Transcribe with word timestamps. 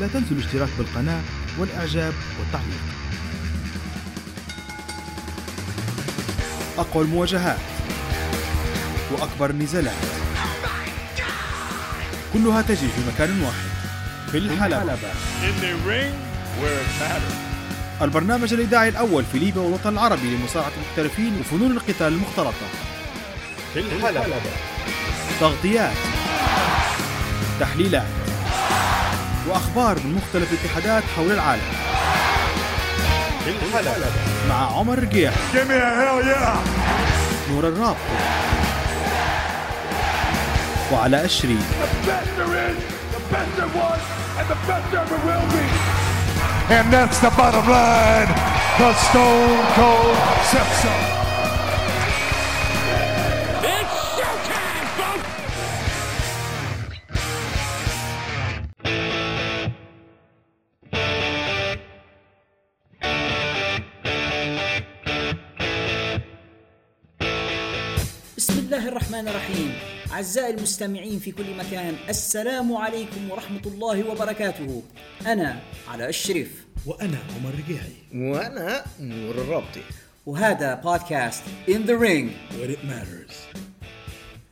لا 0.00 0.06
تنسوا 0.08 0.36
الاشتراك 0.36 0.68
بالقناة 0.78 1.20
والإعجاب 1.58 2.12
والتعليق. 2.40 2.80
أقوى 6.78 7.04
المواجهات 7.04 7.58
وأكبر 9.12 9.50
النزالات 9.50 9.94
كلها 12.32 12.62
تجري 12.62 12.88
في 12.88 13.00
مكان 13.14 13.42
واحد 13.42 13.74
في 14.32 14.38
الحلبة. 14.38 14.96
البرنامج 18.02 18.52
الإذاعي 18.52 18.88
الأول 18.88 19.24
في 19.32 19.38
ليبيا 19.38 19.60
والوطن 19.60 19.92
العربي 19.92 20.36
لمصارعة 20.36 20.72
المحترفين 20.76 21.40
وفنون 21.40 21.70
القتال 21.70 22.06
المختلطة. 22.06 22.66
في 23.74 23.80
الحلبة. 23.80 24.40
تغطيات 25.40 25.96
تحليلات. 27.60 28.23
وأخبار 29.48 29.98
من 30.04 30.14
مختلف 30.14 30.52
الاتحادات 30.52 31.02
حول 31.16 31.32
العالم. 31.32 31.62
الحلبة 33.46 34.06
مع 34.48 34.78
عمر 34.78 34.98
رجيح 34.98 35.32
نور 37.50 37.68
الرابط. 37.68 37.96
وعلى 40.92 41.24
أشري. 41.24 41.58
And 46.70 46.92
that's 46.92 47.18
the 47.18 47.30
bottom 47.30 47.66
line. 47.68 48.30
The 48.78 48.92
Stone 48.94 49.64
Cold 49.76 50.16
Simpson. 50.50 51.13
أعزائي 70.14 70.54
المستمعين 70.54 71.18
في 71.18 71.30
كل 71.30 71.56
مكان 71.56 71.96
السلام 72.08 72.76
عليكم 72.76 73.30
ورحمة 73.30 73.60
الله 73.66 74.10
وبركاته. 74.10 74.82
أنا 75.26 75.60
علاء 75.88 76.08
الشريف. 76.08 76.64
وأنا 76.86 77.18
عمر 77.36 77.50
رقيعي. 77.50 77.92
وأنا 78.14 78.84
نور 79.00 79.34
الرابطي. 79.34 79.80
وهذا 80.26 80.74
بودكاست 80.74 81.42
In 81.68 81.86
the 81.86 81.96
Ring. 81.96 82.30
Where 82.50 82.70
it 82.70 82.84
matters. 82.84 83.58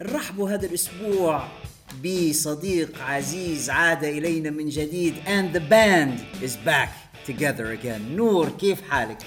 نرحبوا 0.02 0.50
هذا 0.50 0.66
الأسبوع 0.66 1.48
بصديق 2.04 3.02
عزيز 3.02 3.70
عاد 3.70 4.04
إلينا 4.04 4.50
من 4.50 4.68
جديد 4.68 5.14
and 5.26 5.56
the 5.56 5.60
band 5.60 6.44
is 6.44 6.56
back 6.66 6.90
together 7.30 7.78
again. 7.80 8.00
نور 8.10 8.48
كيف 8.48 8.82
حالك؟ 8.90 9.18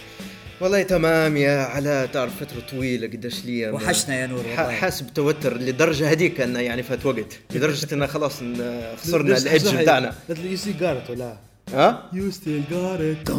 والله 0.61 0.83
تمام 0.83 1.37
يا 1.37 1.57
علاء 1.59 2.05
تعرف 2.05 2.43
فترة 2.43 2.59
طويلة 2.71 3.07
قديش 3.07 3.45
لي 3.45 3.69
وحشنا 3.71 4.15
يا 4.21 4.27
نور 4.27 4.39
والله. 4.39 5.01
بتوتر 5.01 5.57
لدرجة 5.57 6.11
هذيك 6.11 6.41
أنه 6.41 6.59
يعني 6.59 6.83
فات 6.83 7.05
وقت 7.05 7.39
لدرجة 7.55 7.93
أنه 7.93 8.05
خلاص 8.05 8.33
خسرنا 9.01 9.35
صحيح. 9.71 9.81
بتاعنا 9.81 10.13
ستيل 10.55 10.77
جارت 10.79 11.09
ولا 11.09 11.37
ها؟ 11.73 12.09
يو 12.13 12.31
ستيل 12.31 12.63
جارت 12.71 13.29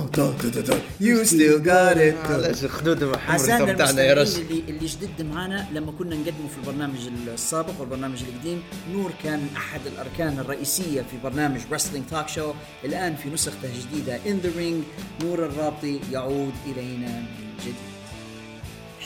You 1.00 1.24
still 1.28 1.58
got 1.66 1.96
it. 1.96 2.30
معلش 2.30 2.64
خدود 2.64 3.04
محمر 3.04 3.34
عزائنا 3.34 3.72
بتاعنا 3.72 4.02
يا 4.02 4.14
رش 4.14 4.36
اللي 4.36 4.62
اللي 4.68 4.86
جدد 4.86 5.22
معنا 5.22 5.66
لما 5.74 5.92
كنا 5.92 6.16
نقدمه 6.16 6.48
في 6.48 6.58
البرنامج 6.58 6.98
السابق 7.34 7.80
والبرنامج 7.80 8.18
القديم 8.22 8.62
نور 8.92 9.10
كان 9.24 9.46
أحد 9.56 9.80
الأركان 9.86 10.38
الرئيسية 10.38 11.02
في 11.02 11.16
برنامج 11.24 11.60
رسلينج 11.72 12.04
توك 12.10 12.28
شو 12.28 12.52
الآن 12.84 13.16
في 13.16 13.28
نسخته 13.30 13.68
الجديدة 13.74 14.16
ان 14.26 14.38
ذا 14.38 14.50
رينج 14.56 14.82
نور 15.22 15.46
الرابطي 15.46 16.00
يعود 16.12 16.52
إلينا 16.66 17.08
من 17.08 17.26
جديد. 17.60 17.74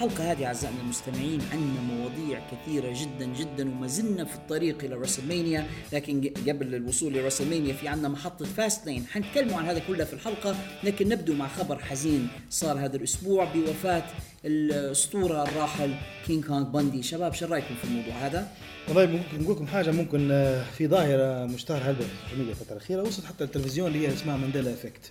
الحلقة 0.00 0.32
هذه 0.32 0.46
أعزائنا 0.46 0.80
المستمعين 0.80 1.40
عندنا 1.52 1.80
مواضيع 1.80 2.40
كثيرة 2.52 2.94
جدا 3.00 3.26
جدا 3.26 3.70
وما 3.70 3.86
زلنا 3.86 4.24
في 4.24 4.34
الطريق 4.34 4.84
إلى 4.84 4.94
راسلمانيا 4.94 5.66
لكن 5.92 6.32
قبل 6.48 6.74
الوصول 6.74 7.12
ل 7.12 7.17
WrestleMania 7.17 7.74
في 7.74 7.88
عندنا 7.88 8.08
محطة 8.08 8.44
Fastlane 8.44 9.06
حنتكلموا 9.06 9.58
عن 9.58 9.64
هذا 9.64 9.82
كله 9.88 10.04
في 10.04 10.12
الحلقة 10.12 10.56
لكن 10.84 11.08
نبدو 11.08 11.34
مع 11.34 11.48
خبر 11.48 11.78
حزين 11.78 12.28
صار 12.50 12.78
هذا 12.78 12.96
الأسبوع 12.96 13.44
بوفاة 13.44 14.02
الأسطورة 14.44 15.42
الراحل 15.42 15.94
King 16.26 16.44
Kong 16.44 16.62
Bundy 16.62 17.02
شباب 17.02 17.34
شو 17.34 17.46
رأيكم 17.46 17.74
في 17.74 17.84
الموضوع 17.84 18.14
هذا؟ 18.14 18.48
والله 18.88 19.06
ممكن 19.06 19.42
نقول 19.42 19.56
لكم 19.56 19.66
حاجة 19.66 19.90
ممكن 19.90 20.30
آه، 20.32 20.64
في 20.78 20.86
ظاهرة 20.86 21.46
مشتهرة 21.46 21.90
هلبة 21.90 22.04
في 22.28 22.32
الميديا 22.32 22.52
الفترة 22.52 22.72
الأخيرة 22.72 23.02
وصلت 23.02 23.26
حتى 23.26 23.44
التلفزيون 23.44 23.88
اللي 23.88 24.08
هي 24.08 24.12
اسمها 24.12 24.36
Mandela 24.36 24.72
effect 24.72 25.10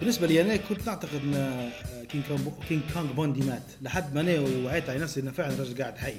بالنسبة 0.00 0.26
لي 0.26 0.40
أنا 0.40 0.56
كنت 0.56 0.86
نعتقد 0.86 1.20
إن 1.24 1.34
آه، 1.34 2.04
King 2.04 2.24
Kong 2.28 2.40
King 2.68 2.82
Kong 2.94 3.12
Bundy 3.12 3.40
مات. 3.40 3.62
لحد 3.82 4.14
ما 4.14 4.20
أنا 4.20 4.40
وعيت 4.64 4.90
على 4.90 4.98
نفسي 4.98 5.20
إنه 5.20 5.30
فعلا 5.30 5.52
الرجل 5.52 5.82
قاعد 5.82 5.98
حي. 5.98 6.14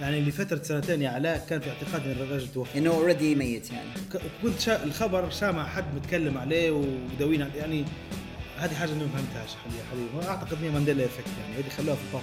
يعني 0.00 0.20
لفتره 0.20 0.62
سنتين 0.62 1.02
يا 1.02 1.10
علاء 1.10 1.46
كان 1.50 1.60
في 1.60 1.70
اعتقاد 1.70 2.06
إن 2.06 2.22
الرجل 2.22 2.48
توفى. 2.48 2.78
إنه 2.78 2.90
already 2.90 3.34
ميت 3.34 3.70
يعني. 3.70 3.88
كنت 4.42 4.60
شا 4.60 4.84
الخبر 4.84 5.30
سامع 5.30 5.66
حد 5.66 5.94
متكلم 5.94 6.38
عليه 6.38 6.70
وداوين 6.70 7.42
عليه 7.42 7.60
يعني 7.60 7.84
هذه 8.58 8.74
حاجة 8.74 8.92
أنا 8.92 8.98
ما 9.04 9.08
فهمتهاش 9.08 9.50
حبيبي. 9.64 9.82
حبيبي 10.10 10.28
أعتقد 10.28 10.64
ان 10.64 10.72
Mandela 10.72 11.04
effect 11.04 11.26
يعني. 11.40 11.62
هذه 11.62 11.70
خلوها 11.70 11.96
في 11.96 12.02
الباب 12.02 12.22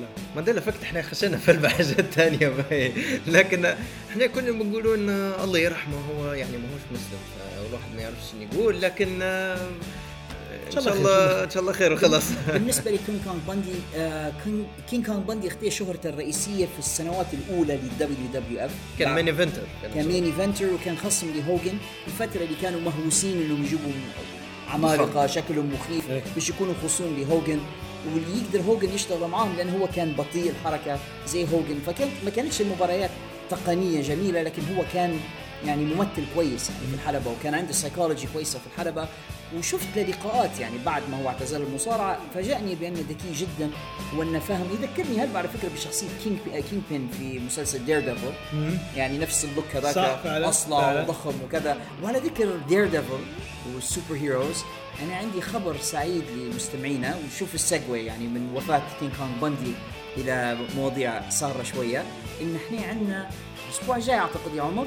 لا 0.00 0.06
Mandela 0.36 0.60
effect 0.60 0.82
إحنا 0.82 1.02
خشينا 1.02 1.36
في 1.36 1.50
أربع 1.50 1.68
حاجات 1.68 2.00
ثانية 2.14 2.48
باهي. 2.48 2.92
لكن 3.26 3.64
إحنا 4.10 4.26
كنا 4.26 4.50
بنقولوا 4.50 4.96
ان 4.96 5.08
الله 5.44 5.58
يرحمه 5.58 5.96
هو 5.96 6.32
يعني 6.32 6.56
ما 6.56 6.64
هوش 6.74 6.80
مسلم 6.92 7.18
فالواحد 7.66 7.94
ما 7.96 8.02
يعرفش 8.02 8.30
شنو 8.32 8.42
يقول 8.52 8.82
لكن 8.82 9.22
إن 9.22 10.82
شاء 10.82 10.94
الله 10.94 11.44
إن 11.44 11.50
شاء 11.50 11.62
الله 11.62 11.72
خير 11.72 11.92
وخلاص. 11.92 12.24
بالنسبة 12.52 12.90
لكينج 12.90 13.18
كونغ 13.24 13.38
باندي 13.48 13.68
آه 13.96 14.32
كين- 14.44 14.66
كينج 14.90 15.06
كونغ 15.06 15.18
باندي 15.18 15.48
اختار 15.48 15.70
شهرته 15.70 16.08
الرئيسية 16.08 16.64
في 16.66 16.78
السنوات 16.78 17.26
الأولى 17.32 17.74
لل 17.82 18.26
WWF 18.34 18.70
كان 18.98 19.14
main 19.14 19.26
eventer 19.28 19.62
كان 19.94 20.06
main 20.08 20.24
eventer 20.24 20.64
وكان 20.74 20.96
خصم 20.96 21.26
لهوجن 21.36 21.78
الفترة 22.06 22.42
اللي 22.42 22.56
كانوا 22.62 22.80
مهووسين 22.80 23.42
انهم 23.42 23.64
يجيبوا 23.64 23.92
عمالقة 24.68 25.26
شكلهم 25.26 25.72
مخيف 25.74 26.10
إيه. 26.10 26.22
مش 26.36 26.48
يكونوا 26.48 26.74
خصوم 26.84 27.16
لهوجن 27.18 27.60
واللي 28.14 28.42
يقدر 28.42 28.60
هوجن 28.60 28.94
يشتغل 28.94 29.28
معاهم 29.30 29.56
لأن 29.56 29.70
هو 29.80 29.86
كان 29.96 30.12
بطيء 30.12 30.50
الحركة 30.50 30.98
زي 31.26 31.44
هوجن. 31.44 31.78
فكانت 31.86 32.12
ما 32.24 32.30
كانتش 32.30 32.60
المباريات 32.60 33.10
تقنية 33.50 34.02
جميلة 34.02 34.42
لكن 34.42 34.62
هو 34.76 34.82
كان 34.92 35.20
يعني 35.64 35.84
ممثل 35.84 36.26
كويس 36.34 36.70
يعني 36.70 36.86
في 36.86 36.94
الحلبة 36.94 37.30
وكان 37.30 37.54
عنده 37.54 37.72
سايكولوجي 37.72 38.26
كويسة 38.32 38.58
في 38.58 38.66
الحلبة. 38.66 39.08
وشفت 39.58 39.86
له 39.96 40.02
لقاءات 40.02 40.60
يعني 40.60 40.78
بعد 40.86 41.02
ما 41.10 41.22
هو 41.22 41.28
اعتزل 41.28 41.62
المصارعة 41.62 42.18
فاجأني 42.34 42.74
بأنه 42.74 43.00
ذكي 43.00 43.32
جدا 43.32 43.70
وأنه 44.16 44.38
فاهم. 44.38 44.66
يذكرني 44.72 45.20
هل 45.20 45.36
على 45.36 45.48
فكرة 45.48 45.68
بشخصية 45.68 46.06
كينج 46.24 46.38
كينجبين 46.70 47.08
في 47.18 47.38
مسلسل 47.38 47.84
Daredevil 47.84 48.32
يعني 48.96 49.18
نفس 49.18 49.44
ال 49.44 49.48
look 49.48 49.64
هذاك 49.74 49.96
أصلع. 50.26 51.02
وضخم 51.02 51.34
وكذا. 51.44 51.76
وعلى 52.02 52.18
ذكر 52.18 52.56
Daredevil 52.68 53.24
وال 53.74 54.14
superheroes 54.14 54.56
أنا 55.02 55.16
عندي 55.16 55.40
خبر 55.40 55.76
سعيد 55.80 56.24
لمستمعينا. 56.36 57.16
وشوف 57.26 57.54
ال 57.54 57.63
segue 57.63 58.06
يعني 58.06 58.26
من 58.26 58.52
وفاة 58.54 58.82
كينج 59.00 59.12
كونغ 59.12 59.30
باندي 59.40 59.72
إلى 60.16 60.58
مواضيع 60.76 61.30
سارة 61.30 61.62
شوية. 61.62 62.04
إن 62.42 62.56
إحنا 62.56 62.86
عندنا 62.86 63.30
الأسبوع 63.68 63.96
الجاي 63.96 64.18
أعتقد 64.18 64.54
يا 64.54 64.62
عمر. 64.62 64.86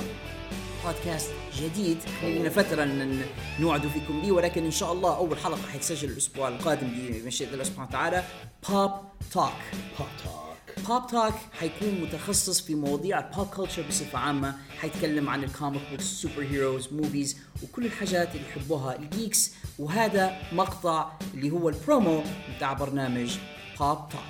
بودكاست 0.86 1.30
جديد. 1.62 1.98
لنا 2.24 2.50
فترة 2.50 2.84
ن- 2.86 3.26
نوعد 3.60 3.88
فيكم 3.88 4.22
به 4.22 4.32
ولكن 4.32 4.66
إن 4.66 4.72
شاء 4.72 4.94
الله 4.94 5.16
أول 5.18 5.38
حلقة 5.38 5.62
حيتسجل 5.72 6.10
الأسبوع 6.10 6.48
القادم 6.48 6.88
بمشيئة 7.08 7.54
الله 7.54 7.64
سبحانه 7.64 7.88
وتعالى. 7.90 8.24
Pop 8.70 8.92
Talk 9.32 9.52
Pop 10.00 10.08
Talk 10.24 10.88
Pop 10.88 11.08
Talk 11.08 11.34
حيكون 11.60 12.02
متخصص 12.02 12.62
في 12.62 12.76
مواضيع 12.76 13.20
ال 13.20 13.27
pop 13.27 13.48
culture 13.48 13.84
بصفة 13.90 14.20
عامة. 14.20 14.56
حيتكلم 14.82 15.30
عن 15.30 15.44
ال 15.44 15.82
comic 15.92 16.04
books 16.06 16.44
superheroes 16.52 16.88
movies 16.94 17.38
وكل 17.64 17.86
الحاجات 17.86 18.36
اللي 18.36 18.48
يحبوها 18.50 18.96
ال 18.96 19.05
geeks 19.05 19.52
وهذا 19.80 20.38
مقطع 20.52 21.12
اللي 21.34 21.52
هو 21.52 21.70
البرومو 21.70 22.24
بتاع 22.58 22.74
برنامج 22.74 23.32
Pop 23.80 23.98
Talk 24.10 24.22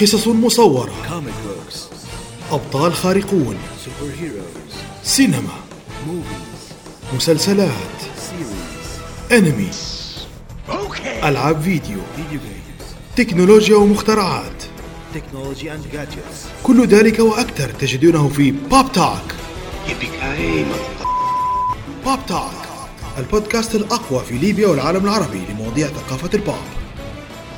قصص 0.00 0.26
مصورة. 0.28 0.92
comic 1.08 1.34
books 1.46 1.88
أبطال 2.52 2.94
خارقون. 2.94 3.56
سينما. 5.04 5.56
مسلسلات. 7.14 7.98
series 8.18 8.90
أنمي 9.32 9.70
ألعاب 11.24 11.60
فيديو. 11.60 11.98
تكنولوجيا 13.16 13.76
ومخترعات. 13.76 14.62
كل 16.62 16.86
ذلك 16.86 17.18
وأكثر 17.18 17.70
تجدونه 17.70 18.28
في 18.28 18.50
Pop 18.50 18.92
Talk 18.92 19.34
Pop 22.04 22.18
Talk 22.26 22.50
البودكاست 23.18 23.74
الأقوى 23.74 24.24
في 24.24 24.38
ليبيا 24.38 24.68
والعالم 24.68 25.04
العربي 25.04 25.40
لمواضيع 25.50 25.86
ثقافة 25.86 26.30
البوب 26.34 26.54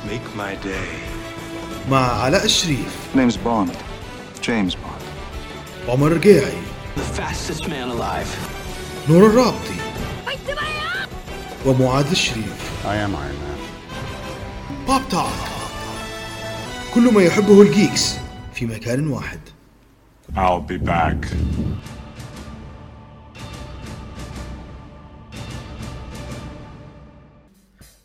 Make 0.05 0.39
my 0.39 0.65
day. 0.65 1.89
مع 1.91 2.21
علاء 2.21 2.45
الشريف. 2.45 2.93
Name's 3.15 3.37
Bond. 3.47 3.84
James 4.47 4.75
Bond. 4.75 5.03
عمر 5.89 6.11
رقيعي 6.11 6.53
The 6.95 7.19
fastest 7.21 7.63
man 7.67 7.89
alive. 7.97 8.27
نور 9.09 9.25
الرابطي 9.27 9.75
ومعاذ 11.65 12.09
الشريف 12.11 12.71
I 12.85 12.87
am 13.07 13.13
Iron 13.15 13.37
Man. 13.45 13.61
بوب 14.87 15.01
توك 15.09 15.29
كل 16.93 17.13
ما 17.13 17.21
يحبه 17.23 17.61
الجيكس 17.61 18.15
في 18.53 18.65
مكان 18.65 19.07
واحد 19.07 19.39
I'll 20.35 20.71
be 20.71 20.77
back. 20.87 21.25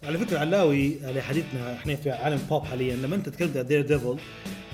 على 0.04 0.18
فكرة 0.18 0.38
علاوي 0.38 0.96
على 1.04 1.22
حديثنا 1.22 1.74
إحنا 1.74 1.96
في 1.96 2.10
عالم 2.10 2.38
بوب 2.50 2.64
حاليا 2.64 2.96
لما 2.96 3.16
أنت 3.16 3.28
تكلمت 3.28 3.56
Daredevil 3.58 4.16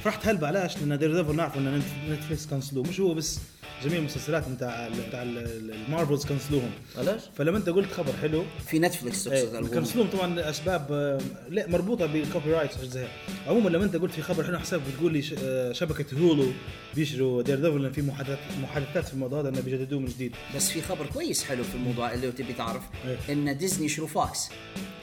فرحت 0.07 0.27
هلبة 0.27 0.47
علاش؟ 0.47 0.79
لأن 0.79 0.99
Daredevil 0.99 1.37
نعرف 1.37 1.57
ان 1.57 1.83
Netflix 2.11 2.47
cancel 2.47 2.75
وه 2.75 2.85
مش 2.89 3.01
هو 3.01 3.15
بس 3.15 3.39
جميع 3.85 3.99
المسلسلات 3.99 4.49
بتاع 4.49 4.89
بتاع 5.09 5.23
ال 5.23 5.35
Marvels 5.36 6.25
cancel 6.25 6.52
وهم. 6.52 6.71
علاش؟ 6.99 7.21
فلما 7.37 7.59
انت 7.59 7.69
قلت 7.69 7.93
خبر 7.93 8.13
حلو 8.23 8.45
في 8.67 8.79
Netflix 8.79 9.27
إيه 9.29 9.45
تقصد 9.45 9.75
cancel 9.75 9.97
وهم 9.97 10.09
طبعا 10.11 10.35
لأسباب 10.35 10.87
آه، 10.93 11.19
لا 11.51 11.69
مربوطة 11.69 12.07
بال 12.07 12.16
copyright 12.16 12.57
هيك. 12.97 13.09
عموما 13.47 13.69
لما 13.69 13.85
انت 13.85 13.97
قلت 13.97 14.13
في 14.13 14.23
خبر 14.23 14.45
حلو 14.45 14.59
حساب 14.59 14.81
بتقول 14.95 15.13
لي 15.13 15.23
ش- 15.23 15.35
آه، 15.45 15.73
شبكة 15.73 16.19
Hulu 16.19 16.47
بيشروا 16.95 17.43
Daredevil 17.43 17.83
لأن 17.83 17.93
في 17.93 18.03
محادثات 18.03 18.39
محادثات 18.63 19.09
في 19.09 19.15
الموضوع 19.15 19.41
هذا 19.41 19.49
إنه 19.49 19.61
بيجددوه 19.61 20.01
من 20.01 20.07
جديد. 20.07 20.33
بس 20.57 20.71
في 20.71 20.83
خبر 20.83 21.07
كويس 21.07 21.45
حلو 21.45 21.65
في 21.65 21.75
الموضوع 21.75 22.13
اللي 22.13 22.33
تبي 22.33 22.53
تعرف 22.53 22.83
إيه. 23.07 23.33
إن 23.33 23.59
ديزني 23.59 23.89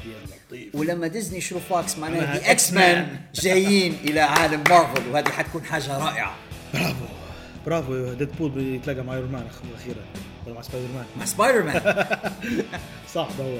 يا 0.05 0.35
لطيف 0.47 0.75
ولما 0.75 1.07
Disney 1.07 1.41
Fox 1.59 1.97
معناه 1.97 2.19
معناها 2.19 2.37
the 2.39 2.51
X-Men 2.51 3.19
جايين 3.35 3.93
إلى 4.03 4.19
عالم 4.19 4.63
مارفل 4.69 5.09
وهذه 5.11 5.29
حتكون 5.29 5.63
حاجة 5.63 5.97
رائعة. 5.97 6.35
برافو. 6.73 7.05
برافو 7.65 8.13
Deadpool 8.13 8.51
بيتلاقى 8.51 9.03
مع 9.03 9.13
Iron 9.13 9.31
Man 9.31 9.47
أخيرا. 9.75 10.05
ولا 10.45 10.55
مع 10.55 10.61
سبايدر 10.61 10.87
مان 10.93 11.05
مع 11.19 11.25
سبايدر 11.25 11.63
مان 11.63 11.81
صح 13.15 13.27
هو. 13.39 13.57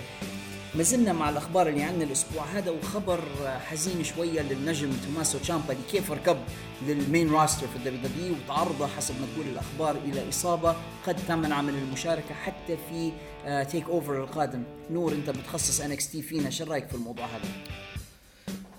ما 0.75 0.83
زلنا 0.83 1.13
مع 1.13 1.29
الأخبار 1.29 1.67
اللي 1.69 1.83
عندنا 1.83 2.03
الأسبوع 2.03 2.43
هذا 2.43 2.71
وخبر 2.71 3.19
حزين 3.65 4.03
شوية 4.03 4.41
للنجم 4.41 4.89
توماسو 5.05 5.37
تشامبا 5.37 5.73
اللي 5.73 5.83
كيف 5.91 6.11
ركب 6.11 6.37
لل 6.87 7.02
main 7.02 7.31
roster 7.31 7.67
في 7.67 7.75
ال 7.75 7.99
WW 8.03 8.33
وتعرض 8.45 8.89
حسب 8.97 9.15
ما 9.21 9.27
تقول 9.33 9.45
الأخبار 9.47 9.95
إلى 10.05 10.29
إصابة 10.29 10.75
قد 11.07 11.15
تمنع 11.27 11.61
من 11.61 11.73
المشاركة 11.73 12.35
حتى 12.35 12.77
في 12.89 13.11
TakeOver 13.71 14.23
القادم. 14.23 14.63
نور 14.91 15.11
أنت 15.11 15.29
متخصص 15.29 15.81
NXT 15.81 16.21
فينا 16.21 16.49
شو 16.49 16.63
رأيك 16.63 16.87
في 16.87 16.95
الموضوع 16.95 17.25
هذا؟ 17.25 17.49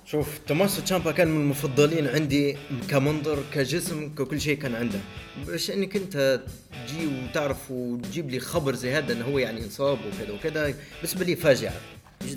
شوف 0.07 0.39
توماسو 0.47 0.83
تشامبا 0.83 1.13
كان 1.13 1.29
من 1.29 1.41
المفضلين 1.41 2.07
عندي 2.09 2.57
كمنظر 2.91 3.39
كجسم 3.55 4.09
ككل 4.15 4.41
شيء 4.41 4.59
كان 4.59 4.75
عنده. 4.75 4.99
باش 5.47 5.71
إنك 5.71 5.97
أنت 5.97 6.41
تجي 6.89 7.07
وتعرف 7.07 7.71
وتجيب 7.71 8.31
لي 8.31 8.41
خبر 8.41 8.75
زي 8.75 8.93
هذا 8.93 9.13
انه 9.13 9.25
هو 9.25 9.39
يعني 9.39 9.65
إنصاب 9.65 9.99
وكذا 9.99 10.33
وكذا 10.35 10.75
بالنسبة 11.03 11.25
لي 11.25 11.37
فاجعة. 11.37 11.75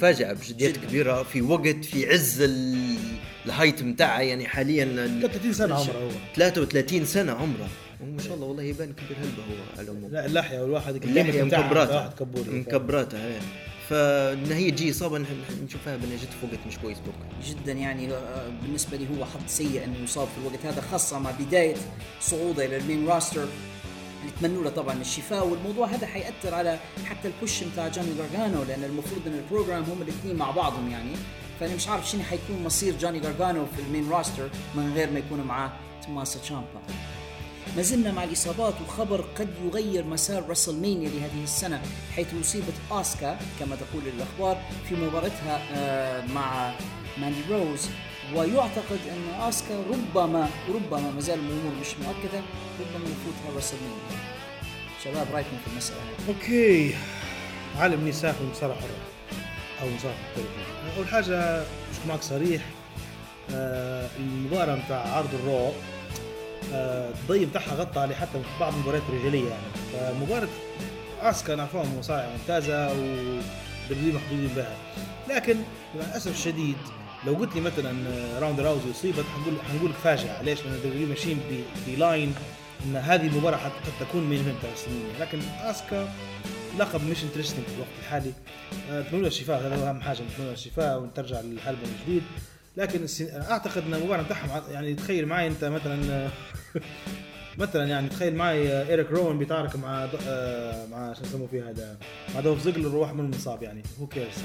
فاجعة 0.01 0.33
بجديات. 0.33 0.77
كبيرة 0.77 1.23
في 1.23 1.41
وقت 1.41 1.85
في 1.85 2.09
عز 2.09 2.41
ال- 2.41 2.95
ال 3.45 3.51
height 3.51 3.83
متاعه 3.83 4.19
يعني 4.21 4.47
حاليا 4.47 4.83
ال- 4.83 5.21
33 5.21 5.53
سنة 5.53 5.75
عمره 5.75 5.93
هو. 5.97 6.09
33 6.35 7.05
سنة 7.05 7.31
عمره. 7.31 7.69
وما 8.01 8.21
شاء 8.21 8.33
الله 8.35 8.45
والله 8.47 8.63
يبان 8.63 8.93
كبير 8.93 9.17
هلبه 9.21 9.43
هو 9.43 9.77
على 9.77 9.91
العموم. 9.91 10.11
لا 10.11 10.25
اللحية 10.25 10.59
والواحد 10.59 10.95
اللحية 10.95 11.43
بتاعها 11.43 11.63
مكبراتها 12.37 13.29
فإن 13.89 14.51
هي 14.51 14.71
تجي 14.71 14.91
إصابة 14.91 15.25
نشوفها 15.63 15.97
بان 15.97 16.17
جت 16.17 16.33
في 16.41 16.45
وقت 16.45 16.67
مش 16.67 16.77
كويس 16.77 16.97
بوك 16.99 17.15
جدا 17.45 17.71
يعني 17.71 18.13
آه، 18.13 18.49
بالنسبة 18.61 18.97
لي 18.97 19.07
هو 19.17 19.25
حظ 19.25 19.47
سيء 19.47 19.83
إنه 19.83 19.97
يصاب 20.03 20.27
في 20.27 20.37
الوقت 20.41 20.65
هذا 20.65 20.81
خاصة 20.81 21.19
مع 21.19 21.31
بداية 21.31 21.75
صعوده 22.21 22.65
إلى 22.65 22.77
ال 22.77 22.83
main 22.83 23.07
roster. 23.07 23.47
نتمنوا 24.27 24.63
له 24.63 24.69
طبعا 24.69 25.01
الشفاء 25.01 25.47
والموضوع 25.47 25.87
هذا 25.87 26.07
حيأثر 26.07 26.55
على 26.55 26.79
حتى 27.05 27.27
ال 27.27 27.35
push 27.35 27.63
بتاع 27.63 27.87
جوني 27.87 28.09
جارجانو 28.17 28.63
لأن 28.63 28.83
المفروض 28.83 29.21
إن 29.27 29.33
ال 29.33 29.40
program 29.40 29.83
هم 29.83 30.01
الاثنين 30.01 30.35
مع 30.35 30.51
بعضهم 30.51 30.91
يعني. 30.91 31.11
فأنا 31.59 31.75
مش 31.75 31.87
عارف 31.87 32.09
شنو 32.09 32.23
حيكون 32.23 32.63
مصير 32.63 32.97
جوني 32.97 33.19
جارجانو 33.19 33.65
في 33.65 33.81
ال 33.81 33.87
main 33.87 34.09
roster 34.09 34.49
من 34.75 34.93
غير 34.93 35.11
ما 35.11 35.19
يكون 35.19 35.41
معاه 35.41 35.71
توماسو 36.05 36.39
تشامبا. 36.39 36.81
ما 37.77 37.83
زلنا 37.83 38.11
مع 38.11 38.23
الإصابات 38.23 38.73
وخبر 38.87 39.21
قد 39.39 39.49
يغير 39.65 40.03
مسار 40.05 40.43
WrestleMania 40.49 41.09
لهذه 41.09 41.43
السنة 41.43 41.81
حيث 42.15 42.27
أصيبت 42.41 42.73
أوسكا 42.91 43.39
كما 43.59 43.75
تقول 43.75 44.03
الأخبار 44.07 44.61
في 44.89 44.95
مباراتها 44.95 45.59
آه، 45.75 46.25
مع 46.25 46.71
ماندي 47.17 47.39
روز. 47.51 47.89
ويعتقد 48.35 48.99
أن 49.11 49.41
أوسكا 49.41 49.83
ربما 49.89 50.49
ربما 50.69 51.11
ما 51.11 51.21
زال 51.21 51.39
الأمور 51.39 51.73
مش 51.81 51.87
مؤكدة 51.87 52.41
ربما 52.79 53.09
يفوتها 53.09 53.55
WrestleMania. 53.55 54.27
شباب 55.03 55.27
رأيكم 55.33 55.57
في 55.65 55.71
المسألة 55.71 55.99
okay. 56.27 56.95
عالم 57.79 58.07
نساء 58.07 58.31
في 58.33 58.41
المصارعه 58.41 58.77
حره 58.79 58.89
أو 59.81 59.89
مصارعه 59.95 60.15
محترفه 60.15 60.97
أول 60.97 61.07
حاجة 61.07 61.59
مش 61.91 62.07
معك 62.07 62.21
صريح؟ 62.21 62.61
آه 63.51 64.09
المباراة 64.19 64.75
بتاع 64.85 64.97
عرض 65.17 65.29
الرو 65.33 65.71
الضي 66.73 67.45
بتاعها 67.45 67.75
غطى 67.75 67.99
عليه 67.99 68.15
حتى 68.15 68.41
بعض 68.59 68.73
المباريات 68.73 69.03
الرجالية 69.09 69.49
يعني. 69.49 70.13
فمباراة 70.13 70.47
اسكا 71.21 71.55
نعرفوها 71.55 71.85
مصارعه 71.99 72.29
ممتازه 72.37 72.87
ودبليو 72.91 74.13
محدودين 74.13 74.47
بها. 74.55 74.77
لكن 75.29 75.57
للاسف 75.95 76.31
الشديد 76.31 76.75
لو 77.25 77.33
قلت 77.33 77.55
لي 77.55 77.61
مثلا 77.61 78.07
آه، 78.09 78.39
راوند 78.39 78.59
راوزي 78.59 78.91
اصيبت 78.91 79.25
حنقول 79.35 79.53
حنقول 79.71 79.93
فاجعه 80.03 80.41
ليش؟ 80.41 80.59
لأن 80.61 80.79
دبليو 80.83 81.07
ماشيين 81.07 81.39
بلاين 81.87 82.35
إن 82.85 82.95
هذه 82.95 83.27
المباراة 83.27 83.57
قد 83.57 83.71
تكون 84.07 84.23
main 84.23 84.39
event 84.39 84.89
لكن 85.19 85.39
اسكا 85.61 86.09
لقب 86.79 87.03
مش 87.09 87.23
interesting 87.23 87.65
في 87.65 87.73
الوقت 87.75 87.89
الحالي. 88.01 88.31
آه، 88.91 89.01
نتمنى 89.01 89.21
له 89.21 89.27
الشفاء 89.27 89.59
هذا 89.59 89.75
هو 89.75 89.89
أهم 89.89 90.01
حاجة 90.01 90.21
نتمنى 90.21 90.51
الشفاء 90.51 90.99
وترجع 90.99 91.41
للحلبة 91.41 91.81
من 91.83 91.99
جديد 92.07 92.23
لكن 92.77 93.05
أعتقد 93.21 93.83
إن 93.87 93.93
المباراة 93.93 94.21
بتاعهم 94.23 94.61
يعني 94.71 94.95
تخيل 94.95 95.25
معي 95.25 95.47
أنت 95.47 95.65
مثلا 95.65 96.29
مثلا 97.57 97.85
يعني 97.87 98.09
تخيل 98.09 98.35
معي 98.35 98.89
إيريك 98.89 99.11
روان 99.11 99.37
بيتعارك 99.37 99.75
مع 99.75 100.07
آه، 100.27 100.85
مع 100.85 101.13
شو 101.13 101.23
يسموه 101.23 101.47
فيه 101.47 101.69
هذا 101.69 101.97
مع 102.35 102.39
دوف 102.41 102.61
زيجلر 102.61 102.95
وواحد 102.95 103.15
منهم 103.15 103.29
مصاب 103.29 103.63
يعني 103.63 103.83
who 104.01 104.07
cares؟ 104.07 104.43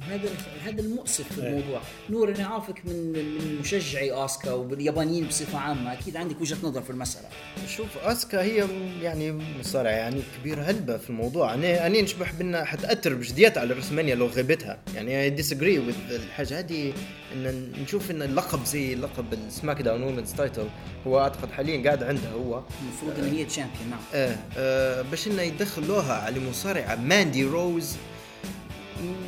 هذا 0.00 0.28
هذا 0.64 0.80
المؤسف 0.80 1.32
في 1.32 1.42
إيه. 1.42 1.48
الموضوع. 1.48 1.80
نور 2.10 2.34
أنا 2.34 2.46
عارفك 2.46 2.86
من 2.86 3.12
من 3.12 3.58
مشجعي 3.60 4.12
أوسكا 4.12 4.52
واليابانيين 4.52 5.26
بصفة 5.26 5.58
عامة. 5.58 5.92
أكيد 5.92 6.16
عندك 6.16 6.40
وجهة 6.40 6.56
نظر 6.62 6.82
في 6.82 6.90
المسألة. 6.90 7.28
شوف 7.68 7.98
آسكا 7.98 8.42
هي 8.42 8.66
يعني 9.02 9.32
مصارعة 9.60 9.90
يعني 9.90 10.22
كبيرة 10.40 10.62
هلبة 10.62 10.96
في 10.96 11.10
الموضوع. 11.10 11.54
أنا 11.54 11.86
أنا 11.86 12.00
نشبح 12.00 12.32
بأنها 12.32 12.64
حتأثر 12.64 13.14
بجديات 13.14 13.58
على 13.58 13.74
رسمانيا 13.74 14.14
لو 14.14 14.26
غيبتها. 14.26 14.78
يعني 14.94 15.22
اي 15.22 15.30
disagree 15.30 15.78
with 15.78 15.94
الحاجة 16.10 16.58
هذه 16.58 16.92
إن 17.34 17.72
نشوف 17.82 18.10
إن 18.10 18.22
اللقب 18.22 18.64
زي 18.64 18.94
لقب 18.94 19.32
السماك 19.32 19.82
داون 19.82 20.02
women's 20.02 20.32
title 20.32 20.66
هو 21.06 21.20
أعتقد 21.20 21.50
حاليا 21.50 21.84
قاعد 21.84 22.02
عندها 22.02 22.32
هو. 22.32 22.62
المفروض 22.82 23.24
ان 23.24 23.34
هي 23.34 23.44
champion 23.44 23.90
نعم. 23.90 24.00
آه, 24.14 24.36
آه 24.56 25.02
باش 25.02 25.26
إنه 25.26 25.42
يدخلوها 25.42 26.12
على 26.12 26.40
مصارعة 26.40 26.94
ماندي 26.96 27.44
روز 27.44 27.96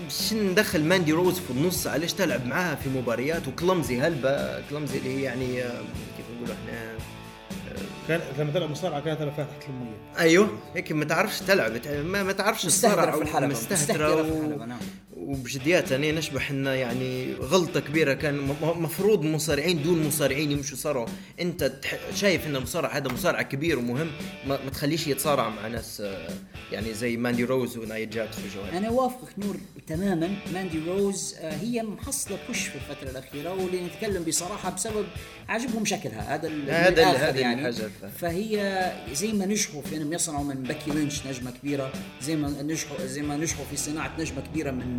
شن 0.09 0.51
ندخل 0.51 0.85
ماندي 0.85 1.13
روز 1.13 1.39
في 1.39 1.51
النص؟ 1.51 1.87
علاش 1.87 2.13
تلعب 2.13 2.47
معاها 2.47 2.75
في 2.75 2.89
مباريات؟ 2.89 3.49
و 3.49 3.56
clumsy 3.56 4.01
هلبة 4.01 4.61
clumsy 4.71 4.99
اللي 4.99 5.17
هي 5.19 5.23
يعني 5.23 5.63
آه، 5.63 5.81
كيف 6.17 6.27
نقولوا 6.37 6.55
إحنا؟ 6.55 6.94
كان 8.09 8.21
لما 8.39 8.53
تلعب 8.53 8.71
مصارعة 8.71 9.01
كانت 9.01 9.19
فيها 9.19 9.31
تحت 9.45 9.69
الميه 9.69 9.97
أيوه. 10.19 10.59
هيك 10.75 10.93
ما 10.93 11.05
تعرفش 11.05 11.39
تلعب. 11.41 11.73
ما, 12.05 12.23
ما 12.23 12.33
تعرفش 12.33 12.67
مستهترة 12.67 12.95
تصارع 12.95 13.17
في 13.17 13.23
الحلبة. 13.23 13.47
مستهترة 13.47 14.23
في 14.23 14.31
و- 14.31 14.39
الحلبة 14.45 14.65
نعم. 14.65 14.79
وبجديات 15.17 15.93
أنا 15.93 16.13
نشبح 16.13 16.51
انه 16.51 16.71
يعني 16.71 17.35
غلطة 17.35 17.81
كبيرة 17.81 18.13
كان 18.15 18.35
م- 18.35 18.83
مفروض 18.83 19.23
مصارعين 19.23 19.83
دون 19.83 20.07
مصارعين 20.07 20.51
يمشوا 20.51 20.77
صاروا 20.77 21.07
أنت 21.41 21.65
تح- 21.65 21.99
شايف 22.15 22.47
إن 22.47 22.57
المصارع 22.57 22.97
هذا 22.97 23.09
مصارع 23.13 23.43
كبير 23.43 23.79
ومهم؟ 23.79 24.11
ما, 24.47 24.59
ما 24.65 24.71
تخليش 24.71 25.07
يتصارع 25.07 25.49
مع 25.49 25.69
ناس 25.69 26.01
آه، 26.01 26.29
يعني 26.73 26.95
زي 26.95 27.17
ماندي 27.17 27.45
روز 27.45 27.77
ونايا 27.79 28.05
جاكس 28.05 28.37
وجوال 28.39 28.71
أنا 28.75 28.91
وافقك 28.91 29.39
نور 29.39 29.57
تماما. 29.87 30.37
ماندي 30.55 30.79
روز 30.89 31.35
آه، 31.41 31.57
هي 31.57 31.83
محصلة 31.83 32.39
بوش 32.49 32.59
في 32.67 32.75
الفترة 32.75 33.11
الأخيرة 33.11 33.51
واللي 33.55 33.81
نتكلم 33.87 34.23
بصراحة 34.23 34.71
بسبب 34.71 35.05
عجبهم 35.49 35.85
شكلها. 35.85 36.35
هذا 36.35 36.49
هذا 36.69 37.05
هذا 37.07 37.41
يعني. 37.41 37.69
الف- 37.69 37.94
فهي 38.19 38.93
زي 39.13 39.33
ما 39.33 39.47
نجحوا 39.47 39.83
في 39.83 39.97
انهم 39.97 40.13
يصنعوا 40.13 40.45
من 40.45 40.63
بيكي 40.63 40.91
لينش 40.91 41.27
نجمة 41.27 41.51
كبيرة 41.51 41.93
زي 42.23 42.37
ما 42.37 42.63
نجحوا 42.63 43.07
زي 43.07 43.23
ما 43.23 43.37
نجحوا 43.37 43.65
في 43.71 43.77
صناعة 43.77 44.13
نجمة 44.19 44.41
كبيرة 44.41 44.71
من 44.71 44.99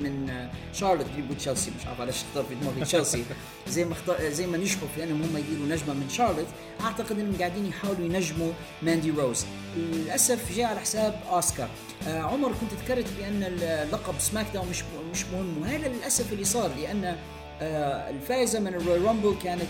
من 0.00 0.48
شارلوت 0.72 1.06
اللي 1.18 1.34
تشيلسي 1.34 1.70
مش 1.80 1.86
عارف 1.86 2.00
علاش 2.00 2.22
اختار 2.22 2.44
في 2.44 2.54
دماغي 2.54 2.80
تشيلسي. 2.80 3.24
زي 3.68 3.84
ما 3.84 3.92
اختار 3.92 4.30
زي 4.30 4.46
ما 4.46 4.58
نجحوا 4.58 4.88
في 4.96 5.04
انهم 5.04 5.22
هم 5.22 5.36
يديروا 5.36 5.66
نجمة 5.66 5.94
من 5.94 6.08
شارلوت 6.08 6.46
أعتقد 6.80 7.18
إنهم 7.18 7.36
قاعدين 7.36 7.66
يحاولوا 7.66 8.04
ينجموا 8.06 8.52
ماندي 8.82 9.10
روز. 9.10 9.46
للأسف 9.76 10.56
جاء 10.56 10.66
على 10.66 10.80
حساب 10.80 11.20
أوسكا. 11.30 11.68
آه 12.08 12.20
عمر 12.20 12.48
كنت 12.48 12.70
ذكرت 12.84 13.06
بأن 13.18 13.42
اللقب 13.42 14.14
سماك 14.18 14.46
داون 14.54 14.68
مش 14.68 14.82
مش 15.12 15.24
مهم 15.24 15.58
وهذا 15.62 15.88
للأسف 15.88 16.32
اللي 16.32 16.44
صار 16.44 16.70
لأن 16.80 17.16
آه 17.60 18.10
الفائزة 18.10 18.60
من 18.60 18.74
الرويال 18.74 18.98
رامبل 18.98 19.36
كانت 19.44 19.66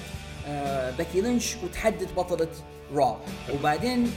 بيكي 0.99 1.21
لينش 1.21 1.55
وتحدد 1.65 2.09
بطلة 2.17 2.49
رو 2.95 3.21
وبعدين 3.55 4.13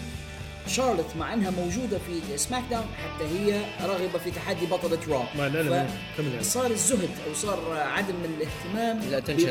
شارلوت 0.68 1.16
مع 1.20 1.34
إنها 1.34 1.50
موجودة 1.50 1.98
في 1.98 2.38
سماك 2.38 2.64
داون 2.70 2.86
حتى 2.86 3.24
هي 3.24 3.62
راغبة 3.82 4.20
في 4.20 4.32
تحدي 4.32 4.66
بطلة 4.66 5.00
رو 5.08 5.24
ما 5.38 5.50
لا 5.50 5.62
لا 5.62 5.88
كمل 6.18 6.28
يعني. 6.28 6.44
صار 6.44 6.72
الزهد 6.72 7.10
أو 7.28 7.34
صار 7.34 7.78
عدم 7.78 8.16
الاهتمام 8.26 9.02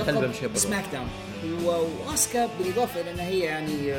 خلبه 0.05 0.27
مش 0.27 0.59
سماك 0.61 0.85
داون 0.93 1.09
وآسكا 2.07 2.49
بالإضافة 2.59 3.01
إلى 3.01 3.11
إنها 3.11 3.29
هي 3.29 3.39
يعني 3.39 3.93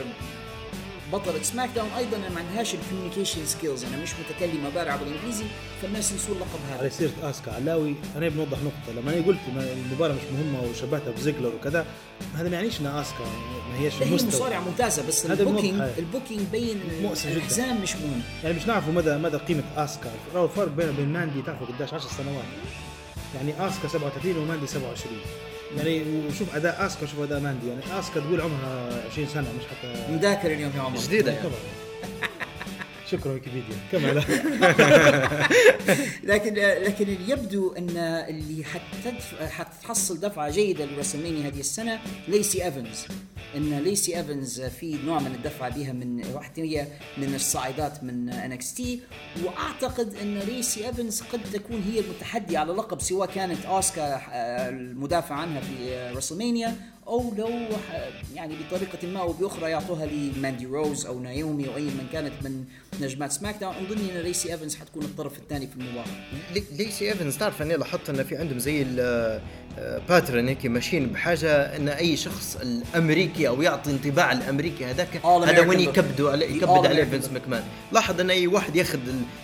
بطلة 1.13 1.43
سماك 1.43 1.69
داون 1.75 1.89
أيضا 1.97 2.17
ما 2.17 2.39
عندهاش 2.39 2.73
ال 2.75 2.80
communication 2.80 3.45
skills 3.45 3.83
أنا 3.83 3.97
مش 4.03 4.09
متكلمة 4.13 4.69
بارعة 4.69 4.97
بالإنجليزي 4.97 5.45
فالناس 5.81 6.11
ينسوا 6.11 6.35
اللقب 6.35 6.59
هذا. 6.69 6.79
على 6.79 6.89
سيرة 6.89 7.11
آسكا 7.23 7.51
علاوي 7.53 7.95
أنا 8.15 8.29
بنوضح 8.29 8.57
نقطة. 8.57 8.99
لما 9.01 9.13
أنا 9.13 9.25
قلت 9.25 9.39
المباراة 9.49 10.13
مش 10.13 10.21
مهمة 10.33 10.61
وشبهتها 10.69 11.11
بزيجلر 11.11 11.55
وكذا 11.55 11.85
هذا 12.35 12.49
ما 12.49 12.55
يعنيش 12.55 12.79
ان 12.81 12.85
آسكا 12.85 13.23
ما 13.71 13.79
هيش 13.79 13.93
هي 14.01 14.15
مصارعة 14.27 14.59
ممتازة 14.59 15.07
بس 15.07 15.25
ال 15.25 15.32
booking 15.32 15.81
ال 15.97 16.03
booking 16.03 16.41
بين 16.51 16.81
الحزام 17.25 17.81
مش 17.81 17.95
مهم. 17.95 18.21
يعني 18.43 18.55
مش 18.55 18.67
نعرفوا 18.67 18.93
مدى 18.93 19.17
مدى 19.17 19.37
قيمة 19.37 19.63
آسكا. 19.77 20.11
الفرق 20.35 20.67
بينه 20.67 20.89
وبين 20.91 21.13
ماندي 21.13 21.41
تعرفوا 21.41 21.67
قداش 21.67 21.93
10 21.93 22.09
سنوات. 22.09 22.45
يعني 23.35 23.67
آسكا 23.67 23.87
37 23.87 24.37
وماندي 24.37 24.67
27 24.67 24.95
يعني 25.77 26.03
وشوف 26.27 26.55
أداء 26.55 26.85
آسكا 26.85 27.05
شوف 27.05 27.19
أداء 27.19 27.39
ماندي 27.39 27.67
يعني 27.67 27.99
آسكا 27.99 28.19
تقول 28.19 28.41
عمرها 28.41 29.03
20 29.11 29.27
سنة 29.27 29.47
مش 29.59 29.63
حتى 29.65 30.11
مذاكر 30.13 30.51
اليوم 30.51 30.71
يا 30.77 30.81
عمر 30.81 30.97
جديدة 30.99 31.31
يعني. 31.31 31.49
شكرا 33.11 33.33
ويكيبيديا. 33.33 33.75
كمل. 33.91 34.15
لكن 36.31 36.53
لكن 36.53 37.07
اللي 37.07 37.31
يبدو 37.31 37.73
أن 37.73 37.97
اللي 38.29 38.63
حتحصل 39.49 40.19
دفعة 40.19 40.49
جيدة 40.49 40.85
لرسلمانيا 40.85 41.47
هذه 41.47 41.59
السنة 41.59 41.99
ليسي 42.27 42.65
إيفنز. 42.65 43.05
أن 43.55 43.79
ليسي 43.79 44.17
إيفنز 44.17 44.61
في 44.61 44.97
نوع 45.05 45.19
من 45.19 45.35
الدفعة 45.35 45.69
بها 45.69 45.93
من 45.93 46.25
واحدة 46.33 46.63
هي 46.63 46.87
من 47.17 47.35
الصاعدات 47.35 48.03
من 48.03 48.29
ان 48.29 48.44
اكس 48.44 48.73
تي. 48.73 48.99
وأعتقد 49.43 50.15
أن 50.21 50.39
ليسي 50.39 50.87
إيفنز 50.87 51.21
قد 51.21 51.41
تكون 51.53 51.83
هي 51.91 51.99
المتحدي 51.99 52.57
على 52.57 52.73
لقب 52.73 53.01
سواء 53.01 53.29
كانت 53.29 53.65
اوسكا 53.65 54.21
المدافع 54.69 55.35
عنها 55.35 55.61
في 55.61 56.09
رسلمانيا 56.15 56.75
أو 57.09 57.33
لو 57.37 57.49
يعني 58.35 58.55
بطريقة 58.55 59.07
ما 59.07 59.19
أو 59.19 59.31
بأخرى 59.31 59.71
يعطوها 59.71 60.05
لماندي 60.05 60.65
روز 60.65 61.05
أو 61.05 61.19
نايومي 61.19 61.67
أو 61.67 61.75
أي 61.75 61.83
من 61.83 62.07
كانت 62.13 62.33
من 62.41 62.63
نجمات 63.01 63.31
سماك. 63.31 63.55
داون 63.59 63.75
أظن 63.75 64.09
إن 64.09 64.21
ليسي 64.21 64.53
إيفنز 64.53 64.75
حتكون 64.75 65.03
الطرف 65.03 65.37
الثاني 65.37 65.67
في 65.67 65.75
المباراة. 65.75 66.07
ليسي 66.77 67.09
إيفنز 67.09 67.37
تعرف 67.37 67.61
أني 67.61 67.75
لاحظت 67.75 68.09
ان 68.09 68.23
في 68.23 68.37
عندهم 68.37 68.59
زي 68.59 68.85
pattern 70.09 70.47
هيك 70.47 70.65
ماشيين 70.65 71.07
بحاجة 71.07 71.75
أن 71.75 71.89
أي 71.89 72.17
شخص 72.17 72.57
الأمريكي 72.61 73.47
أو 73.47 73.61
يعطي 73.61 73.91
انطباع 73.91 74.31
الأمريكي 74.31 74.85
هذاك 74.85 75.25
هذا 75.25 75.59
وين 75.59 75.79
يكبدوا 75.79 76.31
على 76.31 76.45
يكبد 76.55 76.85
عليه 76.85 77.03
فينس 77.03 77.29
ماكمان 77.31 77.63
لاحظ 77.91 78.19
أن 78.19 78.29
أي 78.29 78.47
واحد 78.47 78.75
ياخذ 78.75 78.99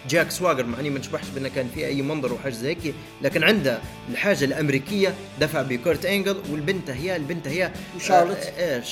جاك 0.09 0.31
سواجر 0.31 0.65
مع 0.65 0.79
أني 0.79 0.89
ما 0.89 0.99
نشبحش 0.99 1.29
بأنه 1.29 1.49
كان 1.49 1.67
في 1.75 1.85
أي 1.85 2.01
منظر 2.01 2.33
وحاجة 2.33 2.53
زي 2.53 2.69
هيك 2.69 2.93
لكن 3.21 3.43
عنده 3.43 3.79
الحاجة 4.11 4.45
الأمريكية 4.45 5.13
دفع 5.39 5.61
بكورت 5.61 6.05
إنجل 6.05 6.37
والبنت 6.51 6.89
هي 6.89 7.15
البنت 7.15 7.47
هي 7.47 7.54
شارلوت 7.99 8.37
آه 8.59 8.83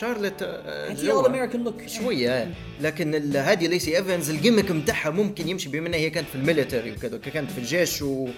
شارلوت 0.00 0.42
هي 0.42 1.10
اول 1.10 1.26
American 1.26 1.64
look 1.64 1.86
شوية 1.86 2.50
لكن 2.80 3.36
هذه 3.36 3.66
ليسي 3.66 3.96
إيفنز 3.96 4.30
ال 4.30 4.35
gimmick 4.35 4.72
بتاعها 4.72 5.10
ممكن 5.10 5.48
يمشي 5.48 5.68
بما 5.68 5.88
إنها 5.88 5.98
هي 5.98 6.10
كانت 6.10 6.28
في 6.28 6.34
ال 6.34 6.40
military 6.40 6.92
وكذا 6.92 7.18
كانت 7.18 7.50
في 7.50 7.58
الجيش 7.58 8.02
و... 8.02 8.28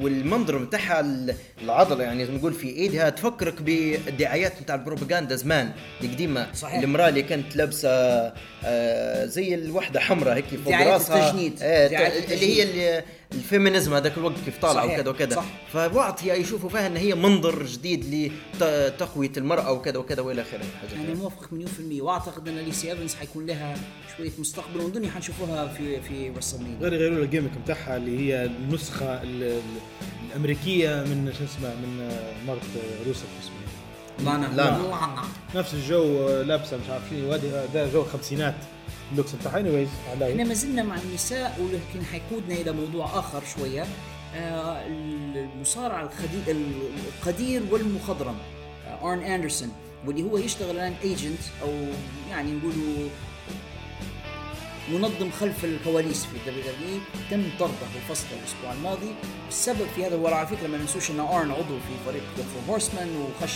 والمنظر 0.00 0.58
بتاعها 0.58 1.06
العضلة 1.62 2.04
يعني 2.04 2.24
نقول 2.24 2.52
في 2.52 2.68
إيدها 2.68 3.10
تفكرك 3.10 3.62
بالدعايات 3.62 4.62
بتاع 4.62 4.74
البروباغندا 4.74 5.36
زمان 5.36 5.70
القديمة. 6.02 6.52
صحيح. 6.54 6.82
المرأة 6.82 7.08
اللي 7.08 7.22
كانت 7.22 7.56
لابسة 7.56 7.88
آه 8.64 9.24
زي 9.24 9.54
الوحدة 9.54 10.00
حمراء 10.00 10.34
هيك 10.36 10.44
فوق 10.64 10.74
راسها. 10.74 11.28
التجنيد. 11.28 11.58
آه 11.62 11.86
اللي 11.86 12.56
هي 12.56 12.62
اللي 12.62 13.02
ال 13.32 13.39
feminism 13.39 13.94
هذاك 13.94 14.18
الوقت 14.18 14.34
كيف 14.44 14.58
طالع 14.58 14.84
وكذا 14.84 15.10
وكذا. 15.10 15.44
فوقت 15.72 16.24
يشوفوا 16.24 16.70
فيها 16.70 16.86
إن 16.86 16.96
هي 16.96 17.14
منظر 17.14 17.62
جديد 17.62 18.30
لتقويه 18.60 19.32
المرأة 19.36 19.72
وكذا 19.72 19.98
وكذا 19.98 20.22
وإلى 20.22 20.42
آخره. 20.42 20.60
يعني 20.96 21.14
موافق 21.14 21.52
مليون 21.52 21.70
في 21.70 21.80
المية. 21.80 22.02
وأعتقد 22.02 22.48
إن 22.48 22.58
ليسي 22.58 22.90
إيفنز 22.92 23.14
حيكون 23.14 23.46
لها 23.46 23.74
شوية 24.16 24.30
مستقبل 24.38 24.80
ونظن 24.80 25.10
حنشوفوها 25.10 25.68
في 25.68 26.00
في 26.00 26.30
رسلمينيا 26.30 26.78
غير 26.80 26.94
غيروا 26.94 27.24
ال 27.24 27.27
gimmick 27.27 27.50
بتاعها 27.64 27.96
اللي 27.96 28.18
هي 28.18 28.44
النسخة 28.44 29.22
الأمريكية 30.32 30.88
من 30.88 31.32
شو 31.38 31.44
اسمه 31.44 31.74
من 31.74 32.08
مرت 32.46 32.60
روسيف 33.06 33.26
اسمه. 33.42 33.58
لانا. 34.24 34.46
لانا. 34.56 35.22
نفس 35.54 35.74
الجو 35.74 36.28
لابسة 36.42 36.76
مش 36.76 36.90
عارف 36.90 37.02
شنو 37.10 37.36
ده 37.74 37.92
جو 37.92 38.02
الخمسينات 38.02 38.54
ال 39.12 39.15
looks 39.15 39.32
بتاعها 39.32 39.60
anyways 39.60 39.88
إحنا 40.22 40.44
ما 40.44 40.54
زلنا 40.54 40.82
مع 40.82 40.96
النساء 40.96 41.58
ولكن 41.60 42.06
حيقودنا 42.06 42.54
إلى 42.54 42.72
موضوع 42.72 43.18
آخر 43.18 43.42
شوية. 43.56 43.86
آه 44.34 44.86
المصارع 44.86 46.08
القدير 47.22 47.62
والمخضرم 47.70 48.36
آه 48.86 49.12
آرن 49.12 49.22
أندرسون 49.22 49.72
واللي 50.06 50.22
هو 50.22 50.38
يشتغل 50.38 50.70
الآن 50.70 50.94
agent 51.02 51.38
أو 51.62 51.68
يعني 52.30 52.52
نقولوا 52.52 53.08
منظم 54.92 55.30
خلف 55.30 55.64
الكواليس 55.64 56.24
في 56.24 56.36
الدبليو 56.36 56.62
دبليو 56.72 57.00
تم 57.30 57.44
طرده 57.58 57.72
وفصله 57.96 58.30
الأسبوع 58.40 58.72
الماضي. 58.72 59.14
السبب 59.48 59.86
في 59.96 60.06
هذا 60.06 60.16
وعلى 60.16 60.46
فكره 60.46 60.66
ما 60.68 60.78
ننسوش 60.78 61.10
إن 61.10 61.20
آرن 61.20 61.50
عضو 61.50 61.78
في 61.78 61.94
فريق 62.06 62.22
فور 62.36 62.62
هورسمن 62.74 63.08
وخش 63.16 63.54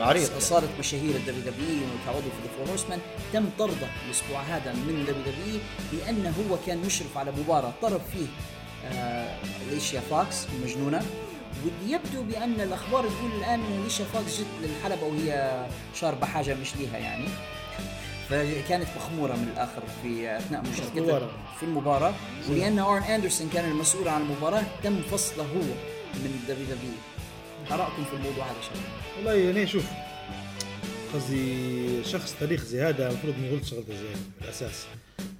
معرض 0.00 0.38
صالة 0.38 0.68
مشاهير 0.78 1.14
الدبليو 1.14 1.40
دبليو 1.42 1.86
كعضو 2.06 2.20
في 2.20 2.48
فور 2.58 2.68
هورسمن 2.70 2.98
تم 3.32 3.44
طرده 3.58 3.86
الأسبوع 4.06 4.40
هذا 4.40 4.72
من 4.72 5.04
دبليو 5.08 5.22
دبليو 5.22 5.60
لأنه 5.92 6.34
هو 6.50 6.56
كان 6.66 6.78
مشرف 6.78 7.18
على 7.18 7.32
مباراة. 7.32 7.72
طرد 7.82 8.00
فيه 8.12 8.26
آه 8.92 9.38
أليشيا 9.70 10.00
فوكس 10.00 10.46
المجنونه 10.54 11.02
واللي 11.64 11.92
يبدو 11.94 12.22
بأن 12.22 12.60
الأخبار 12.60 13.02
تقول 13.08 13.30
الآن 13.38 13.60
ان 13.60 13.82
أليشا 13.84 14.04
فوكس 14.04 14.40
جت 14.40 14.46
للحلبة 14.62 15.02
وهي 15.06 15.66
شاربة 15.94 16.26
حاجة 16.26 16.54
مش 16.54 16.76
ليها 16.76 16.98
يعني. 16.98 17.24
فكانت 18.30 18.86
مخمورة 18.96 19.32
من 19.32 19.48
الآخر 19.54 19.82
في 20.02 20.36
أثناء 20.36 20.62
مشاركتها 20.62 21.28
في 21.60 21.62
المباراة. 21.62 22.14
ولأن 22.50 22.78
أرن 22.78 23.02
أندرسون 23.02 23.48
كان 23.54 23.70
المسؤول 23.70 24.08
عن 24.08 24.20
المباراة 24.22 24.62
تم 24.84 25.00
فصله 25.02 25.42
هو 25.44 25.62
من 26.14 26.40
الدبليو 26.42 26.66
دبليو 26.66 26.92
ارائكم 27.70 28.04
في 28.04 28.16
الموضوع 28.16 28.44
هذا 28.44 28.60
شباب 28.62 28.82
والله 29.16 29.32
يعني 29.32 29.66
شوف 29.66 29.84
قصدي 31.14 32.04
شخص 32.04 32.34
تاريخ 32.40 32.64
زي 32.64 32.82
هذا 32.82 33.08
المفروض 33.08 33.34
ما 33.38 33.46
يغلطش 33.46 33.72
غلطة 33.72 33.94
زي 33.94 34.08
الأساس. 34.42 34.86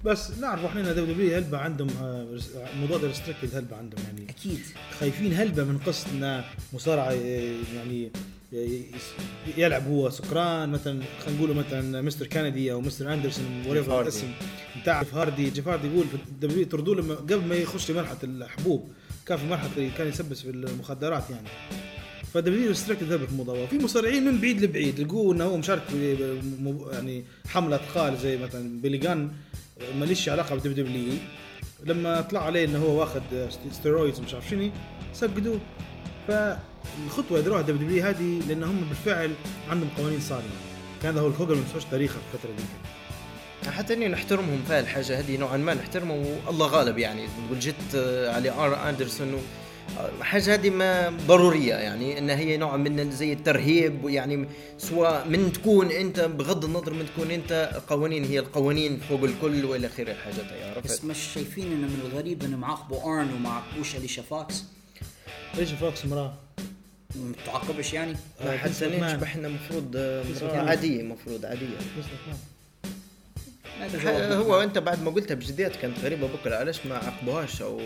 بس 0.05 0.31
نعرف 0.31 0.65
إحنا 0.65 0.81
ان 0.81 0.85
دبليو 0.95 1.05
دبليو 1.05 1.35
هلبة 1.37 1.57
عندهم 1.57 1.87
موضوع 2.79 2.97
restricted 2.97 3.55
هلبة 3.55 3.75
عندهم 3.75 4.03
يعني. 4.05 4.29
أكيد. 4.29 4.59
خايفين 4.99 5.33
هلبة 5.33 5.63
من 5.63 5.77
قصة 5.77 6.09
إن 6.11 6.43
مصارعة 6.73 7.11
يعني 7.75 8.11
يلعب 9.57 9.87
هو 9.87 10.09
سكران 10.09 10.69
مثلا 10.69 11.03
خلينا 11.25 11.41
نقول 11.41 11.55
مثلا 11.55 12.01
مستر 12.01 12.27
كندي 12.27 12.71
أو 12.71 12.81
مستر 12.81 13.13
أندرسون 13.13 13.63
whatever 13.67 14.01
الاسم 14.01 14.31
بتاع 14.81 15.03
جيف 15.03 15.15
هاردي 15.15 15.49
جيف 15.49 15.67
هاردي 15.67 15.87
يقول 15.87 16.07
في 16.07 16.15
الدبليو 16.15 16.65
طردوه 16.65 16.95
لما 16.95 17.15
قبل 17.15 17.45
ما 17.47 17.55
يخش 17.55 17.91
لمرحله 17.91 18.17
الحبوب 18.23 18.91
كان 19.25 19.37
في 19.37 19.45
مرحلة 19.45 19.91
كان 19.97 20.07
يسبس 20.07 20.41
في 20.41 20.49
المخدرات 20.49 21.23
يعني. 21.29 21.47
ف 22.33 22.43
WWE 22.43 22.73
هذا 23.01 23.17
في 23.17 23.31
الموضوع 23.31 23.65
في 23.65 23.79
مصارعين 23.79 24.25
من 24.25 24.41
بعيد 24.41 24.61
لبعيد 24.61 24.99
لقوه 24.99 25.35
إنه 25.35 25.43
هو 25.43 25.57
مشارك 25.57 25.81
في 25.89 26.15
يعني 26.91 27.25
حملة 27.47 27.79
قال 27.95 28.17
زي 28.17 28.37
مثلا 28.37 28.81
بيلي 28.81 29.14
جان 29.14 29.31
ماليش 29.99 30.29
علاقة 30.29 30.55
بدبليو. 30.55 30.85
دبليو 30.85 31.13
لما 31.85 32.21
طلع 32.21 32.45
عليه 32.45 32.65
إنه 32.65 32.79
هو 32.79 32.99
واخد 32.99 33.21
steroids 33.71 34.19
مش 34.19 34.33
عارف 34.33 34.49
شنو 34.49 34.69
سجدوه 35.13 35.59
فالخطوة 36.27 37.31
اللي 37.31 37.41
دروها 37.41 37.61
WWE 37.61 38.03
هذه 38.03 38.41
لأن 38.47 38.63
هم 38.63 38.79
بالفعل 38.89 39.31
عندهم 39.69 39.89
قوانين 39.97 40.19
صارمة. 40.19 40.49
كان 41.03 41.17
هو 41.17 41.27
الهوجر 41.27 41.55
ما 41.55 41.61
نسوش 41.69 41.83
تاريخه 41.91 42.13
في 42.13 42.35
الفترة 42.35 42.51
دي. 42.57 42.63
حتى 43.71 43.93
إني 43.93 44.07
نحترمهم 44.07 44.63
في 44.67 44.79
الحاجة 44.79 45.19
هذه 45.19 45.37
نوعا 45.37 45.57
ما 45.57 45.73
نحترمه 45.73 46.25
والله 46.47 46.67
غالب 46.67 46.97
يعني. 46.97 47.21
نقول 47.45 47.59
جت 47.59 47.95
على 48.35 48.49
آرن 48.51 48.89
أندرسون 48.89 49.33
و 49.33 49.37
حاجة 50.21 50.53
هذه 50.53 50.69
ما 50.69 51.09
ضرورية 51.27 51.73
يعني 51.75 52.19
انها 52.19 52.35
هي 52.35 52.57
نوع 52.57 52.77
من 52.77 53.11
زي 53.11 53.33
الترهيب 53.33 54.09
يعني 54.09 54.47
سواء 54.77 55.27
من 55.27 55.51
تكون 55.53 55.91
أنت 55.91 56.19
بغض 56.19 56.65
النظر 56.65 56.93
من 56.93 57.05
تكون 57.05 57.31
أنت 57.31 57.81
قوانين 57.87 58.25
هي 58.25 58.39
القوانين 58.39 58.99
فوق 59.09 59.23
الكل 59.23 59.65
وإلى 59.65 59.87
آخره 59.87 60.13
حاجات 60.13 60.45
عرفت؟ 60.75 60.87
بس 60.87 61.03
مش 61.03 61.17
شايفين 61.33 61.71
انه 61.71 61.87
من 61.87 61.99
الغريب 62.05 62.43
انه 62.43 62.57
معاقبوا 62.57 63.03
آرن 63.03 63.33
ومعاقبوش 63.33 63.95
اليشا 63.95 64.21
فوكس؟ 64.21 64.63
اليشا 65.57 65.75
فوكس 65.75 66.05
امراه 66.05 66.33
ما 67.15 67.33
تعاقبش 67.45 67.93
يعني؟ 67.93 68.15
حتى 68.57 68.85
نشبح 68.85 69.23
إحنا 69.23 69.47
المفروض 69.47 69.97
عادية 70.43 71.01
المفروض 71.01 71.45
عادية. 71.45 71.77
هو 74.33 74.61
أنت 74.63 74.77
بعد 74.77 75.03
ما 75.03 75.11
قلتها 75.11 75.35
بجديات 75.35 75.75
كانت 75.75 75.99
غريبة 75.99 76.27
بكره 76.27 76.55
علاش 76.55 76.85
ما 76.85 76.95
عاقبوهاش 76.97 77.61
أو 77.61 77.81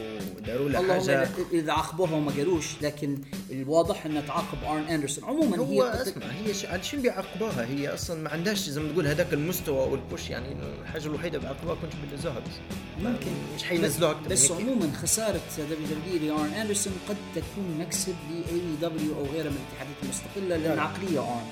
داروا 0.46 0.70
لها 0.70 0.94
حاجة؟ 0.94 1.30
إذا 1.54 1.72
عاقبوها 1.74 2.12
وما 2.14 2.32
قالوش 2.32 2.66
لكن 2.82 3.18
الواضح 3.52 4.06
ان 4.06 4.24
تعاقب 4.28 4.64
آرن 4.64 4.84
أندرسون. 4.84 5.24
عموما 5.24 5.58
هو 5.58 5.84
هي 5.84 6.02
اسمع 6.02 6.26
هي 6.46 6.54
ش... 6.54 6.66
على 6.66 6.84
شنو 6.84 7.02
بيعاقبوها 7.02 7.66
هي 7.66 7.94
أصلا 7.94 8.22
ما 8.22 8.30
عندهاش 8.30 8.70
زي 8.70 8.82
ما 8.82 8.92
تقول 8.92 9.08
هذاك 9.08 9.34
المستوى 9.34 9.88
والبوش 9.88 10.30
يعني 10.30 10.56
الحاجة 10.82 11.06
الوحيدة 11.06 11.40
بيعاقبوها 11.40 11.76
كنت 11.76 11.92
بينزلوها 12.10 12.40
بس. 12.40 12.54
ممكن. 13.04 13.32
مش 13.56 13.64
حينزلوها 13.64 14.12
أكثر 14.12 14.30
بس 14.30 14.52
عموما 14.52 14.92
خسارة 15.02 15.42
WWE 15.58 16.36
لارن 16.38 16.54
أندرسون 16.54 16.94
قد 17.10 17.18
تكون 17.36 17.78
مكسب 17.80 18.16
ل 18.30 18.62
AEW 18.82 19.16
أو 19.16 19.26
غيرها 19.26 19.50
من 19.50 19.58
الاتحادات 19.58 19.96
المستقلة 20.04 20.58
لأن 20.58 20.80
عقلية 20.80 21.20
آرن 21.20 21.46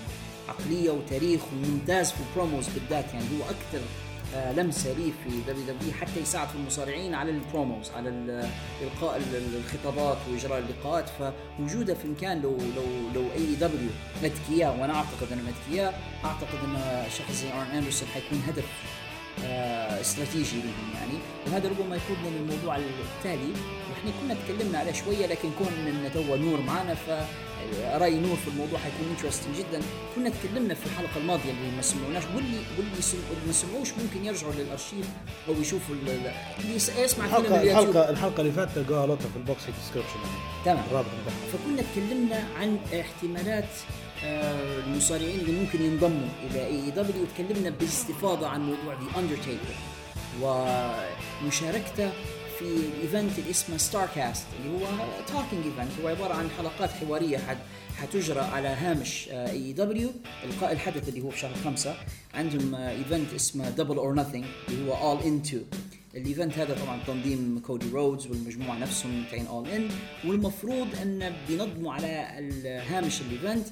عقلية 0.49 0.89
وتاريخ 0.89 1.41
وممتاز 1.53 2.11
في 2.11 2.17
ال 2.29 2.35
promos 2.35 2.65
بالذات 2.67 3.05
يعني 3.13 3.25
هو 3.25 3.43
أكثر 3.43 3.85
لمسه 4.35 4.93
لي 4.93 5.11
في 5.23 5.29
WWE 5.47 5.93
حتى 6.01 6.19
يساعد 6.21 6.47
في 6.47 6.55
المصارعين 6.55 7.13
على 7.13 7.31
ال 7.31 7.40
promos 7.40 7.89
على 7.89 8.09
إلقاء 8.81 9.21
الخطابات 9.57 10.17
وإجراء 10.31 10.59
اللقاءات. 10.59 11.09
فوجوده 11.09 11.93
في 11.93 12.07
مكان 12.07 12.41
لو 12.41 12.57
لو 12.75 12.83
لو 13.15 13.31
AEW 13.31 13.89
متكياه 14.23 14.81
وأنا 14.81 14.93
أعتقد 14.95 15.31
انه 15.31 15.41
متكياه 15.41 15.93
أعتقد 16.25 16.57
أن 16.65 17.03
شخص 17.17 17.31
زي 17.31 17.47
آرن 17.53 17.67
أندرسون 17.77 18.07
حيكون 18.07 18.43
هدف 18.47 18.65
آه، 19.43 20.01
استراتيجي 20.01 20.57
لهم 20.57 20.93
يعني. 20.93 21.13
وهذا 21.47 21.69
ربما 21.69 21.95
يقودنا 21.95 22.37
للموضوع 22.37 22.75
التالي. 22.77 23.53
وإحنا 23.99 24.11
كنا 24.21 24.35
تكلمنا 24.45 24.77
عليه 24.79 24.91
شوية 24.91 25.25
لكن 25.27 25.49
كون 25.57 25.67
إن 25.67 26.11
تو 26.13 26.35
نور 26.35 26.61
معنا 26.61 26.95
ف 26.95 27.09
راي 27.93 28.19
نور 28.19 28.35
في 28.35 28.47
الموضوع 28.47 28.79
حيكون 28.79 29.15
interesting 29.17 29.55
جدا. 29.55 29.81
كنا 30.15 30.29
تكلمنا 30.29 30.73
في 30.73 30.85
الحلقة 30.85 31.17
الماضية 31.17 31.51
اللي 31.51 31.75
ما 31.75 31.81
سمعوناش 31.81 32.23
واللي 32.35 32.57
واللي 32.77 33.45
ما 33.47 33.51
سمعوش 33.51 33.89
ممكن 33.89 34.25
يرجعوا 34.25 34.53
للأرشيف 34.53 35.05
أو 35.47 35.53
يشوفوا 35.61 35.95
اللي 35.95 36.31
يسمع 36.97 37.25
الحلقة 37.25 37.61
الحلقة 37.61 38.09
الحلقة 38.09 38.41
اللي 38.41 38.51
فاتت 38.51 38.75
تلقاها 38.75 39.07
لوطا 39.07 39.21
في 39.31 39.37
ال 39.37 39.43
box 39.43 39.61
description 39.65 40.19
تمام. 40.65 40.83
الرابط 40.91 41.07
فكنا 41.53 41.81
تكلمنا 41.93 42.43
عن 42.59 42.77
احتمالات 43.01 43.69
آه، 44.23 44.79
المصارعين 44.87 45.39
اللي 45.39 45.51
ممكن 45.51 45.81
ينضموا 45.81 46.27
إلى 46.51 46.65
AEW 46.65 47.23
وتكلمنا 47.23 47.69
باستفاضه 47.69 48.47
عن 48.47 48.61
موضوع 48.61 48.93
ذا 48.93 49.19
اندرتيكر 49.19 49.75
ومشاركته 50.41 52.09
في 52.59 52.65
ال 52.65 52.78
event 52.78 53.39
اللي 53.39 53.49
اسمه 53.49 53.77
Starrcast 53.77 54.45
اللي 54.59 54.77
هو 54.77 54.87
talking 55.27 55.65
event 55.65 56.01
هو 56.03 56.07
عبارة 56.07 56.33
عن 56.33 56.49
حلقات 56.57 56.89
حوارية 56.89 57.37
حد 57.37 57.57
حتجرى 57.97 58.39
على 58.39 58.67
هامش 58.67 59.29
AEW 59.29 60.09
القاء 60.43 60.71
الحدث 60.71 61.09
اللي 61.09 61.21
هو 61.21 61.29
في 61.29 61.39
شهر 61.39 61.53
خمسة. 61.63 61.95
عندهم 62.33 62.75
event 62.75 63.33
اسمه 63.33 63.69
Double 63.69 63.97
or 63.97 64.15
Nothing 64.15 64.45
اللي 64.69 64.91
هو 64.91 64.93
All 65.11 65.23
In 65.23 65.37
two 65.37 65.57
ال 66.15 66.22
event 66.22 66.57
هذا 66.57 66.75
طبعا 66.85 66.99
تنظيم 67.07 67.61
كودي 67.65 67.89
رودز 67.89 68.27
والمجموعة 68.27 68.77
نفسهم 68.77 69.23
تاعين 69.31 69.47
All 69.47 69.69
In 69.69 69.89
والمفروض 70.25 70.87
أن 71.01 71.33
بينظموا 71.47 71.93
على 71.93 72.07
هامش 72.89 73.21
ال 73.21 73.29
event 73.29 73.67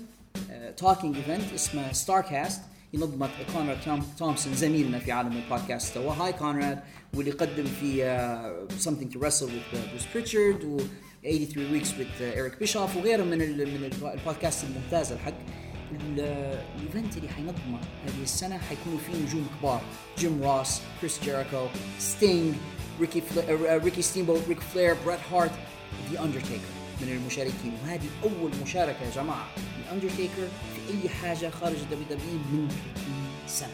talking 0.78 1.16
event 1.16 1.54
اسمه 1.56 1.94
Starrcast 1.94 2.62
ينظمت 2.94 3.30
كونراد 3.54 3.78
تومسون 4.20 4.54
زميلنا 4.56 5.00
في 5.00 5.12
عالم 5.12 5.38
البودكاست. 5.38 5.98
هو 5.98 6.10
هاي 6.10 6.34
كونراد 6.34 6.80
واللي 7.14 7.32
قدم 7.32 7.66
في 7.66 8.04
uh, 8.04 8.84
something 8.84 9.14
to 9.14 9.20
wrestle 9.20 9.48
with 9.48 9.74
uh, 9.74 9.78
Bruce 9.92 10.08
Prichard 10.14 10.66
و 10.66 10.80
83 11.24 11.72
weeks 11.72 11.90
with 12.00 12.22
uh, 12.22 12.38
Eric 12.38 12.60
Bischoff 12.60 12.98
وغيره 12.98 13.24
من 13.24 13.38
من 13.38 13.92
البودكاست 14.14 14.64
الممتازة. 14.64 15.16
الحق 15.16 15.34
ال 15.92 16.13
event 16.13 17.18
اللي 17.18 17.30
حينظمه 17.30 17.80
هذه 18.06 18.24
السنة 18.24 18.58
حيكونوا 18.58 19.00
فيه 19.00 19.24
نجوم 19.26 19.48
كبار. 19.60 19.82
جيم 20.18 20.44
روس 20.44 20.82
كريس 21.02 21.20
جيريكو 21.24 21.66
ستينج 22.00 22.56
ريكي. 23.00 23.22
ريكي 23.60 24.02
ستيمبوت 24.02 24.48
ريك 24.48 24.60
فلير 24.60 24.96
بريت 25.06 25.20
هارت 25.32 25.52
ذا 26.12 26.24
اندرتيكر 26.24 26.72
من 27.02 27.10
المشاركين. 27.10 27.74
وهذه 27.84 28.08
أول 28.24 28.52
مشاركة 28.64 29.04
يا 29.06 29.12
جماعة. 29.16 29.48
الاندرتيكر 29.86 30.48
أي 30.90 31.10
حاجة 31.10 31.50
خارج 31.50 31.76
ال 31.76 32.04
WWE 32.10 32.40
من 32.52 32.68
30 32.70 33.48
سنة. 33.48 33.70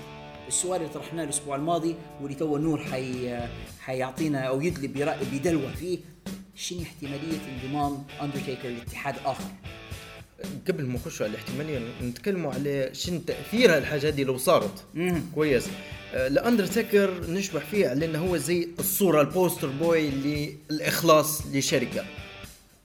السؤال 0.48 0.82
اللي 0.82 0.94
طرحناه 0.94 1.24
الأسبوع 1.24 1.56
الماضي 1.56 1.96
واللي 2.22 2.36
تو 2.36 2.58
نور 2.58 2.84
حي 2.84 3.40
حيعطينا 3.82 4.40
أو 4.40 4.62
يدلي 4.62 4.88
بيدلوه 5.32 5.72
فيه 5.76 6.00
شنو 6.56 6.82
احتمالية 6.82 7.38
انضمام 7.54 8.04
اندرتيكر 8.22 8.70
لاتحاد 8.70 9.16
آخر؟ 9.26 9.44
قبل 10.68 10.86
ما 10.86 10.94
نخشوا 10.94 11.26
على 11.26 11.36
الاحتمالية 11.36 11.80
نتكلموا 12.04 12.54
على 12.54 12.90
شنو 12.94 13.20
تأثير 13.20 13.78
الحاجة 13.78 14.08
هذه 14.08 14.24
لو 14.24 14.38
صارت. 14.38 14.84
مم. 14.94 15.22
كويس. 15.36 15.66
الاندرتيكر 16.14 17.32
نشبح 17.32 17.66
فيه 17.66 17.88
على 17.88 18.06
إنه 18.06 18.20
هو 18.20 18.38
زي 18.38 18.68
الصورة 18.80 19.22
ال 19.22 19.28
poster 19.28 19.68
boy 19.68 20.10
للإخلاص 20.10 21.48
لشركة. 21.48 22.06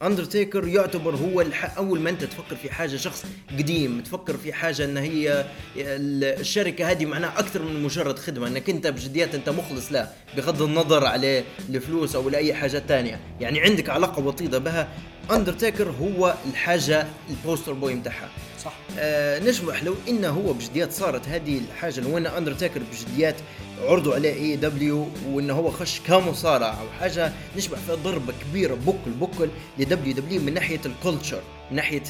اندرتيكر 0.02 0.68
يعتبر 0.68 1.16
هو 1.16 1.40
الح... 1.40 1.76
أول 1.76 2.00
ما 2.00 2.10
أنت 2.10 2.24
تفكر 2.24 2.56
في 2.56 2.70
حاجة 2.70 2.96
شخص 2.96 3.24
قديم 3.58 4.00
تفكر 4.00 4.36
في 4.36 4.52
حاجة 4.52 4.84
إن 4.84 4.96
هي 4.96 5.44
الشركة 5.76 6.90
هذه 6.90 7.04
معناها 7.04 7.38
أكثر 7.38 7.62
من 7.62 7.82
مجرد 7.82 8.18
خدمة 8.18 8.46
إنك 8.46 8.70
أنت 8.70 8.86
بجديات 8.86 9.34
أنت 9.34 9.48
مخلص 9.48 9.92
له 9.92 10.08
بغض 10.36 10.62
النظر 10.62 11.06
على 11.06 11.44
الفلوس 11.68 12.16
أو 12.16 12.28
لأي 12.28 12.54
حاجة 12.54 12.78
تانية. 12.78 13.20
يعني 13.40 13.60
عندك 13.60 13.90
علاقة 13.90 14.26
وطيدة 14.26 14.58
بها 14.58 14.88
اندرتيكر 15.30 15.90
هو 15.90 16.34
الحاجة 16.50 17.06
ال 17.30 17.36
poster 17.36 17.72
boy 17.72 17.94
متاعها. 17.94 18.28
صح. 18.64 18.72
آه 18.98 19.38
نشبح 19.38 19.82
لو 19.82 19.94
إنه 20.08 20.28
هو 20.28 20.52
بجديات 20.52 20.92
صارت 20.92 21.28
هذه 21.28 21.58
الحاجة 21.58 22.00
لو 22.00 22.18
إن 22.18 22.26
اندرتيكر 22.26 22.80
بجديات 22.92 23.34
عرضوا 23.82 24.14
عليه 24.14 24.32
AEW 24.34 25.08
وإنه 25.26 25.54
هو 25.54 25.70
خش 25.70 26.00
كمصارع 26.06 26.68
أو 26.68 26.90
حاجة 27.00 27.32
نشبح 27.56 27.78
فيها 27.78 27.94
ضربة 27.94 28.32
كبيرة 28.42 28.74
بكل 28.74 29.10
بكل 29.20 29.48
ل 29.78 30.14
WWE 30.14 30.40
من 30.40 30.54
ناحية 30.54 30.80
ال 30.86 30.93
culture 30.93 31.40
من 31.70 31.76
ناحية 31.76 32.02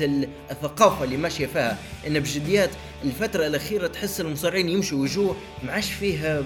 الثقافة 0.50 1.04
اللي 1.04 1.16
ماشية 1.16 1.46
فيها. 1.46 1.78
إن 2.07 2.20
بجديات 2.20 2.70
الفترة 3.04 3.46
الأخيرة 3.46 3.87
تحس 3.87 4.20
المصارعين 4.20 4.68
يمشوا 4.68 4.98
ويجوا 4.98 5.35
ما 5.62 5.72
عادش 5.72 5.92
فيه 5.92 6.42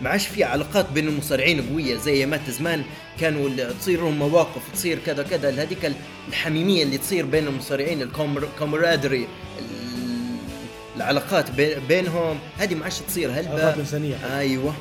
ما 0.00 0.10
عادش 0.10 0.26
في 0.26 0.44
علاقات 0.44 0.90
بين 0.92 1.08
المصارعين 1.08 1.68
قوية 1.70 1.96
زي 1.96 2.26
ما 2.26 2.40
زمان. 2.48 2.82
كانوا 3.20 3.72
تصير 3.80 4.00
لهم 4.00 4.18
مواقف 4.18 4.62
تصير 4.74 4.98
كذا 5.06 5.22
كذا. 5.22 5.62
هذيك 5.62 5.92
الحميمية 6.28 6.82
اللي 6.82 6.98
تصير 6.98 7.26
بين 7.26 7.46
المصارعين 7.46 8.02
ال 8.02 8.12
camaraderie 8.12 9.28
العلاقات 10.96 11.50
بينهم. 11.88 12.38
هذه 12.58 12.74
ما 12.74 12.84
عادش 12.84 12.98
تصير. 12.98 13.30
هلبة 13.30 13.50
علاقات 13.50 13.78
إنسانية. 13.78 14.38
أيوه. 14.38 14.74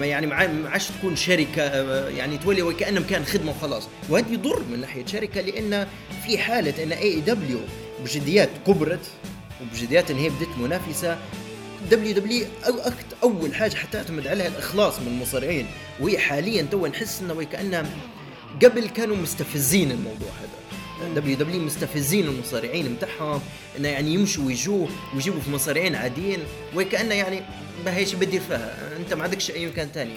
يعني 0.00 0.26
ما 0.26 0.34
عادش 0.68 0.88
تكون 0.88 1.16
شركة 1.16 1.62
يعني 2.08 2.38
تولي 2.38 2.62
وكانه 2.62 3.02
كان 3.10 3.24
خدمة 3.24 3.50
وخلاص. 3.50 3.88
وهذا 4.08 4.32
يضر 4.32 4.62
من 4.70 4.80
ناحية 4.80 5.06
شركة 5.06 5.40
لأن 5.40 5.86
في 6.26 6.38
حالة 6.38 6.82
إن 6.82 6.92
AEW 6.92 7.58
بجديات 8.04 8.48
كبرت 8.66 9.06
وبجديات 9.62 10.10
إن 10.10 10.16
هي 10.16 10.28
بدت 10.28 10.58
منافسة. 10.62 11.18
WWE 11.90 12.46
أول 13.22 13.54
حاجة 13.54 13.74
حتعتمد 13.74 14.26
عليها 14.26 14.46
الإخلاص 14.46 15.00
من 15.00 15.06
المصارعين 15.06 15.66
وهي 16.00 16.18
حاليا 16.18 16.62
تو 16.62 16.86
نحس 16.86 17.20
إنه 17.20 17.34
وكانها 17.34 17.86
قبل 18.64 18.88
كانوا 18.88 19.16
مستفزين 19.16 19.90
الموضوع 19.90 20.28
هذا. 20.28 21.14
WWE 21.14 21.60
مستفزين 21.60 22.28
المصارعين 22.28 22.94
بتاعهم 22.94 23.40
إنه 23.78 23.88
يعني 23.88 24.14
يمشوا 24.14 24.44
ويجوا 24.44 24.86
ويجيبوا 25.14 25.40
في 25.40 25.50
مصارعين 25.50 25.94
عاديين 25.94 26.38
وكانه 26.76 27.14
يعني 27.14 27.42
ما 27.84 27.96
هيش 27.96 28.14
بدير 28.14 28.40
فيها 28.40 28.96
أنت 28.96 29.14
ما 29.14 29.24
عندكش 29.24 29.50
أي 29.50 29.66
مكان 29.66 29.88
ثاني 29.94 30.16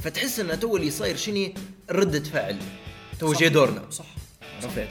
فتحس 0.00 0.40
إنه 0.40 0.54
تو 0.54 0.76
اللي 0.76 0.90
صاير 0.90 1.16
شني 1.16 1.54
ردة 1.90 2.20
فعل. 2.20 2.56
تو 3.20 3.32
جاي 3.32 3.48
دورنا. 3.48 3.82
صح. 3.90 4.04
عرفت؟ 4.62 4.88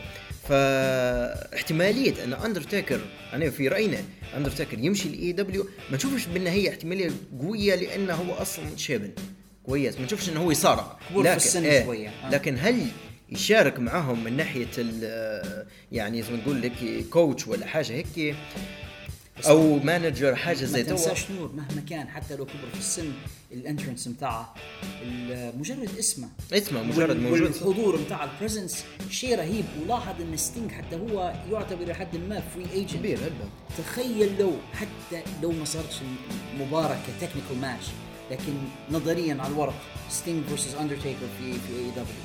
فاحتمالية 0.49 2.23
أن 2.23 2.33
اندرتيكر 2.33 2.99
أنا 3.33 3.49
في 3.49 3.67
رأينا 3.67 3.97
اندرتيكر 4.37 4.79
يمشي 4.79 5.09
ل 5.09 5.31
AEW 5.31 5.67
ما 5.91 5.97
نشوفش 5.97 6.25
بان 6.25 6.47
هي 6.47 6.69
احتمالية 6.69 7.11
قوية 7.41 7.75
لأنه 7.75 8.13
هو 8.13 8.33
أصلا 8.33 8.65
شايب 8.77 9.11
كويس. 9.63 9.97
ما 9.99 10.05
نشوفش 10.05 10.29
إنه 10.29 10.39
هو 10.39 10.51
يصارع. 10.51 10.97
لكن 11.15 11.63
إيه 11.65 11.85
شوية. 11.85 12.09
آه. 12.09 12.29
لكن 12.29 12.57
هل 12.59 12.87
يشارك 13.29 13.79
معاهم 13.79 14.23
من 14.23 14.37
ناحية 14.37 14.67
يعني 15.91 16.21
زي 16.21 16.31
ما 16.31 16.37
نقول 16.37 16.61
لك 16.61 17.05
coach 17.09 17.47
ولا 17.47 17.65
حاجة 17.65 17.93
هيك؟ 17.93 18.35
أو 19.47 19.79
مانجر 19.79 20.35
حاجة 20.35 20.65
زي 20.65 20.83
ما 20.83 20.89
تنساش 20.89 21.31
نور 21.31 21.51
مهما 21.51 21.81
كان 21.89 22.07
حتى 22.07 22.35
لو 22.35 22.45
كبر 22.45 22.69
في 22.73 22.79
السن. 22.79 23.11
الانترنس 23.53 24.07
بتاعه 24.07 24.53
مجرد 25.59 25.89
اسمه. 25.99 26.29
اسمه 26.53 26.83
مجرد 26.83 27.17
موجود. 27.17 27.41
والحضور 27.41 27.95
بتاع 28.01 28.23
البريزنس 28.23 28.85
شيء 29.09 29.37
رهيب. 29.37 29.65
ولاحظ 29.83 30.21
إن 30.21 30.37
ستينج 30.37 30.71
حتى 30.71 30.95
هو 30.95 31.33
يعتبر 31.51 31.85
لحد 31.85 32.17
ما 32.17 32.41
فري 32.41 32.65
ايجنت 32.73 32.93
كبير 32.93 33.17
هلا 33.17 33.49
تخيل 33.77 34.37
لو 34.39 34.51
حتى 34.73 35.23
لو 35.43 35.51
ما 35.51 35.65
صارتش 35.65 35.95
المباراه 36.53 36.97
كتكنيكال 37.07 37.61
ماتش 37.61 37.85
لكن 38.31 38.53
نظريا 38.91 39.37
على 39.39 39.53
الورق 39.53 39.73
ستينج 40.09 40.45
فيرسز 40.45 40.75
اندرتيكر 40.75 41.27
في 41.39 41.53
في 41.53 41.73
اي 41.79 41.89
دبليو 41.91 42.23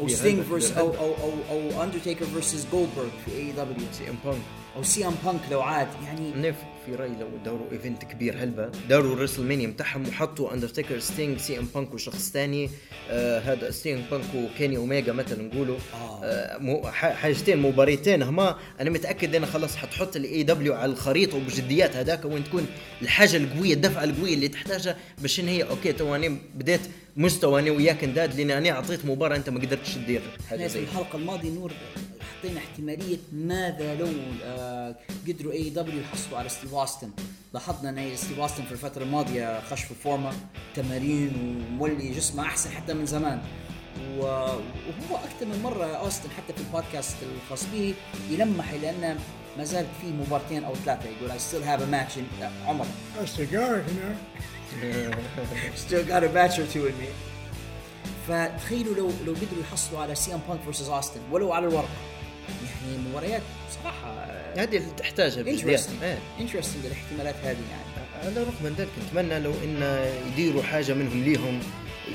أو 0.00 0.08
ستينج 0.08 0.42
فيرس 0.42 0.72
أو 0.72 0.94
أو 0.94 1.14
أو 1.14 1.32
أو 1.50 1.82
اندرتيكر 1.82 2.26
فيرسز 2.26 2.66
جولدبرغ 2.72 3.08
في 3.24 3.36
اي 3.36 3.52
دبليو 3.52 3.86
سي 3.92 4.10
ام 4.10 4.16
بانك 4.24 4.42
أو 4.76 4.82
سي 4.82 5.06
ام 5.06 5.14
بانك 5.24 5.40
لو 5.50 5.62
عاد 5.62 5.88
يعني 6.04 6.48
نف 6.48 6.56
في 6.88 6.94
رأيي 6.94 7.12
لو 7.20 7.28
داروا 7.44 7.72
event 7.72 8.04
كبير 8.04 8.42
هلبا 8.42 8.70
داروا 8.88 9.14
الريسل 9.14 9.42
مانيا 9.42 9.66
بتاعهم 9.66 10.08
وحطوا 10.08 10.54
اندرتيكر 10.54 10.98
ستينج 10.98 11.38
سي 11.38 11.58
ام 11.58 11.68
بانك 11.74 11.94
وشخص 11.94 12.30
ثاني 12.30 12.70
آه 13.10 13.40
هذا 13.40 13.70
سي 13.70 13.94
ام 13.94 14.02
بانك 14.10 14.24
وكيني 14.34 14.76
اوميجا 14.76 15.12
مثلا 15.12 15.42
نقولوا. 15.42 15.76
آه. 15.94 16.24
آه 16.24 16.90
حاجتين 16.90 17.58
مباريتين 17.58 18.22
هما. 18.22 18.56
أنا 18.80 18.90
متأكد 18.90 19.34
أنا 19.34 19.46
خلاص 19.46 19.76
حتحط 19.76 20.16
الاي 20.16 20.42
دبليو 20.42 20.74
على 20.74 20.92
الخريطة 20.92 21.36
وبجديات 21.36 21.96
هذاك 21.96 22.24
وين 22.24 22.44
تكون 22.44 22.66
الحاجة 23.02 23.36
القوية 23.36 23.74
الدفعة 23.74 24.04
القوية 24.04 24.34
اللي 24.34 24.48
تحتاجها 24.48 24.96
باش 25.18 25.40
إن 25.40 25.48
هي 25.48 25.62
okay 25.62 25.92
تو 25.92 26.14
أنا 26.16 26.36
بديت 26.54 26.80
مستوى 27.16 27.60
أنا 27.60 27.70
وياك 27.70 28.04
نداد 28.04 28.36
لأن 28.36 28.50
أنا 28.50 28.70
أعطيت 28.70 29.04
مباراة 29.04 29.36
أنت 29.36 29.50
ما 29.50 29.60
قدرتش 29.60 29.94
تدير 29.94 30.20
حاجة 30.50 30.66
زي 30.66 30.80
الحلقة 30.80 31.16
الماضية 31.16 31.50
نور 31.50 31.72
حطينا 32.38 32.58
احتمالية 32.60 33.18
ماذا 33.32 33.94
لو 33.94 34.08
آه 34.44 34.94
قدروا 35.28 35.52
اي 35.52 35.70
دبليو 35.70 36.00
يحصلوا 36.00 36.38
على 36.38 36.48
ستيف 36.48 36.74
أوستن. 36.74 37.10
لاحظنا 37.54 37.90
إن 37.90 38.16
ستيف 38.16 38.38
أوستن 38.40 38.64
في 38.64 38.72
الفترة 38.72 39.02
الماضية 39.02 39.60
خش 39.60 39.82
في 39.82 39.94
فورمة 39.94 40.32
تمارين 40.74 41.32
ومولي 41.72 42.10
جسمه 42.10 42.42
أحسن 42.42 42.70
حتى 42.70 42.94
من 42.94 43.06
زمان. 43.06 43.40
وهو 44.18 45.16
أكثر 45.16 45.46
من 45.46 45.60
مرة 45.64 45.84
أوستن 45.84 46.28
حتى 46.30 46.52
في 46.52 46.60
البودكاست 46.60 47.16
الخاص 47.22 47.64
به 47.72 47.94
يلمح 48.30 48.70
ان 48.72 49.18
ما 49.58 49.64
زالت 49.64 49.88
في 50.00 50.06
مبارتين 50.06 50.64
أو 50.64 50.74
ثلاثة. 50.74 51.08
يقول 51.08 51.30
I 51.30 51.34
still 51.40 51.64
have 51.68 51.82
a 51.82 51.86
match 51.94 52.18
in 52.18 52.44
عمر. 52.66 52.86
A 53.22 53.26
cigar, 53.26 53.82
you 53.88 53.94
know. 53.98 54.14
still 55.76 56.04
got 56.04 56.24
a 56.24 56.28
match 56.28 56.58
or 56.58 56.66
two 56.74 56.86
in 56.86 56.98
me. 57.00 57.08
فتخيلوا 58.28 58.94
لو 58.94 59.10
لو 59.26 59.32
قدروا 59.32 59.62
يحصلوا 59.62 60.00
على 60.00 60.14
سي 60.14 60.34
ام 60.34 60.40
بانك 60.48 60.60
versus 60.60 60.88
أوستن. 60.88 61.20
ولو 61.32 61.52
على 61.52 61.66
الورق 61.66 61.88
يعني 62.88 63.08
مباريات 63.10 63.42
صراحة 63.82 64.26
هذه 64.56 64.76
اللي 64.76 64.90
تحتاجها 64.96 65.42
بجديات 65.42 65.64
interesting 65.64 66.02
إيه. 66.02 66.18
interesting 66.40 66.86
الاحتمالات 66.86 67.34
هذه 67.44 67.56
يعني 67.70 67.98
على 68.24 68.42
رغم 68.42 68.54
من 68.64 68.74
ذلك 68.78 68.88
نتمنى 69.06 69.40
لو 69.40 69.52
إن 69.64 70.10
يديروا 70.32 70.62
حاجة 70.62 70.94
منهم 70.94 71.24
ليهم 71.24 71.60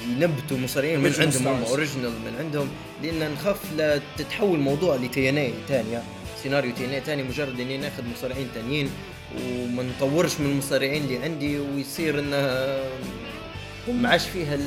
ينبتوا 0.08 0.58
مصارعين 0.58 1.00
من 1.00 1.14
عندهم 1.20 1.48
هم. 1.48 1.64
original 1.64 2.12
من 2.12 2.36
عندهم 2.40 2.70
لأن 3.04 3.32
نخاف 3.32 3.74
لا 3.78 4.00
تتحول 4.18 4.60
موضوع 4.60 4.96
لتي 4.96 5.30
ان 5.30 5.38
اي 5.38 5.54
ثانية 5.68 6.04
سيناريو 6.44 6.74
تي 6.74 6.86
ان 6.86 6.90
اي 6.90 7.02
ثاني 7.02 7.24
مجرد 7.24 7.60
إني 7.60 7.78
ناخذ 7.78 8.04
مصارعين 8.18 8.48
ثانيين 8.54 8.90
وما 9.36 9.84
نطورش 9.84 10.40
من 10.40 10.46
المصارعين 10.46 11.04
اللي 11.04 11.24
عندي 11.24 11.60
ويصير 11.60 12.20
انها 12.20 12.84
ما 13.88 14.10
عادش 14.10 14.24
فيها 14.26 14.58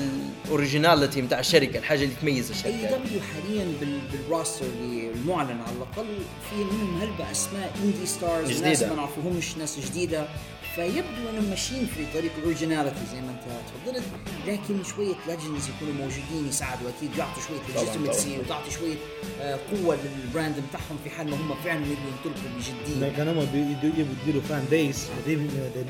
ال 0.44 0.51
originality 0.51 1.22
نتاع 1.22 1.40
الشركة 1.40 1.78
الحاجة 1.78 2.02
اللي 2.04 2.14
تميز 2.22 2.50
إي 2.50 2.56
الشركة 2.56 2.96
دبليو 2.98 3.20
حاليا 3.20 3.64
بال- 3.80 4.00
بال 4.12 4.25
roster 4.25 4.64
اللي 4.66 5.10
المعلن 5.10 5.60
على 5.60 5.76
الأقل. 5.76 6.06
في 6.50 6.56
منهم 6.56 7.00
هلبة 7.00 7.30
أسماء 7.30 7.76
indie 7.84 8.06
stars 8.06 8.50
جديدة. 8.50 8.68
ناس 8.68 8.82
ما 8.82 8.94
نعرفوهمش 8.94 9.56
ناس 9.56 9.78
جديدة. 9.90 10.28
فيبدو 10.74 11.30
إنهم 11.32 11.44
ماشيين 11.50 11.86
في 11.86 12.06
طريق 12.18 12.30
ال 12.38 12.43
originality 12.43 12.96
زي 13.12 13.20
ما 13.20 13.30
أنت 13.30 13.42
تفضلت. 13.68 14.04
لكن 14.46 14.84
شوية 14.84 15.14
legends 15.28 15.68
يكونوا 15.68 15.94
موجودين 15.94 16.48
يساعدوا. 16.48 16.88
أكيد 16.98 17.10
يعطوا 17.18 17.42
شوية 17.48 17.82
طبعاً. 17.82 18.38
وتعطي 18.38 18.70
شوية 18.70 18.94
آه، 19.40 19.58
قوة 19.72 19.96
لل 20.24 20.33
brand 20.33 20.54
بتاعهم 20.68 20.98
في 21.04 21.10
حال 21.10 21.30
ما 21.30 21.36
هم 21.36 21.54
فعلا 21.64 21.80
يبغوا 21.80 21.96
ينطلقوا 22.26 22.50
بجدية. 22.58 23.16
كان 23.16 23.28
هم 23.28 23.44
بيدوا 23.52 24.06
يديروا 24.22 24.42
fan 24.48 24.64
base 24.70 25.06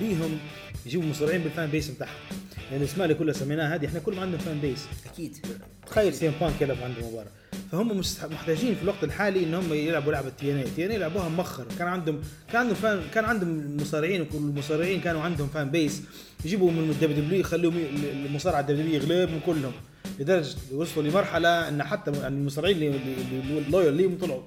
بيهم 0.00 0.38
يجيبوا 0.86 1.06
مصارعين 1.06 1.40
بال 1.42 1.52
fan 1.52 1.66
base 1.70 1.88
بتاعهم. 1.88 2.12
يعني 2.70 2.84
الاسماء 2.84 3.04
اللي 3.04 3.14
كلها 3.18 3.32
سميناها 3.34 3.74
هذه 3.74 3.86
إحنا 3.86 4.00
كلهم 4.00 4.20
عندنا 4.20 4.38
fan 4.38 4.60
base 4.60 4.84
أكيد. 5.12 5.36
تخيل 5.86 6.14
سي 6.14 6.28
إم 6.28 6.32
بانك 6.40 6.60
يلعب 6.62 6.76
عنده 6.82 7.08
مباراة. 7.10 7.26
فهم 7.72 8.00
محتاجين 8.32 8.74
في 8.74 8.82
الوقت 8.82 9.04
الحالي 9.04 9.44
ان 9.44 9.54
هم 9.54 9.72
يلعبوا 9.74 10.12
لعبة 10.12 10.28
تي 10.28 10.52
إن 10.52 10.56
اي 10.58 10.64
تي 10.76 10.86
إن 10.86 10.90
اي 10.90 10.98
لعبوها 10.98 11.28
مؤخر 11.28 11.64
كان 11.78 11.88
عندهم 11.88 12.20
كان 12.52 12.60
عندهم 12.60 12.74
fan 12.74 13.00
كان 13.14 13.24
عندهم 13.24 13.76
مصارعين 13.80 14.20
وكل 14.20 14.36
المصارعين 14.36 15.00
كانوا 15.00 15.20
عندهم 15.22 15.48
fan 15.48 15.70
base 15.70 16.02
يجيبوا 16.44 16.70
من 16.70 16.90
الدبليو 16.90 17.16
دبليو 17.24 17.40
يخلوهم 17.40 17.78
ي- 17.78 17.88
المصارع 18.26 18.60
الدبليو 18.60 19.00
دبليو 19.00 19.18
يغلبهم 19.18 19.40
كلهم. 19.46 19.72
لدرجة 20.20 20.56
وصلوا 20.72 21.06
لمرحلة 21.10 21.68
إن 21.68 21.82
حتى 21.82 22.10
المصارعين 22.10 22.76
اللي 22.76 22.88
اللي 22.96 23.58
ال 23.58 23.64
loyal 23.64 23.94
ليهم 23.94 24.18
طلعوا. 24.18 24.42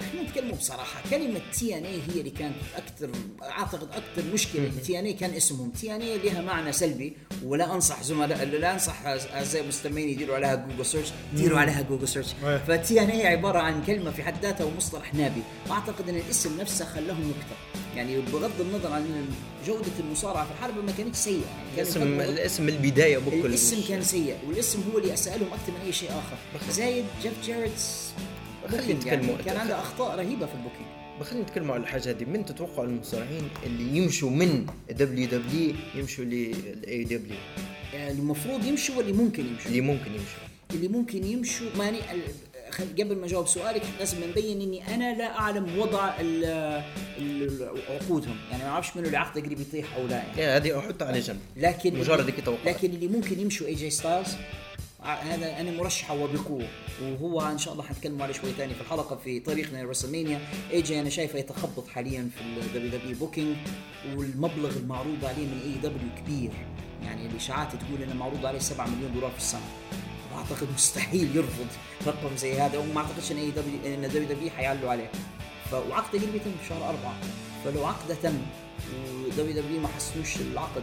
إحنا 0.00 0.22
نتكلموا 0.22 0.56
بصراحة. 0.56 1.02
كلمة 1.10 1.40
تي 1.58 1.78
إن 1.78 1.84
اي 1.84 2.00
هي 2.08 2.20
اللي 2.20 2.30
كانت 2.30 2.54
أكثر 2.76 3.10
أعتقد 3.42 3.88
أكثر 3.92 4.32
مشكلة. 4.32 4.70
تي 4.86 4.98
إن 4.98 5.04
اي 5.04 5.12
كان 5.12 5.30
اسمهم. 5.30 5.70
تي 5.70 5.94
إن 5.94 6.00
اي 6.00 6.18
لها 6.18 6.42
معنى 6.42 6.72
سلبي 6.72 7.16
ولا 7.44 7.74
أنصح 7.74 8.02
زملاء 8.02 8.44
لا 8.44 8.72
أنصح 8.72 9.06
أعزائي 9.06 9.64
المستمعين 9.64 10.08
يديروا 10.08 10.36
عليها 10.36 10.54
جوجل 10.54 10.86
search 10.86 11.08
ديروا 11.34 11.58
عليها 11.58 11.82
جوجل 11.82 12.08
search 12.08 12.26
أيه. 12.44 12.58
فتي 12.58 13.00
إن 13.00 13.10
اي 13.10 13.26
عبارة 13.26 13.58
عن 13.58 13.84
كلمة 13.84 14.10
في 14.10 14.22
حد 14.22 14.42
ذاتها 14.42 14.64
ومصطلح 14.64 15.14
نابي. 15.14 15.42
وأعتقد 15.68 16.08
إن 16.08 16.16
الاسم 16.16 16.60
نفسه 16.60 16.84
خلاهم 16.84 17.28
نكته 17.28 17.56
يعني 17.96 18.20
بغض 18.20 18.60
النظر 18.60 18.92
عن 18.92 19.26
جودة 19.66 19.92
المصارعة 19.98 20.44
في 20.46 20.52
الحلبة 20.52 20.84
ما 20.84 20.92
كانت 20.92 21.16
سيئة. 21.16 21.34
يعني 21.76 21.76
كان 21.76 21.86
الاسم 21.86 22.20
الاسم 22.20 22.68
البداية 22.68 23.18
بكل 23.18 23.46
الاسم 23.46 23.82
كان 23.88 24.02
سيء 24.02 24.36
والاسم 24.48 24.82
هو 24.92 24.98
اللي 24.98 25.14
أساء 25.14 25.28
لهم 25.28 25.48
أكثر 25.52 25.72
من 25.72 25.80
أي 25.86 25.92
شيء 25.92 26.10
آخر. 26.10 26.72
زايد 26.72 27.04
جيف 27.22 27.32
جاريت 27.44 28.10
خلينا 28.70 28.82
booking 28.86 29.06
يعني 29.06 29.22
نتكلموا. 29.22 29.42
كان 29.44 29.56
عنده 29.56 29.78
أخطاء 29.78 30.16
رهيبة 30.18 30.46
في 30.46 30.54
ال 30.54 30.58
booking. 30.58 30.86
خلينا 31.24 31.44
نتكلموا 31.44 31.74
على 31.74 31.82
الحاجة 31.82 32.10
هذه 32.10 32.24
من 32.24 32.44
تتوقع 32.44 32.82
المصارعين 32.84 33.48
اللي 33.66 33.96
يمشوا 33.98 34.30
من 34.30 34.66
دبليو 34.90 35.26
دبليو 35.28 35.74
يمشوا 35.94 36.24
للاي 36.24 37.04
دبليو 37.04 37.36
يعني 37.94 38.10
المفروض 38.12 38.64
يمشوا 38.64 38.96
واللي 38.96 39.12
ممكن 39.12 39.46
يمشوا. 39.46 39.66
اللي 39.70 39.80
ممكن 39.80 40.10
يمشوا. 40.10 40.40
اللي 40.70 40.88
ممكن 40.88 41.24
يمشوا 41.24 41.66
ماني 41.78 41.98
خل- 42.70 42.84
قبل 42.98 43.16
ما 43.16 43.26
أجاوب 43.26 43.46
سؤالك 43.46 43.82
لازم 43.98 44.16
نبين 44.30 44.60
إني 44.60 44.94
أنا 44.94 45.18
لا 45.18 45.38
أعلم 45.38 45.78
وضع 45.78 46.10
عقودهم. 47.90 48.36
يعني 48.50 48.62
ما 48.64 48.68
أعرفش 48.70 48.96
منو 48.96 49.06
اللي 49.06 49.16
عقده 49.16 49.40
قريب 49.42 49.60
يطيح 49.60 49.94
أو 49.96 50.06
لا 50.06 50.16
يعني. 50.16 50.40
يعني 50.40 50.56
هذه 50.56 50.78
أحطها 50.78 51.08
على 51.08 51.20
جنب. 51.20 51.38
لكن 51.56 51.98
مجرد 51.98 52.32
توقعات. 52.44 52.66
لكن 52.66 52.90
اللي 52.94 53.08
ممكن 53.08 53.40
يمشوا 53.40 53.66
اي 53.66 53.74
جي 53.74 53.90
ستايلز 53.90 54.28
هذا 55.02 55.60
أنا 55.60 55.70
مرشحه 55.70 56.14
وبقوة. 56.14 56.68
وهو 57.02 57.40
إن 57.40 57.58
شاء 57.58 57.72
الله 57.72 57.84
حنتكلم 57.84 58.22
عليه 58.22 58.34
شوي 58.34 58.52
ثاني 58.52 58.74
في 58.74 58.80
الحلقة 58.80 59.16
في 59.16 59.40
طريقنا 59.40 59.82
لرسلمانيا 59.82 60.40
اي 60.72 60.82
جي 60.82 61.00
أنا 61.00 61.10
شايفه 61.10 61.38
يتخبط 61.38 61.88
حاليا 61.88 62.30
في 62.36 62.40
الدبليو 62.40 62.90
دبليو 62.90 63.16
booking 63.18 63.56
والمبلغ 64.16 64.76
المعروض 64.76 65.24
عليه 65.24 65.46
من 65.46 65.60
اي 65.64 65.88
دبليو 65.88 66.08
كبير. 66.18 66.50
يعني 67.04 67.26
الإشاعات 67.26 67.68
تقول 67.68 68.02
إنه 68.02 68.14
معروض 68.14 68.46
عليه 68.46 68.58
7 68.58 68.86
مليون 68.86 69.12
دولار 69.14 69.30
في 69.30 69.38
السنة. 69.38 69.68
واعتقد 70.34 70.68
مستحيل 70.74 71.36
يرفض 71.36 71.66
رقم 72.06 72.36
زي 72.36 72.60
هذا 72.60 72.78
وما 72.78 73.00
أعتقدش 73.00 73.32
إن 73.32 73.36
اي 73.36 73.50
دبليو 73.50 73.94
إن 73.94 74.08
دبليو 74.08 74.28
دبليو 74.28 74.50
حيعلوا 74.50 74.90
عليه. 74.90 75.10
وعقده 75.72 76.18
قريب 76.18 76.34
يتم 76.34 76.50
في 76.62 76.68
شهر 76.68 76.88
أربعة. 76.88 77.14
فلو 77.64 77.86
عقده 77.86 78.14
تم 78.22 78.38
ودبليو 79.26 79.62
دبليو 79.62 79.80
ما 79.80 79.88
حسنوش 79.88 80.36
العقد 80.36 80.82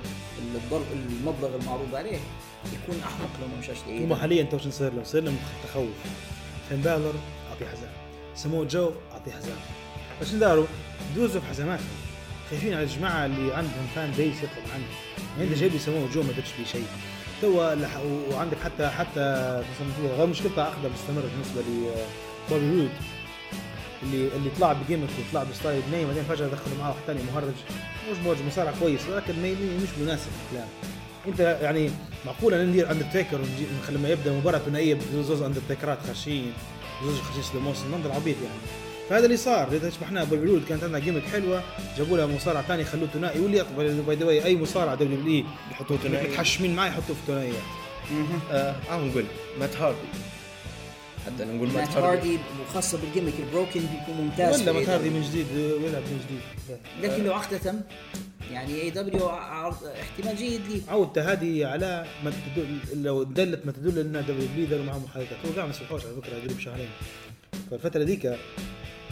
المبلغ 1.09 1.55
المعروض 1.61 1.95
عليه 1.95 2.17
يكون 2.73 3.01
أحمق 3.03 3.29
لو 3.41 3.47
ما 3.47 3.59
مشاش 3.59 3.77
هم 3.87 4.09
لإيه 4.09 4.15
حاليا 4.15 4.43
تو 4.43 4.57
شو 4.57 4.67
نصير 4.67 4.93
لهم؟ 4.93 5.03
صير 5.03 5.23
لهم 5.23 5.37
تخوف. 5.67 5.87
فين 6.69 6.81
بالر؟ 6.81 7.13
أعطيه 7.51 7.65
حزام. 7.65 7.89
سمو 8.35 8.63
جو؟ 8.63 8.91
أعطيه 9.11 9.31
حزام. 9.31 9.57
بس 10.21 10.29
داروا؟ 10.29 10.65
دوزوا 11.15 11.41
بحزاماتهم 11.41 11.87
خايفين 12.49 12.73
على 12.73 12.83
الجماعة 12.83 13.25
اللي 13.25 13.53
عندهم 13.55 13.87
fan 13.95 14.12
base 14.12 14.38
يطلب 14.37 14.73
عنه 14.73 14.83
يعني 15.37 15.49
انت 15.49 15.57
جايب 15.59 15.71
لي 15.73 15.79
سمو 15.79 16.07
جو 16.13 16.21
ما 16.23 16.31
درتش 16.31 16.51
بيه 16.57 16.65
شيء. 16.65 16.85
تو 17.41 17.75
لح- 17.75 18.33
وعندك 18.33 18.57
حتى 18.63 18.87
حتى 18.89 19.63
غير 20.17 20.25
مشكلتها 20.27 20.63
عقدة 20.63 20.89
مستمرة 20.89 21.29
بالنسبة 21.33 21.61
لبوبي 21.61 22.79
رود 22.81 22.89
اللي 24.03 24.27
اللي 24.36 24.49
طلع 24.60 24.73
ب 24.73 24.78
gimmick 24.78 25.10
وطلع 25.19 25.43
ب 25.43 25.50
style 25.50 25.81
بناي 25.89 26.05
بعدين 26.05 26.23
فجأة 26.23 26.47
دخلوا 26.47 26.77
معاه 26.79 26.89
واحد 26.89 27.01
ثاني 27.07 27.19
مهرج. 27.33 27.53
مش 28.12 28.17
موج 28.25 28.38
مصارع 28.47 28.73
كويس 28.79 29.01
ولكن 29.10 29.33
ما 29.41 29.51
مش 29.83 29.89
مناسب 30.01 30.27
الكلام. 30.45 30.67
انت 31.27 31.39
يعني 31.62 31.91
معقول 32.25 32.53
إن 32.53 32.67
ندير 32.67 32.91
اندرتيكر 32.91 33.39
لما 33.89 34.10
يبدأ 34.10 34.31
مباراة 34.31 34.60
ثنائيه 34.60 34.97
بزوز 35.13 35.41
اندرتيكرات 35.41 35.97
خاشين 36.07 36.53
زوز 37.03 37.19
خاشين 37.19 37.43
slow 37.43 37.60
motion 37.60 37.91
منظر 37.91 38.12
عبيط 38.12 38.36
يعني. 38.36 38.60
فهذا 39.10 39.25
اللي 39.25 39.38
صار 39.38 39.67
إذا 39.71 39.89
شبحناه 39.89 40.27
رود 40.31 40.63
كانت 40.69 40.83
عندنا 40.83 40.99
gimmick 40.99 41.23
حلوة 41.23 41.63
جابوا 41.97 42.17
لها 42.17 42.25
مصارع 42.25 42.62
ثاني 42.62 42.86
خلوه 42.86 43.07
ثنائي. 43.13 43.39
واللي 43.39 43.65
by 44.07 44.15
the 44.15 44.25
way 44.25 44.45
أي 44.45 44.57
مصارع 44.57 44.95
دبليو 44.95 45.17
دبليو 45.17 45.45
يحطوه 45.71 45.97
ثنائي. 45.97 46.27
متحشمين 46.27 46.75
معي 46.75 46.89
يحطوه 46.89 47.15
في 47.15 47.21
ثنائيات 47.27 47.55
آه 48.51 48.75
آه، 48.89 48.99
نقول 49.05 49.25
مات 49.60 49.75
هاردي 49.75 49.97
حتى 51.27 51.45
نقول 51.45 51.69
مات 51.69 51.89
هاردي 51.89 52.37
وخاصه 52.61 52.97
بال 52.97 53.05
gimmick 53.05 53.33
ال 53.39 53.45
broken 53.45 53.79
بيكون 53.79 54.15
ممتاز 54.25 54.61
ولا 54.61 54.71
مات 54.71 54.89
هاردي. 54.89 55.09
من 55.09 55.21
جديد 55.21 55.45
ويلعب 55.51 56.01
من 56.01 56.19
جديد. 56.25 56.41
لكن 57.03 57.23
لو 57.23 57.33
عقدة 57.33 57.57
تم 57.57 57.81
يعني 58.51 58.81
اي 58.81 58.89
دبليو 58.89 59.29
احتمال 59.29 60.37
جيد 60.37 60.61
لي. 60.69 60.81
عودته 60.87 61.31
هذه 61.31 61.65
على 61.65 62.05
ما 62.23 62.31
تدل 62.31 63.03
لو 63.03 63.23
دلت 63.23 63.65
ما 63.65 63.71
تدل 63.71 63.99
إن 63.99 64.25
دبليو 64.25 64.47
دبليو 64.47 64.67
داروا 64.67 64.85
معاه 64.85 64.99
محادثات 64.99 65.37
هو 65.45 65.51
قاعد 65.55 65.67
ما 65.67 65.73
على 66.05 66.15
فكرة 66.21 66.39
قريب 66.39 66.59
شهرين 66.59 66.89
فالفترة 67.71 68.03
ذيك 68.03 68.37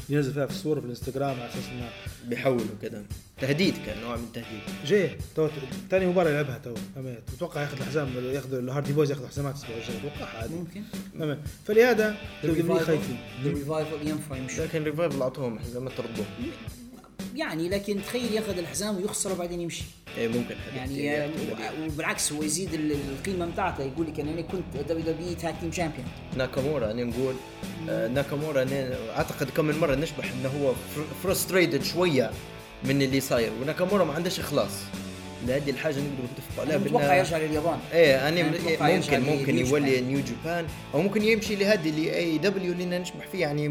ينزل 0.09 0.33
فيها 0.33 0.45
في 0.45 0.51
الصورة 0.51 0.79
في 0.79 0.85
الانستغرام 0.85 1.29
على 1.39 1.49
أساس 1.49 1.63
إنه 1.71 1.89
بيحولوا 2.29 2.65
كده. 2.81 3.01
تهديد 3.41 3.73
كان 3.85 4.01
نوع 4.01 4.15
من 4.15 4.23
التهديد 4.23 4.59
جاي 4.85 5.17
تو 5.35 5.49
ثاني 5.89 6.05
مباراة 6.05 6.29
يلعبها 6.29 6.57
تو 6.63 6.73
أتوقع 7.37 7.61
ياخذ 7.61 7.77
الحزام 7.77 8.09
ياخذ 8.33 8.53
ال 8.53 8.60
Hardy 8.60 8.93
Boyz 8.93 9.11
ياخذ 9.11 9.27
حزامات 9.27 9.55
الأسبوع 9.55 9.77
الجاي 9.77 9.97
أتوقع 9.97 10.25
عادي. 10.37 10.53
ممكن. 10.53 10.81
فهمت 11.19 11.39
فلهذا 11.67 12.15
خايفين؟ 12.85 13.17
ذا 13.43 13.49
Revival 13.49 14.07
ينفع 14.07 14.37
يمشي 14.37 14.61
لكن 14.63 14.83
Revival 14.83 15.11
اللي 15.13 15.23
اعطوهم 15.23 15.59
حزامات 15.59 15.91
تردهم 15.97 16.25
يعني 17.35 17.69
لكن 17.69 17.99
تخيل 18.07 18.33
ياخذ 18.33 18.57
الحزام 18.57 18.95
ويخسر 18.97 19.31
وبعدين 19.31 19.61
يمشي. 19.61 19.83
إيه 20.17 20.27
ممكن. 20.27 20.55
يعني 20.75 21.11
آه، 21.17 21.25
احتمالية. 21.29 21.85
وبالعكس 21.85 22.33
هو 22.33 22.43
يزيد 22.43 22.73
ال- 22.73 22.91
القيمة 22.91 23.45
بتاعته 23.45 23.83
يقول 23.83 24.07
لك 24.07 24.19
أنا 24.19 24.41
كنت 24.41 24.63
WWE 24.89 25.13
tag 25.13 25.55
team 25.61 25.71
champion 25.71 26.05
ناكامورا 26.37 26.91
أنا 26.91 27.03
نقول 27.03 27.35
آه، 27.89 28.07
ناكامورا 28.07 28.63
أنا 28.63 28.95
أعتقد 29.17 29.49
كم 29.49 29.65
من 29.65 29.77
مرة 29.79 29.95
نشبح 29.95 30.31
إنه 30.31 30.49
هو 30.49 30.73
frustrated 31.23 31.83
شوية 31.83 32.31
من 32.83 33.01
اللي 33.01 33.19
صاير. 33.19 33.51
وناكامورا 33.61 34.03
ما 34.05 34.13
عندهش 34.13 34.39
إخلاص 34.39 34.71
لهذه 35.47 35.69
الحاجة 35.69 35.95
نقدر 35.95 36.23
نتفق 36.33 36.61
عليها 36.61 36.75
أنا 36.75 36.85
متوقع 36.85 37.15
يرجع 37.15 37.37
لليابان. 37.37 37.79
إيه 37.93 38.27
أنا 38.29 38.39
يرجع 38.89 39.19
ممكن 39.19 39.37
ممكن 39.39 39.57
يولي. 39.57 40.01
New 40.01 40.19
Japan 40.19 40.65
أو 40.93 41.01
ممكن 41.01 41.21
يمشي 41.23 41.55
لهذه 41.55 41.89
ال 41.89 42.15
AEW 42.15 42.71
اللي 42.73 42.85
نشبح 42.85 43.27
فيه 43.31 43.39
يعني 43.41 43.67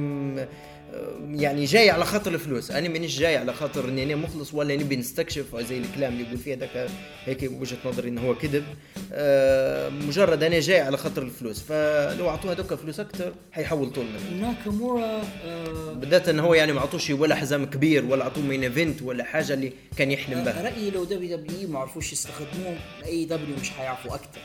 يعني 1.35 1.64
جاي 1.64 1.90
على 1.90 2.04
خاطر 2.04 2.35
الفلوس. 2.35 2.70
أنا 2.70 2.88
مانيش 2.88 3.18
جاي 3.18 3.37
على 3.37 3.52
خاطر 3.52 3.88
إني 3.88 4.02
أنا 4.02 4.16
مخلص 4.16 4.54
ولا 4.54 4.76
نبي 4.76 4.96
نستكشف 4.96 5.57
زي 5.57 5.78
الكلام 5.78 6.12
اللي 6.12 6.24
يقول 6.24 6.38
فيه 6.38 6.54
هذاك 6.54 6.90
هيك 7.24 7.50
وجهة 7.61 7.76
نظري 7.85 8.09
إنه 8.09 8.20
هو 8.20 8.35
كذب. 8.35 8.64
آه، 9.12 9.88
مجرد 9.88 10.42
أنا 10.42 10.61
جاي 10.61 10.80
على 10.80 10.96
خاطر 10.96 11.22
الفلوس. 11.22 11.61
فلو 11.62 12.28
اعطوه 12.28 12.52
هذوك 12.52 12.74
فلوس 12.74 13.00
أكثر 13.00 13.33
حيحول 13.52 13.90
طول 13.92 14.04
منه 14.04 14.46
ناكامورا 14.48 15.22
آه، 15.44 15.92
بالذات 15.92 16.28
إنه 16.28 16.42
هو 16.42 16.54
يعني 16.54 16.72
ما 16.72 16.80
عطوش 16.80 17.11
ولا 17.11 17.35
حزام 17.35 17.64
كبير 17.66 18.04
ولا 18.04 18.24
عطوه 18.24 18.44
main 18.44 18.62
event 18.62 19.03
ولا 19.02 19.24
حاجة 19.24 19.54
اللي 19.54 19.72
كان 19.96 20.11
يحلم 20.11 20.44
بها. 20.44 20.62
رأيي 20.62 20.90
لو 20.90 21.04
WWE 21.05 21.68
ما 21.68 21.78
عرفوش 21.78 22.12
يستخدموه 22.12 22.76
AEW 23.05 23.57
مش 23.61 23.70
حيعرفوا 23.70 24.14
أكثر 24.14 24.40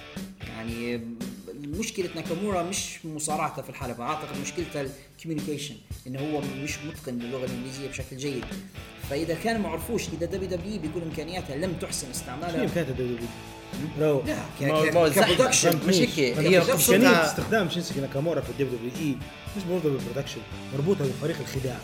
يعني 0.47 1.01
مشكلة 1.67 2.09
ناكامورا 2.15 2.63
مش 2.63 3.05
مصارعته 3.05 3.61
في 3.61 3.69
الحلبة. 3.69 4.03
أعتقد 4.03 4.41
مشكلته 4.41 4.89
ال 5.17 5.21
communication 5.21 5.75
إنه 6.07 6.19
هو 6.19 6.41
مش 6.63 6.77
متقن 6.77 7.19
للغة 7.19 7.45
الإنجليزية 7.45 7.89
بشكل 7.89 8.17
جيد. 8.17 8.45
فإذا 9.09 9.33
كان 9.33 9.61
ما 9.61 9.69
عرفوش 9.69 10.07
إذا 10.07 10.25
WWE 10.25 10.79
بيكون 10.81 11.01
إمكانياتها 11.01 11.55
لم 11.55 11.73
تحسن 11.73 12.09
استعمالها. 12.09 12.63
امكانيات 12.63 12.89
ال 12.89 13.17
WWE 13.17 13.27
رو 13.99 14.23
لا. 14.25 15.09
ك 15.09 15.16
production 15.16 15.79
مش 15.87 15.95
هيك. 15.95 16.19
هي 16.19 16.61
استخدام 17.23 17.69
شينسكي 17.69 18.01
ناكامورا 18.01 18.41
في 18.41 18.49
الدبليو 18.49 18.77
دبليو 18.77 18.91
إي 18.99 19.15
مش 19.57 19.63
مربوطه 19.63 19.89
بالبرودكشن 19.89 20.41
مربوطة 20.73 21.05
بفريق 21.05 21.37
الخداع. 21.39 21.79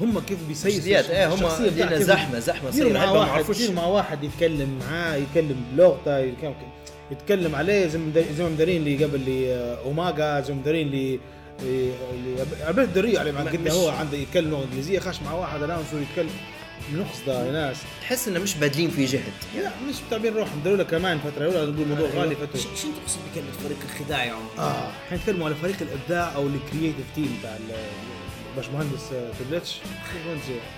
هم 0.00 0.20
كيف 0.20 0.38
بيسيسوا 0.48 0.78
شخصيات. 0.78 1.10
إيه 1.10 1.34
هم 1.34 1.48
كيف 1.48 1.92
زحمة 2.02 2.38
زحمة 2.38 2.70
صايره 2.70 2.98
مع 2.98 3.10
واحد 3.10 3.44
مع 3.74 3.86
واحد 3.86 4.24
يتكلم 4.24 4.78
معاه 4.90 5.16
يتكلم 5.16 5.64
بلغته 5.72 6.18
يتكلم, 6.18 6.54
يتكلم 7.10 7.54
عليه 7.54 7.86
زي 7.86 7.98
ما 7.98 8.12
زي 8.36 8.42
ما 8.44 8.48
مدارين 8.48 8.76
اللي 8.86 9.04
قبل 9.04 9.20
لي 9.20 9.54
آه، 9.54 9.78
اوماجا 9.84 10.40
زي 10.40 10.52
ما 10.54 10.60
مدارين 10.60 10.86
اللي 10.86 11.20
اللي 11.62 12.44
عبيد 12.62 12.92
دري 12.92 13.18
عليه 13.18 13.32
مع 13.32 13.40
قد 13.40 13.68
هو 13.68 13.88
عنده 13.88 14.16
يتكلم 14.18 14.50
لغة 14.50 14.64
إنجليزية 14.64 14.98
خش 14.98 15.22
مع 15.22 15.32
واحد 15.32 15.62
اناونسر 15.62 15.98
يتكلم 16.10 16.30
نقص 16.94 17.18
ده 17.26 17.46
يا 17.46 17.52
ناس 17.52 17.76
تحس 18.00 18.28
إنه 18.28 18.40
مش 18.40 18.54
بادلين 18.54 18.90
في 18.90 19.04
جهد. 19.04 19.22
لا 19.56 19.70
مش 19.88 19.94
متابعين 20.06 20.34
روحهم. 20.34 20.60
له 20.64 20.82
كمان 20.84 21.18
فترة 21.18 21.48
ولا 21.48 21.66
نقول 21.70 21.88
موضوع 21.88 22.08
غالي 22.08 22.34
فترة. 22.34 22.58
ش- 22.60 22.82
شنو 22.82 22.92
تقصد 23.04 23.18
بكلمة 23.32 23.50
فريق 23.64 23.76
الخداع 23.84 24.24
يا 24.24 24.32
عمر؟ 24.32 24.50
آه 24.58 24.90
إحنا 25.06 25.16
نتكلموا 25.18 25.46
على 25.46 25.54
فريق 25.54 25.76
الإبداع 25.80 26.34
أو 26.34 26.46
ال 26.46 26.52
creative 26.52 27.04
team 27.14 27.38
تاع 27.42 27.56
ال- 28.50 28.58
الباشمهندس 28.58 29.12
آه، 29.12 29.30
تبلتش 29.38 29.76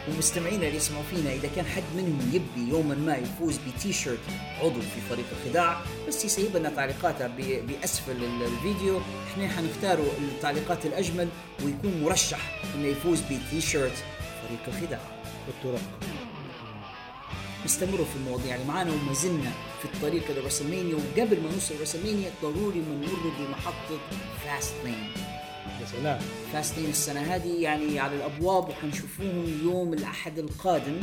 ومستمعينا 0.09 0.67
اللي 0.67 0.77
يسمعوا 0.77 1.03
فينا 1.11 1.33
إذا 1.33 1.49
كان 1.57 1.67
حد 1.67 1.83
منهم 1.97 2.31
يبي 2.33 2.71
يوما 2.71 2.95
ما 2.95 3.17
يفوز 3.17 3.57
بتي 3.57 3.93
شيرت 3.93 4.19
عضو 4.61 4.81
في 4.81 5.01
فريق 5.11 5.25
الخداع 5.33 5.81
بس 6.09 6.25
يسيب 6.25 6.57
لنا 6.57 6.69
تعليقاته 6.71 7.27
بأسفل 7.37 8.13
ال- 8.25 8.43
الفيديو 8.43 9.01
إحنا 9.33 9.49
حنختاروا 9.49 10.07
التعليقات 10.19 10.87
الأجمل 10.87 11.29
ويكون 11.65 12.03
مرشح 12.03 12.61
إنه 12.75 12.87
يفوز 12.87 13.21
بتي 13.21 13.61
شيرت 13.61 14.05
فريق 14.49 14.61
الخداع. 14.77 15.01
والتراب 15.47 15.83
نستمروا 17.65 18.05
في 18.07 18.17
المواضيع 18.17 18.47
يعني 18.47 18.65
معانا 18.65 18.93
وما 18.93 19.13
زلنا 19.15 19.51
في 19.83 19.85
الطريق 19.95 20.23
ل 20.31 20.36
WrestleMania 20.36 20.95
وقبل 20.95 21.41
ما 21.41 21.51
نوصل 21.55 21.75
WrestleMania 21.81 22.31
ضروري 22.43 22.79
نمر 22.79 23.33
بمحطة 23.39 23.99
Fastlane 24.45 25.09
يا 25.83 25.87
سلام 25.87 26.21
Fastlane 26.53 26.91
السنة 26.91 27.21
هذه 27.21 27.63
يعني 27.63 28.01
على 28.01 28.17
الأبواب 28.17 28.69
وحنشوفوهم 28.69 29.61
يوم 29.65 29.93
الأحد 29.93 30.39
القادم. 30.39 31.01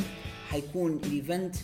حيكون 0.50 1.00
ال 1.06 1.56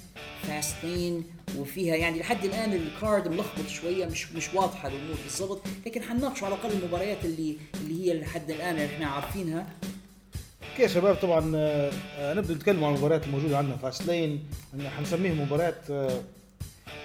event 0.48 0.76
Fastlane 0.84 1.24
وفيها 1.58 1.96
يعني 1.96 2.20
لحد 2.20 2.46
الآن 2.46 2.74
ال 2.74 2.85
card 2.85 3.28
ملخبط 3.28 3.68
شوية 3.68 4.06
مش 4.06 4.32
مش 4.32 4.54
واضحة 4.54 4.88
الأمور 4.88 5.16
بالضبط 5.24 5.62
لكن 5.86 6.02
حنناقشوا 6.02 6.48
على 6.48 6.56
الأقل 6.56 6.72
المباريات 6.72 7.26
اللي 7.26 7.58
اللي 7.82 8.06
هي 8.10 8.20
لحد 8.22 8.52
الآن 8.52 8.76
اللي 8.76 8.86
إحنا 8.86 9.08
عارفينها. 9.08 9.68
okay 10.72 10.84
يا 10.84 10.88
شباب 10.88 11.16
طبعا 11.16 11.52
آه، 11.56 11.92
آه، 12.18 12.34
نبدأ 12.34 12.54
نتكلم 12.54 12.84
عن 12.84 12.94
المباريات 12.94 13.24
الموجودة 13.26 13.58
عندنا. 13.58 13.78
Fastlane 13.78 14.44
حنسميهم 14.98 15.42
مباريات 15.42 15.90
آه، 15.90 16.22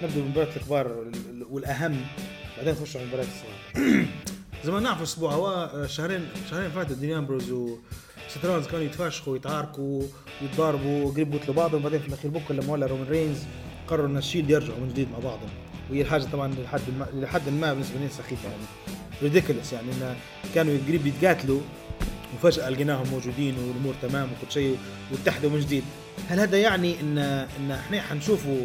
نبدأ 0.03 0.15
بالمباريات 0.15 0.57
الكبار 0.57 0.87
وال- 0.87 1.45
والأهم. 1.49 2.05
بعدين 2.57 2.73
نخش 2.73 2.95
على 2.95 3.03
المباريات 3.05 3.27
الصغيرة. 3.29 4.05
زي 4.65 4.71
ما 4.71 4.79
نعرف 4.79 4.97
الأسبوع 4.97 5.33
هو 5.33 5.47
آه، 5.73 5.85
شهرين 5.85 6.27
شهرين 6.51 6.69
فاتوا 6.71 6.95
دين 6.95 7.17
أمبروز 7.17 7.51
و 7.51 7.61
Seth 7.61 7.99
Rollins 7.99 8.67
كانوا 8.67 8.85
يتفاشخوا 8.85 9.33
ويتعاركوا 9.33 10.03
ويتضاربوا 10.41 11.11
قريبوا 11.11 11.39
مثل 11.39 11.53
بعضهم 11.53 11.79
وبعدين 11.81 11.99
في 11.99 12.07
الأخير 12.07 12.31
بكره 12.31 12.55
لما 12.55 12.73
ولا 12.73 12.85
رومان 12.85 13.07
رينز 13.07 13.37
قرروا 13.87 14.07
إن 14.07 14.17
ال 14.17 14.22
Shield 14.22 14.49
يرجعوا 14.49 14.79
من 14.79 14.89
جديد 14.89 15.07
مع 15.11 15.19
بعضهم. 15.19 15.49
وهي 15.91 16.01
الحاجة 16.01 16.23
طبعا 16.33 16.53
لحد 16.63 16.81
ما 16.99 17.07
لحد 17.21 17.49
ما 17.49 17.73
بالنسبة 17.73 17.99
لي 17.99 18.09
سخيفة 18.09 18.49
يعني. 18.49 18.63
ridiculous 19.23 19.73
يعني 19.73 19.87
انه 19.91 20.15
كانوا 20.55 20.77
قريب 20.87 21.05
يتقاتلوا 21.07 21.59
وفجأة 22.35 22.69
لقيناهم 22.69 23.07
موجودين 23.11 23.55
والأمور 23.59 23.93
تمام 24.01 24.23
وكل 24.31 24.51
شيء 24.53 24.77
واتحدوا 25.11 25.49
من 25.49 25.59
جديد. 25.59 25.83
هل 26.29 26.39
هذا 26.39 26.57
يعني 26.57 26.99
إن 27.01 27.17
إن 27.17 27.71
إحنا 27.71 28.01
حنشوفوا 28.01 28.57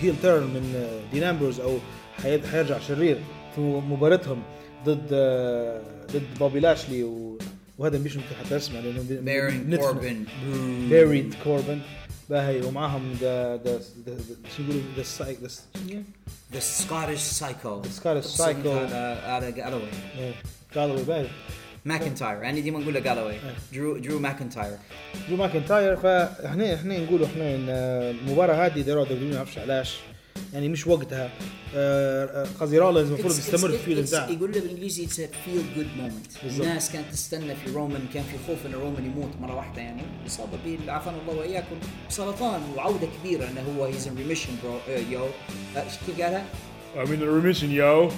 هيل 0.00 0.14
تيرن 0.22 0.42
من 0.42 0.72
آه، 0.76 1.12
دين 1.12 1.22
امبروز 1.22 1.60
أو 1.60 1.78
حي- 2.22 2.46
حيرجع 2.48 2.78
شرير 2.78 3.18
في 3.54 3.60
مباراتهم؟ 3.60 4.42
ضد 4.84 5.08
آه، 5.12 5.80
ضد 6.12 6.22
بوبي 6.38 6.60
لاشلي 6.60 7.02
و- 7.04 7.38
وهذا 7.78 7.98
مش 7.98 8.16
ممكن 8.16 8.28
حتى 8.44 8.56
اسمع 8.56 8.80
لأنه 8.80 9.02
بندفن- 9.08 9.76
كوربن 9.76 10.24
باريد 10.90 11.34
كوربن 11.44 11.80
باهي 12.30 12.60
ومعاهم 12.62 13.12
ذا 13.20 13.56
ذا 13.56 13.80
شو 14.56 14.62
يقولوا 14.62 14.82
ذا 14.96 15.02
سايك 15.02 15.38
the 16.52 16.60
Scotch 16.60 17.18
psycho 17.18 17.82
Scottish 17.82 18.38
Psycho. 18.38 18.66
على 18.66 19.18
على 19.26 19.52
جالوي 19.52 19.82
قالوا 20.74 21.04
باهي 21.04 21.26
ماكنتاير 21.84 22.42
يعني 22.42 22.60
ديما 22.60 22.78
نقول 22.80 22.94
له 22.94 23.00
جالوي. 23.00 23.34
درو 23.72 23.98
درو 23.98 24.18
ماكنتاير 24.18 24.76
جو 25.30 25.36
ماكنتاير 25.36 25.96
فاحنا 25.96 26.74
إحنا 26.74 26.98
نقولوا 26.98 27.26
إحنا 27.26 27.54
إن 27.54 27.68
المباراة 27.68 28.66
هذه 28.66 28.80
داروا 28.80 29.04
WWE 29.04 29.28
ما 29.30 29.36
أعرفش 29.36 29.58
علاش. 29.58 29.96
يعني 30.54 30.68
مش 30.68 30.86
وقتها. 30.86 31.30
آه، 31.74 32.24
آه، 32.24 32.46
قصدي 32.60 32.78
رولينز 32.78 33.08
المفروض 33.08 33.38
يستمر 33.38 33.70
في 33.70 33.92
الابداع 33.92 34.28
يقول 34.28 34.52
له 34.52 34.60
بالإنجليزي 34.60 35.04
it's 35.04 35.16
feel 35.20 35.62
good 35.76 35.86
moment. 35.96 36.26
الناس 36.44 36.92
كانت 36.92 37.12
تستنى 37.12 37.54
في 37.56 37.70
رومان 37.74 38.00
كان 38.14 38.22
في 38.22 38.36
خوف 38.46 38.66
إن 38.66 38.72
رومان 38.72 39.04
يموت 39.04 39.30
مرة 39.40 39.54
واحدة 39.56 39.82
يعني. 39.82 40.02
اصابه 40.26 40.78
عافانا 40.88 41.16
الله 41.22 41.34
وإياكم. 41.40 41.76
سرطان 42.08 42.60
وعودة 42.76 43.08
كبيرة 43.20 43.48
إنه 43.48 43.64
هو 43.78 43.84
he's 43.84 44.08
in 44.08 44.16
remission 44.16 44.48
bro 44.64 44.78
yo 45.10 45.24
آه، 45.76 45.84
كيف 46.06 46.20
قالها؟ 46.20 46.44
I'm 46.96 47.08
in 47.08 47.20
remission 47.20 47.70
yo. 47.80 48.12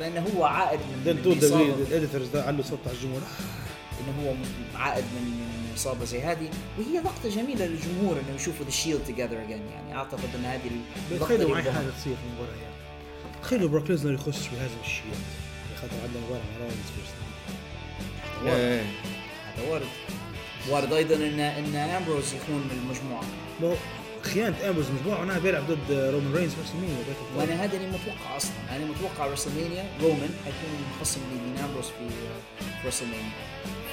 فإنه 0.00 0.26
هو 0.36 0.44
عائد 0.44 0.80
من 0.80 1.08
الإصابة. 1.08 1.74
الاديتورز 1.74 2.28
ده 2.28 2.42
علوا 2.42 2.62
صوت 2.62 2.78
على 2.86 2.96
الجمهور. 2.96 3.20
إنه 4.00 4.28
هو 4.28 4.34
عائد 4.78 5.04
من 5.04 5.22
من 5.30 5.61
اصابه 5.74 6.04
زي 6.04 6.20
هذه 6.20 6.50
وهي 6.78 6.98
لقطه 6.98 7.28
جميلة 7.28 7.66
للجمهور 7.66 8.16
إنه 8.16 8.36
يشوفوا 8.36 8.64
the 8.64 8.70
Shield 8.70 9.00
together 9.06 9.42
again 9.42 9.62
يعني 9.72 9.96
أعتقد 9.96 10.28
إن 10.34 10.44
هذه 10.44 10.70
اللقطه 11.10 11.26
تخيلوا 11.26 11.50
معي. 11.50 11.62
حاجة 11.62 11.72
تصير 11.72 12.16
في 12.16 12.22
المباراة 12.30 12.56
يعني. 12.62 12.74
تخيلوا 13.42 13.68
بروك 13.68 13.90
ليزنر 13.90 14.14
يخش 14.14 14.38
في 14.38 14.56
هذا 14.56 14.70
الشيء. 14.84 15.04
خاطر 15.80 15.94
عندنا 16.04 16.20
مباراه 16.26 16.42
مع 18.44 18.52
إيه. 18.52 18.82
هذا 19.56 19.70
وارد 19.70 19.86
وارد 20.68 20.92
أيضا 20.92 21.14
ان 21.14 21.40
إن 21.40 21.74
أمبروز 21.76 22.34
يخون 22.34 22.68
المجموعة. 22.72 23.24
لو 23.62 23.74
خيانة 24.22 24.68
امبرز 24.68 24.86
مجموعة 25.00 25.18
معناها 25.18 25.38
بيلعب 25.38 25.62
ضد 25.66 25.90
رومان 25.90 26.32
رينز 26.34 26.52
مين 26.80 26.96
وأنا 27.36 27.64
هذا 27.64 27.76
اللي 27.76 27.88
متوقع 27.88 28.36
أصلا. 28.36 28.52
أنا 28.70 28.84
متوقع 28.84 29.26
WrestleMania 29.26 29.84
رومان 30.02 30.30
حيكون 30.44 30.84
مخصص 30.96 31.20
لدين 31.32 31.64
أمبروز 31.64 31.84
في 31.84 32.08
في 32.82 32.88
WrestleMania 32.88 33.32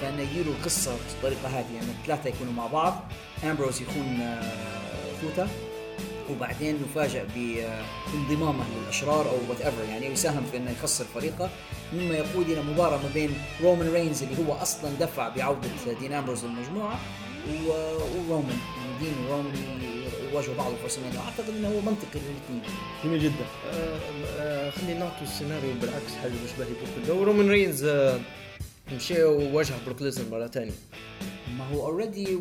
فانه 0.01 0.21
يديروا 0.21 0.53
القصة 0.53 0.91
بالطريقة 1.13 1.47
هذه 1.59 1.73
يعني 1.75 1.88
الثلاثة 2.01 2.29
يكونوا 2.29 2.53
مع 2.53 2.67
بعض 2.67 3.03
أمبروز 3.43 3.81
يخون 3.81 4.21
آه، 4.21 5.21
خوتا 5.21 5.47
وبعدين 6.29 6.79
نفاجأ 6.91 7.27
بانضمامه 7.35 8.63
للأشرار 8.81 9.29
أو 9.29 9.35
whatever 9.49 9.84
يعني 9.89 10.05
يساهم 10.05 10.45
في 10.51 10.57
إنه 10.57 10.71
يخسر 10.71 11.05
فريقه. 11.13 11.49
مما 11.93 12.15
يقود 12.15 12.49
إلى 12.49 12.62
مباراة 12.62 12.97
ما 12.97 13.09
بين 13.13 13.29
رومان 13.63 13.93
رينز 13.93 14.23
اللي 14.23 14.35
هو 14.47 14.53
أصلا 14.53 14.91
دفع 14.99 15.29
بعودة 15.29 15.67
دين 15.99 16.13
أمبروز 16.13 16.45
للمجموعة 16.45 16.99
و- 17.67 17.97
ورومان 18.29 18.57
يعني 18.77 18.99
دين 18.99 19.13
ورومان 19.25 19.53
يواجهوا 20.31 20.55
بعض 20.55 20.71
في 20.88 20.99
أعتقد 21.19 21.49
إنه 21.49 21.67
هو 21.67 21.81
منطقي 21.81 22.15
للاثنين. 22.19 22.62
جميل 23.03 23.19
جدا. 23.23 23.45
آه، 23.73 23.99
آه، 24.39 24.69
خلينا 24.69 24.99
نعطوا 24.99 25.23
السيناريو 25.23 25.73
بالعكس 25.81 26.15
حاجة 26.21 26.31
مشبه 26.31 26.65
بروك 26.65 27.07
لو 27.07 27.23
رومان 27.23 27.49
رينز 27.49 27.83
آه، 27.83 28.19
مشى 28.95 29.23
وواجه 29.23 29.73
بروك 29.86 30.02
ليزنر 30.02 30.25
مرة 30.32 30.47
ثانية 30.47 30.71
ما 31.58 31.65
هو 31.67 31.86
already 31.86 32.36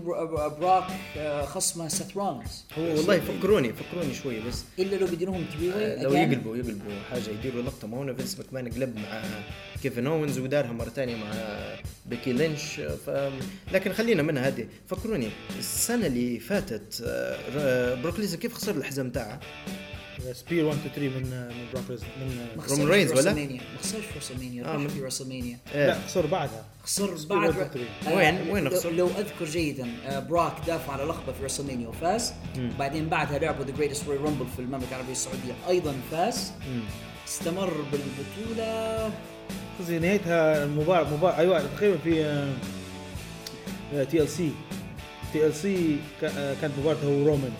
بروك 0.60 0.84
آه، 1.16 1.44
خصمه 1.44 1.88
سيث 1.88 2.16
رولينز 2.16 2.64
هو 2.78 2.82
والله 2.84 3.20
فكروني 3.20 3.72
فكروني 3.72 4.14
شوية 4.14 4.40
بس. 4.44 4.64
إلا 4.78 4.96
لو 4.96 5.06
بيديرهم 5.06 5.44
triple 5.58 5.72
آه، 5.72 6.02
لو 6.02 6.12
يقلبوا 6.14 6.56
يقلبوا 6.56 6.92
حاجة 7.10 7.30
يديروا 7.30 7.62
لقطة 7.62 7.88
ما 7.88 7.98
هنا 8.02 8.14
فينس 8.14 8.38
ماكمان 8.38 8.68
قلب 8.72 8.96
مع 8.96 9.22
كيفن 9.82 10.06
أوينز 10.06 10.38
ودارها 10.38 10.72
مرة 10.72 10.88
ثانية 10.88 11.16
مع 11.16 11.32
بيكي 12.06 12.32
لينش. 12.32 12.80
ف 12.80 13.10
لكن 13.72 13.92
خلينا 13.92 14.22
منها 14.22 14.48
هذه. 14.48 14.66
فكروني 14.88 15.28
السنة 15.58 16.06
اللي 16.06 16.38
فاتت 16.38 17.02
آه، 17.06 17.94
بروك 17.94 18.18
ليزنر 18.20 18.40
كيف 18.40 18.54
خسر 18.54 18.74
الحزام 18.74 19.10
تاعه؟ 19.10 19.40
spear 20.32 20.64
1 20.64 20.78
2 20.86 21.10
3 21.10 21.18
من 21.18 21.48
من 21.48 21.66
بروك 21.74 21.84
من 21.90 22.38
رومان 22.58 22.62
خسرش 22.62 22.80
رينز 22.90 23.12
ولا؟ 23.12 23.34
ما 23.34 23.58
خسرش 23.82 24.04
في 24.04 24.18
رسلمانيا 24.18 24.64
آه، 24.64 24.66
راح 24.72 24.76
من- 24.80 24.88
في 24.88 25.00
رسلمانيا 25.00 25.58
لا 25.74 25.96
آه. 25.96 26.06
خسر 26.06 26.26
بعدها. 26.26 26.64
خسر 26.84 27.14
بعد 27.30 27.48
1 27.48 27.60
2 27.60 27.70
3 28.02 28.10
آه، 28.12 28.16
وين- 28.16 28.50
وين 28.50 28.64
لو- 28.64 28.70
خسر؟ 28.70 28.90
لو 28.90 29.06
أذكر 29.06 29.44
جيدا 29.44 29.88
آه، 30.06 30.18
براك 30.18 30.52
دافع 30.66 30.92
على 30.92 31.04
لقبة 31.04 31.32
في 31.32 31.44
رسلمانيا 31.44 31.88
وفاز. 31.88 32.32
بعدين 32.78 33.08
بعدها 33.08 33.38
لعبوا 33.38 33.64
the 33.64 33.70
Greatest 33.70 34.08
Royal 34.08 34.16
Rumble 34.16 34.46
في 34.56 34.62
المملكة 34.62 34.88
العربية 34.90 35.12
السعودية 35.12 35.52
أيضا 35.68 35.94
فاز. 36.10 36.52
استمر 37.28 37.72
بالبطولة. 37.92 39.10
قصدي 39.80 39.98
نهايتها 39.98 40.64
المباراة 40.64 41.14
مباراة 41.16 41.38
أيوه 41.38 41.62
تقريبا 41.76 41.98
في 42.04 42.48
تي 44.10 44.22
ال 44.22 44.28
سي 44.28 44.50
تي 45.32 45.46
ال 45.46 45.54
سي 45.54 45.96
كانت 46.20 46.72
مباراته 46.78 47.06
هو 47.06 47.26
رومان 47.26 47.52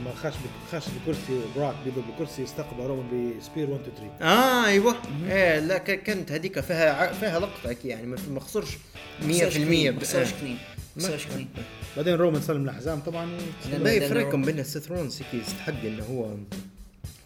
لما 0.00 0.12
خش 0.14 0.34
خش 0.72 0.84
بكرسي 1.02 1.40
براك 1.56 1.74
بيضرب 1.84 2.04
بكرسي 2.14 2.44
استقبل 2.44 2.82
رومان 2.84 3.36
ب 3.40 3.45
spear 3.45 3.70
1 3.70 3.80
2 3.96 4.10
3 4.18 4.24
آه 4.24 4.66
أيوه. 4.66 4.96
إيه 5.28 5.58
لا 5.58 5.78
ك- 5.78 6.02
كانت 6.02 6.32
هذيك 6.32 6.60
فيها 6.60 7.12
فيها 7.12 7.38
لقطة 7.40 7.68
هيك 7.70 7.84
يعني 7.84 8.06
ما 8.06 8.40
خسرش 8.40 8.68
100% 9.22 9.24
ما 9.26 10.00
خسرش 10.00 10.28
clean 10.40 10.58
ما 10.96 11.02
خسرش 11.02 11.26
clean 11.26 11.48
بعدين 11.96 12.14
رومان 12.14 12.42
سلم 12.42 12.68
الحزام 12.68 13.00
طبعا. 13.00 13.28
ما 13.82 13.92
يفرقكم 13.92 14.42
بين 14.42 14.64
سيث 14.64 14.90
رولنز 14.90 15.22
هيك 15.22 15.42
يستحق 15.46 15.80
إنه 15.84 16.04
هو 16.04 16.26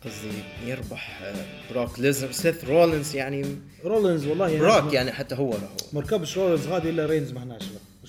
قصدي 0.05 0.43
يربح 0.67 1.21
آه، 1.23 1.35
براك 1.75 2.01
ليزنر 2.01 2.33
سيث 2.33 2.65
رولنز 2.65 3.17
يعني 3.17 3.57
رولينز 3.85 4.27
والله 4.27 4.49
يعني 4.49 4.61
براك 4.61 4.93
يعني 4.93 5.13
حتى 5.13 5.35
هو 5.35 5.51
راهو 5.53 5.69
مركبش 5.93 6.39
رولينز 6.39 6.67
غادي 6.67 6.91
إلا 6.91 7.07
رينز 7.07 7.33
ما 7.33 7.43
هناش 7.43 7.63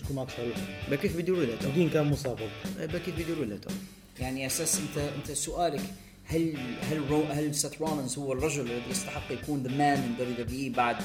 نكون 0.03 0.15
معك 0.15 0.27
صريح 0.37 0.57
ما 0.89 0.95
كيف 0.95 1.15
بيديروا 1.15 1.43
له 1.43 1.55
تو 1.55 1.89
كان 1.93 2.05
مصاب 2.05 2.35
برضه. 2.37 2.87
ما 2.93 2.99
كيف 3.05 3.15
بيديروا 3.15 3.45
له 3.45 3.57
تو 3.57 3.69
يعني 4.21 4.45
أساس 4.45 4.79
انت 4.79 4.97
أنت 5.17 5.31
سؤالك 5.37 5.81
هل 6.25 6.53
هل 6.91 7.01
رو 7.09 7.23
هل 7.23 7.55
سيث 7.55 7.81
رولينز 7.81 8.17
هو 8.17 8.33
الرجل 8.33 8.61
الذي 8.61 8.81
يستحق 8.91 9.31
يكون 9.31 9.63
ذا 9.63 9.69
مان 9.71 9.97
ان 9.97 10.13
دبليو 10.19 10.45
دبليو 10.45 10.73
بعد 10.73 11.01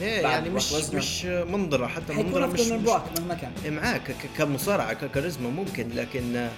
لا 0.00 0.22
بعد 0.22 0.32
يعني 0.32 0.50
مش 0.50 0.72
ليزنر؟ 0.72 0.96
مش 0.98 1.24
منظرة 1.24 1.86
حتى 1.86 2.12
منظرة 2.12 2.46
مش, 2.46 2.60
من 2.60 2.76
مش 2.78 2.82
براك 2.84 3.02
مهما 3.20 3.34
كان. 3.34 3.72
معاك 3.74 4.02
ك- 4.10 4.38
كمصارعة 4.38 4.92
ككاريزما 4.92 5.48
ممكن 5.50 5.88
لكن 5.94 6.36
آه، 6.36 6.50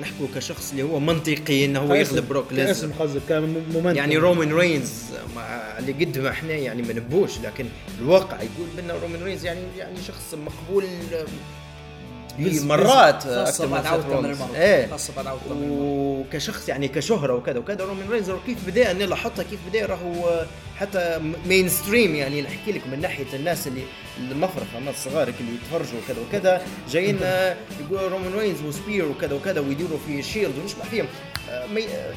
نحكوا 0.00 0.26
كشخص 0.34 0.70
اللي 0.70 0.82
هو 0.82 1.00
منطقي 1.00 1.64
إنه 1.64 1.80
هو 1.80 1.94
يغلب 1.94 2.28
بروك 2.28 2.52
ليزنر 2.52 2.92
قصدك 2.92 3.30
يعني 3.96 4.16
رومان 4.16 4.52
رينز 4.52 4.92
مع 5.36 5.42
اللي 5.78 5.92
قد 5.92 6.18
ما 6.18 6.30
إحنا 6.30 6.52
يعني 6.52 6.82
ما 6.82 6.92
نبوش 6.92 7.38
لكن 7.40 7.66
الواقع 8.00 8.36
يقول 8.42 8.68
بأن 8.76 8.90
رومان 8.90 9.22
رينز 9.22 9.44
يعني 9.44 9.60
يعني 9.78 9.96
شخص 10.02 10.34
مقبول 10.34 10.84
مرات 12.38 13.26
أكثر 13.26 13.66
من 13.66 13.82
سيث 13.82 14.06
رولينز. 14.06 14.38
إيه. 14.56 14.86
خاصة 14.86 15.12
بعد 15.16 15.26
المرض 15.26 15.68
وكشخص 15.70 16.68
يعني 16.68 16.88
كشهرة 16.88 17.34
وكذا 17.34 17.58
وكذا 17.58 17.84
رومان 17.84 18.10
رينز 18.10 18.30
كيف 18.46 18.58
بدأ 18.66 18.90
اني 18.90 19.06
لاحظتها 19.06 19.42
كيف 19.42 19.58
بدأ 19.68 19.86
راهو 19.86 20.44
حتى 20.76 21.20
mainstream 21.46 22.14
يعني 22.14 22.42
نحكي 22.42 22.72
لك 22.72 22.86
من 22.86 23.00
ناحية 23.00 23.26
الناس 23.34 23.66
اللي 23.66 23.82
المفرخه 24.18 24.78
الناس 24.78 24.94
الصغار 24.94 25.28
اللي 25.40 25.52
يتفرجوا 25.54 26.00
وكذا 26.04 26.20
وكذا 26.28 26.62
جايين 26.90 27.18
يقولوا 27.80 28.08
رومان 28.08 28.34
رينز 28.38 28.62
و 28.62 28.69
spear 28.69 29.04
وكذا 29.08 29.34
وكذا 29.34 29.60
ويديروا 29.60 29.98
في 30.06 30.22
Shield 30.22 30.58
ونشبع 30.58 30.84
فيهم. 30.84 31.06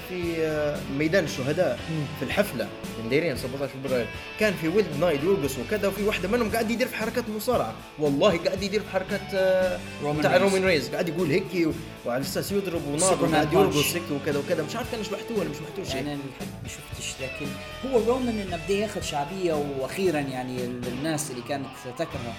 في 0.09 0.77
ميدان 0.97 1.23
الشهداء 1.23 1.79
في 2.19 2.25
الحفلة 2.25 2.67
من 3.03 3.09
دايرين 3.09 3.37
17 3.37 3.71
فبراير 3.83 4.07
كان 4.39 4.53
في 4.53 4.67
ولد 4.67 4.87
نايد 4.99 5.23
يرقص 5.23 5.57
وكذا 5.57 5.87
وفي 5.87 6.03
واحدة 6.03 6.27
منهم 6.29 6.51
قاعد 6.51 6.71
يدير 6.71 6.87
في 6.87 6.95
حركات 6.95 7.29
مصارعة. 7.29 7.73
والله 7.99 8.37
قاعد 8.37 8.63
يدير 8.63 8.81
في 8.81 8.89
حركات 8.89 9.21
آه، 9.33 9.79
رومان 10.03 10.25
رينز. 10.25 10.41
رومان 10.41 10.65
رينز 10.65 10.87
قاعد 10.89 11.09
يقول 11.09 11.29
هيك 11.29 11.67
وعلى 12.05 12.21
أساس 12.21 12.51
يضرب 12.51 12.81
سوبرمان 12.99 13.31
وقاعد. 13.33 13.53
يرقص 13.53 13.93
هيك 13.95 14.03
وكذا 14.21 14.39
وكذا. 14.39 14.63
مش 14.63 14.75
عارف 14.75 14.91
كان 14.91 15.03
شبحتوه 15.03 15.39
ولا 15.39 15.49
مش 15.49 15.57
شبحتوه 15.57 15.85
شيء. 15.85 15.95
يعني 15.95 16.13
الحق 16.13 16.51
ما 16.63 16.69
شفتش 16.69 17.13
لكن 17.21 17.45
هو 17.91 17.99
رومان 18.13 18.39
إنه 18.39 18.59
بدأ 18.65 18.73
ياخذ 18.73 19.01
شعبية 19.01 19.53
وأخيرا 19.53 20.19
يعني 20.19 20.57
ال- 20.65 20.87
الناس 20.87 21.31
اللي 21.31 21.41
كانت 21.49 21.65
تكرهه 21.97 22.33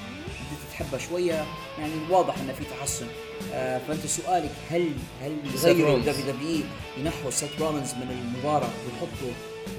بدأت 0.51 0.71
تحبها 0.73 0.99
شوية. 0.99 1.45
يعني 1.79 1.93
واضح 2.11 2.35
إنه 2.39 2.53
في 2.53 2.65
تحسن. 2.79 3.07
فأنت 3.89 4.07
سؤالك 4.07 4.51
هل 4.71 4.89
هل 5.23 5.33
رولينز. 5.65 5.67
WWE 5.67 6.61
ينحوا 6.99 7.31
سيث 7.31 7.61
رولينز 7.61 7.95
من 7.95 8.11
المباراة 8.11 8.69
ويحطوا 8.85 9.33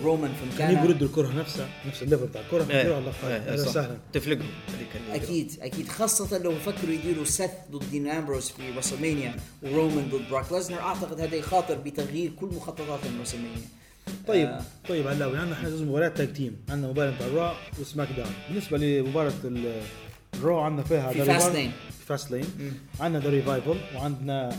رومان 0.04 0.32
في 0.32 0.58
كان 0.58 0.72
مكانه؟ 0.74 0.90
يردوا 0.90 1.08
الكرة 1.08 1.28
نفسها 1.34 1.70
نفس 1.88 2.04
ال 2.04 2.08
level 2.08 2.26
بتاع 2.28 2.42
الكرة 2.42 2.64
يديروا 2.64 2.96
على 2.96 3.12
إيه، 3.50 3.56
سهلا 3.56 3.98
تفلقهم. 4.14 4.50
أكيد 5.12 5.52
أكيد. 5.62 5.88
خاصة 5.88 6.38
لو 6.38 6.56
فكروا 6.56 6.94
يديروا 6.94 7.26
سيث 7.26 7.52
ضد 7.72 7.92
دين 7.92 8.08
امبروز 8.08 8.50
في 8.50 8.72
رسلمانيا 8.78 9.36
ورومان 9.64 10.10
ضد 10.10 10.30
براك 10.32 10.52
ليزنر 10.52 10.80
أعتقد 10.80 11.22
هذا 11.22 11.36
يخاطر 11.36 11.76
بتغيير 11.76 12.32
كل 12.40 12.46
مخططات 12.48 13.00
رسلمانيا 13.22 13.62
طيب 14.28 14.48
آه. 14.48 14.62
طيب 14.90 15.08
علاوي 15.08 15.38
عندنا 15.38 15.56
إحنا 15.56 15.70
جزء 15.70 15.86
مباريات 15.86 16.18
tag 16.18 16.34
team. 16.34 16.56
عندنا 16.70 16.88
مباراة 16.92 17.12
بتاع 17.12 17.28
ال 17.28 17.33
Raw 17.33 17.50
و 17.50 17.56
SmackDown 17.82 18.32
بالنسبة 18.50 18.78
لمباراة 18.78 19.34
ال 20.34 20.40
Raw 20.40 20.60
عندنا 20.60 20.84
فيها 20.84 21.12
في 21.12 21.24
Fastlane. 21.24 21.72
في 22.00 22.06
Fastlane 22.06 22.46
عندنا 23.00 23.24
The 23.24 23.30
Revival 23.30 23.78
وعندنا 23.96 24.56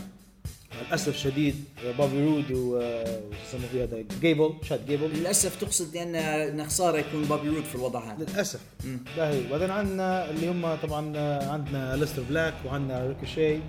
للأسف 0.87 1.07
الشديد 1.07 1.63
بوبي 1.97 2.25
رود 2.25 2.51
و 2.51 2.77
وش 2.77 3.37
يسموه 3.47 3.69
فيه 3.71 3.83
هذا؟ 3.83 4.03
جيبل 4.21 4.53
تشاد 4.69 4.79
جيبل 4.87 5.09
للأسف 5.09 5.61
تقصد 5.61 5.95
لأن 5.95 6.15
إن 6.15 6.65
خسارة 6.65 6.97
يكون 6.97 7.23
بوبي 7.23 7.49
رود 7.49 7.63
في 7.63 7.75
الوضع 7.75 7.99
هذا. 7.99 8.25
للأسف. 8.29 8.59
لا 9.17 9.29
هي. 9.29 9.47
وبعدين 9.47 9.69
عندنا 9.71 10.29
اللي 10.29 10.51
هم 10.51 10.75
طبعا 10.75 11.17
عندنا 11.51 11.95
أليستر 11.95 12.21
بلاك 12.29 12.53
وعندنا 12.65 13.07
ريكوشي 13.07 13.59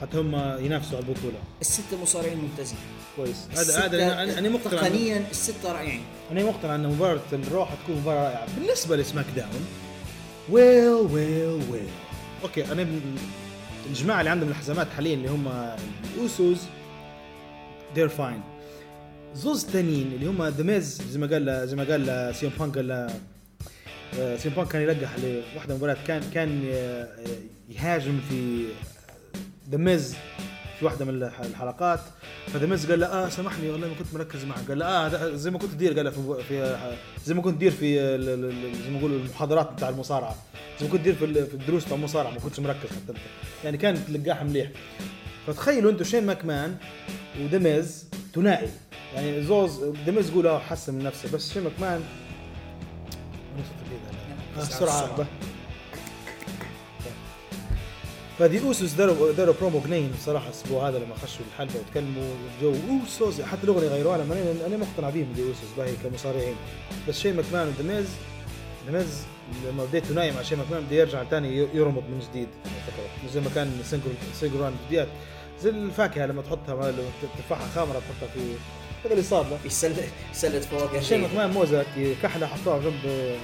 حتى 0.00 0.18
هم 0.18 0.34
ينافسوا 0.64 0.98
على 0.98 1.06
البطولة. 1.08 1.38
الستة 1.60 2.02
مصارعين 2.02 2.38
ممتازين. 2.38 2.78
كويس. 3.16 3.48
هذا 3.50 3.86
هذا 3.86 4.38
أنا 4.38 4.48
مقتنع 4.48 4.82
تقنيا 4.82 5.24
الستة 5.30 5.72
رائعين. 5.72 6.02
أنا 6.30 6.44
مقتنع 6.44 6.74
ان 6.74 6.86
مباراة 6.86 7.20
ال 7.32 7.40
Raw 7.40 7.64
حتكون 7.64 7.96
مباراة 7.96 8.22
رائعة. 8.22 8.46
بالنسبة 8.56 8.96
ل 8.96 9.26
SmackDown 9.36 9.66
well 10.48 10.88
well 10.88 11.60
well 11.70 11.88
okay 12.42 12.72
أنا 12.72 12.86
الجماعة 13.90 14.20
اللي 14.20 14.30
عندهم 14.30 14.48
الحزامات 14.48 14.86
حاليا 14.96 15.14
اللي 15.14 15.28
هم 15.28 15.74
ال 16.14 16.23
Usos 16.23 16.58
they're 17.96 18.18
fine. 18.18 18.40
زوز 19.34 19.64
تانيين 19.64 20.12
اللي 20.12 20.26
هم 20.26 20.44
The 20.46 20.62
Miz 20.62 21.02
زي 21.02 21.18
ما 21.18 21.26
قال 21.26 21.68
زي 21.68 21.76
ما 21.76 21.84
قال 21.84 22.34
سي 22.34 22.45
ام 22.45 22.50
بانك 22.58 22.76
قال 22.76 23.10
آه، 24.18 24.36
سي 24.36 24.47
ام 24.47 24.52
بانك 24.52 24.68
كان 24.68 24.82
يلقح 24.82 25.10
لواحدة 25.18 25.74
مباراة 25.74 25.96
كان 26.06 26.22
كان 26.34 26.68
آه، 26.72 27.08
يهاجم 27.68 28.20
في 28.28 28.64
The 29.70 29.78
Miz 29.78 30.14
في 30.80 30.86
واحدة 30.86 31.04
من 31.04 31.22
الح- 31.22 31.40
الحلقات 31.40 32.00
ف 32.52 32.56
The 32.56 32.66
Miz 32.66 32.90
قال 32.90 33.00
له 33.00 33.06
آه 33.06 33.28
سامحني 33.28 33.70
والله 33.70 33.88
ما 33.88 33.94
كنت 33.94 34.14
مركز 34.14 34.44
معك. 34.44 34.68
قال 34.68 34.78
له 34.78 34.86
آه 34.86 35.34
زي 35.34 35.50
ما 35.50 35.58
كنت 35.58 35.70
تدير 35.72 35.92
قال 35.96 36.04
له 36.04 36.10
في, 36.10 36.42
في 36.48 36.76
زي 37.24 37.34
ما 37.34 37.42
كنت 37.42 37.54
تدير 37.54 37.70
في 37.70 37.94
زي 38.84 38.90
ما 38.90 38.98
نقول 38.98 39.12
المحاضرات 39.12 39.72
بتاع 39.72 39.88
المصارعة. 39.88 40.34
زي 40.80 40.86
ما 40.86 40.92
كنت 40.92 41.00
تدير 41.00 41.14
في, 41.14 41.24
ال- 41.24 41.46
في 41.46 41.54
الدروس 41.54 41.84
بتاع 41.84 41.96
المصارعة 41.96 42.30
ما 42.30 42.38
كنتش 42.40 42.60
مركز 42.60 42.88
حتى. 42.88 43.10
انت 43.10 43.18
يعني 43.64 43.76
كان 43.78 44.04
تلقاها 44.06 44.44
مليح. 44.44 44.68
فتخيلوا 45.46 45.90
أنتم 45.90 46.04
شين 46.04 46.26
ماكمان 46.26 46.76
و 47.40 47.44
The 47.44 47.58
Miz 47.58 48.04
ثنائي 48.34 48.68
يعني 49.14 49.42
زوز 49.42 49.84
The 50.06 50.12
Miz 50.12 50.30
يقول 50.30 50.46
آه 50.46 50.58
حسن 50.58 50.94
من 50.94 51.04
نفسه 51.04 51.32
بس 51.32 51.52
شين 51.52 51.62
ماكمان 51.64 52.00
سرعة 54.60 55.16
بقى. 55.16 55.26
فدي 58.40 58.60
أوسوس 58.62 58.92
داروا 58.92 59.32
داروا 59.32 59.54
برومو 59.60 59.80
جنين 59.80 60.12
بصراحة 60.18 60.46
الأسبوع 60.46 60.88
هذا 60.88 60.98
لما 60.98 61.14
خشوا 61.14 61.44
الحلبة 61.52 61.74
وتكلموا 61.88 62.34
جو 62.62 62.74
أوسوس 62.90 63.40
حتى 63.40 63.64
الأغنية 63.64 63.88
غيروها 63.88 64.18
لما 64.18 64.34
أنا 64.34 64.66
أنا 64.66 64.76
مقتنع 64.76 65.10
بيهم 65.10 65.32
دي 65.32 65.42
أوسوس 65.42 65.70
باهي 65.78 65.92
كمصارعين 66.04 66.54
بس 67.08 67.18
شي 67.20 67.32
ماكمان 67.32 67.68
ودميز 67.68 68.06
دميز 68.88 69.22
لما 69.68 69.84
بديت 69.84 70.04
ثنائي 70.04 70.30
مع 70.32 70.42
شي 70.42 70.56
ماكمان 70.56 70.84
بده 70.86 70.96
يرجع 70.96 71.24
ثاني 71.24 71.56
يرمط 71.74 72.02
من 72.02 72.22
جديد. 72.30 72.48
مش 73.24 73.30
زي 73.30 73.40
ما 73.40 73.50
كان 73.54 73.72
سينجر 73.84 74.06
سينجران 74.40 74.72
بدايات 74.88 75.08
زي 75.62 75.70
الفاكهة 75.70 76.26
لما 76.26 76.42
تحطها 76.42 76.74
ما- 76.74 76.90
لما 76.90 77.02
تفاحه 77.38 77.66
خامرة 77.74 77.92
تحطها 77.98 78.32
في 78.34 78.40
هذا 79.04 79.12
اللي 79.12 79.22
صار 79.22 79.46
له 79.50 79.58
في 79.62 79.68
سله 79.68 80.08
سله 80.32 80.60
فواكه 80.60 80.98
الشيء 80.98 81.18
جيدة. 81.18 81.28
كمان 81.32 81.50
موزة 81.50 81.84
كحلة 82.22 82.46
حطوها 82.46 82.78
جنب 82.78 83.34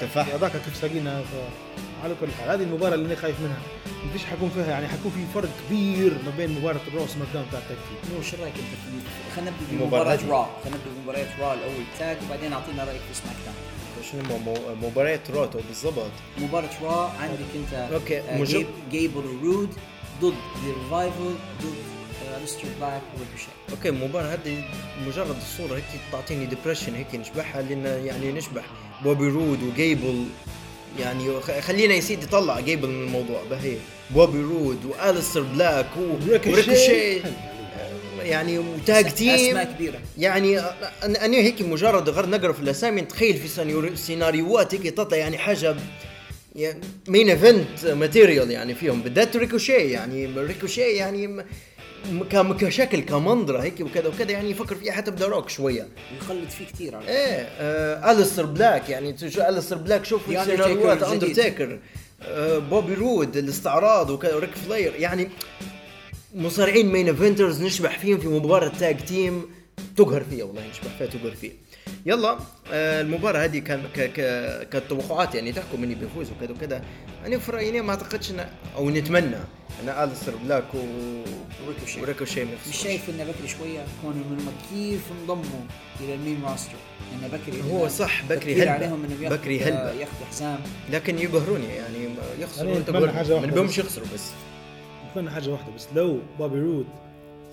تفاح. 0.00 0.34
هذاك 0.34 0.52
كيف 0.52 0.76
ساقينا 0.76 1.22
ف- 1.22 1.78
على 2.04 2.14
كل 2.20 2.26
حال. 2.32 2.50
هذه 2.50 2.62
المباراة 2.62 2.94
اللي 2.94 3.06
أنا 3.06 3.14
خايف 3.16 3.40
منها. 3.40 3.58
ما 4.06 4.12
فيش 4.12 4.24
حيكون 4.24 4.50
فيها 4.50 4.66
يعني 4.66 4.88
حيكون 4.88 5.10
في 5.10 5.20
فرق 5.34 5.48
كبير 5.66 6.12
ما 6.26 6.32
بين 6.36 6.50
مباراة 6.50 6.80
ال 6.88 7.06
Raw 7.06 7.28
SmackDown 7.34 7.46
بتاع 7.48 7.58
التكتيك. 7.60 8.12
نور 8.14 8.22
شو 8.22 8.36
رأيك 8.42 8.54
أنت 8.54 8.64
في 8.82 9.36
خلينا 9.36 9.50
نبدأ 9.50 9.84
بمباراة. 9.84 10.18
Raw 10.28 10.50
خلينا 10.64 10.76
نبدأ 10.76 10.90
بمباراة 11.00 11.26
Raw 11.40 11.54
الأول 11.54 11.84
tag 11.98 12.16
وبعدين 12.26 12.52
أعطينا 12.52 12.84
رأيك 12.84 13.00
في 13.00 13.14
SmackDown 13.14 13.56
شنو 14.12 14.38
مباراة 14.88 15.20
Raw 15.30 15.47
تو 15.47 15.58
بالضبط؟ 15.68 16.10
مباراة 16.38 16.70
Raw 16.82 17.10
عندك 17.20 17.50
أنت 17.56 17.72
آه، 17.74 18.38
مجرد- 18.38 18.46
جيب 18.46 18.66
جيبل 18.90 19.26
ورود 19.26 19.70
ضد 20.22 20.34
The 20.64 20.72
Revival 20.84 21.34
ضد 21.62 21.74
آه، 22.32 22.42
أليستر 22.44 22.64
بلاك 22.80 23.02
وريكوشي 23.16 23.46
okay 23.70 23.88
المباراة 23.88 24.34
هذه 24.34 24.64
مجرد 25.06 25.36
الصورة 25.36 25.76
هيك 25.76 25.84
تعطيني 26.12 26.46
depression 26.46 26.94
هيك 26.94 27.14
نشبحها 27.14 27.62
لأن 27.62 28.06
يعني 28.06 28.32
نشبح. 28.32 28.64
بوبي 29.04 29.28
رود 29.28 29.62
وجيبل 29.62 30.24
يعني 31.00 31.40
خلينا 31.40 31.94
يا 31.94 32.00
سيدي 32.00 32.26
طلع 32.26 32.60
جيبل 32.60 32.88
من 32.88 33.04
الموضوع 33.04 33.42
بهي. 33.50 33.76
بوبي 34.10 34.38
رود 34.42 34.84
وأليستر 34.84 35.42
بلاك 35.42 35.86
وريكوشي. 35.96 37.20
يعني 38.22 38.58
و 38.58 38.72
tag 38.72 39.14
team 39.14 39.34
أسماء 39.34 39.64
كبيرة. 39.64 40.00
يعني 40.18 40.58
أنا 41.02 41.36
هيك 41.36 41.62
مجرد 41.62 42.08
غير 42.08 42.26
نقرأ 42.26 42.52
في 42.52 42.60
الأسامي 42.60 43.00
نتخيل 43.00 43.36
في 43.36 43.48
سيناريو- 43.48 43.94
سيناريوهات 43.96 44.74
هيك 44.74 44.82
تطلع 44.94 45.16
يعني 45.16 45.38
حاجة 45.38 45.76
يعني 46.56 46.80
main 47.08 47.28
event 47.30 47.86
material 47.86 48.50
يعني 48.50 48.74
فيهم. 48.74 49.02
بالذات 49.02 49.36
ريكوشي 49.36 49.72
يعني 49.72 50.26
ريكوشي 50.26 50.80
يعني 50.80 51.44
كشكل 52.60 53.00
كمنظرة 53.00 53.62
هيك 53.62 53.80
وكذا 53.80 54.08
وكذا 54.08 54.30
يعني 54.30 54.50
يفكر 54.50 54.74
فيها 54.74 54.92
حتى 54.92 55.10
بذا 55.10 55.26
روك 55.26 55.48
شوية. 55.48 55.88
يخلد 56.20 56.48
فيه 56.50 56.64
كثير 56.66 56.96
على 56.96 57.08
إيه 57.08 57.48
آه 57.60 58.12
الستر 58.12 58.46
بلاك 58.46 58.88
يعني 58.88 59.10
الستر 59.48 59.76
بلاك 59.76 60.04
شوف 60.04 60.22
Undertaker 60.30 60.44
سيناريوهات. 60.44 61.02
اندرتيكر 61.02 61.78
آه 62.22 62.58
بوبي 62.58 62.94
رود 62.94 63.36
الاستعراض 63.36 64.10
وكذا 64.10 64.34
وريك 64.34 64.54
فلاير 64.54 64.94
يعني 64.94 65.28
مصارعين 66.34 66.86
main 66.92 67.06
eventers 67.08 67.62
نشبح 67.62 67.98
فيهم 67.98 68.18
في 68.18 68.28
مباراة 68.28 68.68
tag 68.68 69.04
team 69.04 69.42
تقهر 69.96 70.24
فيها 70.30 70.44
والله 70.44 70.62
نشبح 70.70 70.96
فيها 70.98 71.06
تقهر 71.06 71.30
فيها. 71.40 71.52
يلا 72.06 72.38
آه 72.72 73.00
المباراة 73.00 73.44
هذه 73.44 73.58
كان 73.58 73.82
ك 73.94 74.00
ك 74.00 74.14
كانت 74.68 74.84
توقعات 74.88 75.34
يعني 75.34 75.52
تحكم 75.52 75.82
اني 75.82 75.94
بيفوز 75.94 76.30
وكذا 76.30 76.50
وكذا 76.52 76.82
يعني 77.22 77.40
في 77.40 77.52
رأيي 77.52 77.80
ما 77.82 77.90
أعتقدش 77.90 78.32
أو 78.76 78.90
نتمنى 78.90 79.36
إن 79.82 79.88
الستر 79.88 80.36
بلاك 80.36 80.74
و 80.74 80.78
وريكوشي. 81.66 82.00
وريكوشي 82.00 82.44
مش. 82.44 82.76
شايف 82.82 83.10
انه 83.10 83.24
بكري 83.24 83.48
شوية 83.48 83.84
كون 84.02 84.12
انهم 84.12 84.52
كيف 84.70 85.00
انضموا 85.20 85.60
إلى 86.00 86.14
ال 86.14 86.20
main 86.20 86.44
roster 86.44 86.72
انه 87.14 87.28
بكري 87.28 87.62
هو 87.72 87.88
صح، 87.88 88.24
بكري 88.24 88.54
هلبة. 88.62 88.70
عليهم 88.70 89.04
ياخذوا 89.22 89.36
بكري 89.36 89.60
هلبة. 89.60 89.90
ياخذوا 89.90 90.26
حزام 90.30 90.58
لكن 90.92 91.18
يقهروني 91.18 91.66
يعني 91.66 92.08
يخسروا 92.40 92.70
أنا 92.70 92.78
أنت 92.78 92.90
ما 92.90 93.00
بس. 93.62 93.78
يخسروا 93.78 94.06
بس 94.14 94.30
أتمنى 95.10 95.30
حاجة 95.30 95.48
واحدة 95.50 95.72
بس 95.76 95.86
لو 95.94 96.20
بابي 96.38 96.58
رود 96.60 96.86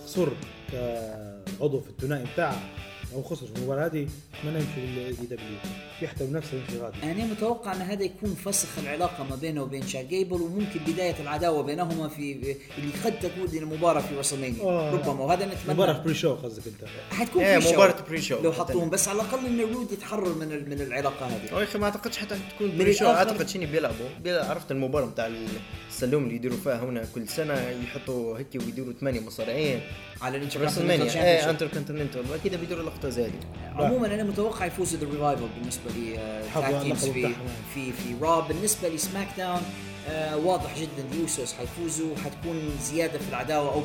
خسر 0.05 0.33
كعضو 0.71 1.79
في 1.79 1.89
الثنائي 1.89 2.25
بتاعه 2.33 2.59
أو 3.15 3.23
خسر 3.23 3.45
في 3.45 3.55
المباراة 3.55 3.85
هذه 3.85 4.07
أتمنى 4.39 4.55
يمشي 4.59 4.81
للاي 4.85 5.11
دبليو. 5.11 5.57
يحتوي 6.01 6.27
بنفسه 6.27 6.57
يمشي 6.57 6.77
غادي 6.79 7.03
أنا 7.03 7.25
متوقع 7.25 7.73
أن 7.73 7.81
هذا 7.81 8.03
يكون 8.03 8.35
فسخ 8.45 8.79
العلاقة 8.79 9.23
ما 9.23 9.35
بينه 9.35 9.61
وبين 9.63 9.87
شاد 9.87 10.05
جيبل 10.05 10.41
وممكن 10.41 10.79
بداية 10.87 11.15
العداوة 11.19 11.63
بينهما 11.63 12.07
في 12.07 12.55
اللي 12.77 12.93
قد 13.05 13.19
تكون 13.19 13.43
إلى 13.43 13.65
مباراة 13.65 14.01
في 14.01 14.15
رسلمانيا 14.15 14.63
آه. 14.63 14.91
ربما 14.91 15.23
وهذا 15.23 15.45
نتمنى. 15.45 15.73
مباراة 15.73 16.03
pre-show 16.03 16.33
قصدك 16.33 16.67
أنت. 16.67 16.89
حتكون 17.11 17.43
إيه، 17.43 17.59
في 17.59 17.73
مباراة 17.73 17.95
pre-show. 18.09 18.41
لو 18.41 18.51
حطوهم 18.51 18.89
بس 18.89 19.07
على 19.07 19.21
الأقل 19.21 19.45
ان 19.45 19.59
رود 19.73 19.91
يتحرر 19.91 20.33
من 20.33 20.69
من 20.69 20.81
العلاقة 20.81 21.25
هذه. 21.25 21.59
يا 21.59 21.63
أخي 21.63 21.79
ما 21.79 21.85
أعتقدش 21.85 22.17
حتى 22.17 22.35
تكون 22.55 22.77
pre-show 22.77 23.05
أعتقد 23.05 23.47
شنو 23.47 23.71
بيلعبوا؟ 23.71 24.07
بيلعب 24.23 24.45
عرفت 24.45 24.71
المباراة 24.71 25.05
بتاع 25.05 25.31
السلوم 25.89 26.23
اللي 26.23 26.35
يديروا 26.35 26.57
فيها 26.57 26.83
هنا 26.83 27.05
كل 27.15 27.27
سنة 27.27 27.53
يحطوا 27.83 28.37
هيك 28.37 28.47
ويديروا 28.55 28.93
ثمانية 28.93 29.19
مصارعين. 29.19 29.81
على 30.21 30.37
رسلمانيا 30.37 31.23
إيه. 31.23 31.49
Inter 31.49 31.67
continental 31.67 32.33
أكيد 32.33 32.55
بيديروا 32.55 32.83
لقطه 32.83 33.09
زي 33.09 33.25
هذه. 33.25 33.31
عموما 33.75 34.07
أنا 34.07 34.23
متوقع 34.23 34.65
يفوز 34.65 34.95
ذا 34.95 35.07
ريفايفل 35.11 35.47
بالنسبة 35.59 35.91
لي 35.95 36.19
آه، 36.19 36.81
teams 36.83 37.05
في. 37.05 37.35
في 37.73 37.91
في 37.91 38.15
رو 38.21 38.39
بالنسبة 38.39 38.89
لسماك 38.89 39.27
داون 39.37 39.61
آه 40.09 40.37
واضح 40.37 40.79
جدا 40.79 41.05
اليوسوس 41.11 41.53
حيفوزوا 41.53 42.13
وحتكون 42.13 42.61
زيادة 42.81 43.19
في 43.19 43.29
العداوة 43.29 43.73
أو 43.73 43.83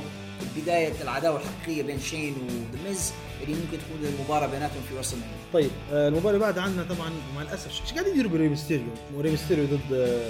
بدايه 0.57 0.93
العداوة 1.03 1.41
الحقيقية 1.41 1.83
بين 1.83 2.01
شين 2.01 2.35
وذا 2.35 2.89
ميز 2.89 3.12
اللي 3.43 3.55
ممكن 3.55 3.78
تكون 3.78 4.14
المباراة 4.14 4.47
بيناتهم 4.47 4.83
في 4.89 4.99
ريسل 4.98 5.16
طيب 5.53 5.70
آه، 5.93 6.09
المباراة 6.09 6.31
اللي 6.35 6.45
بعدها 6.45 6.62
عندنا 6.62 6.85
طبعا 6.85 7.11
مع 7.37 7.43
الأسف 7.43 7.81
إيش 7.83 7.93
قاعد 7.93 8.07
يديروا 8.07 8.31
بري 8.31 8.49
ميستيريو 8.49 8.89
وري 9.16 9.31
ميستيريو 9.31 9.64
ضد 9.64 10.22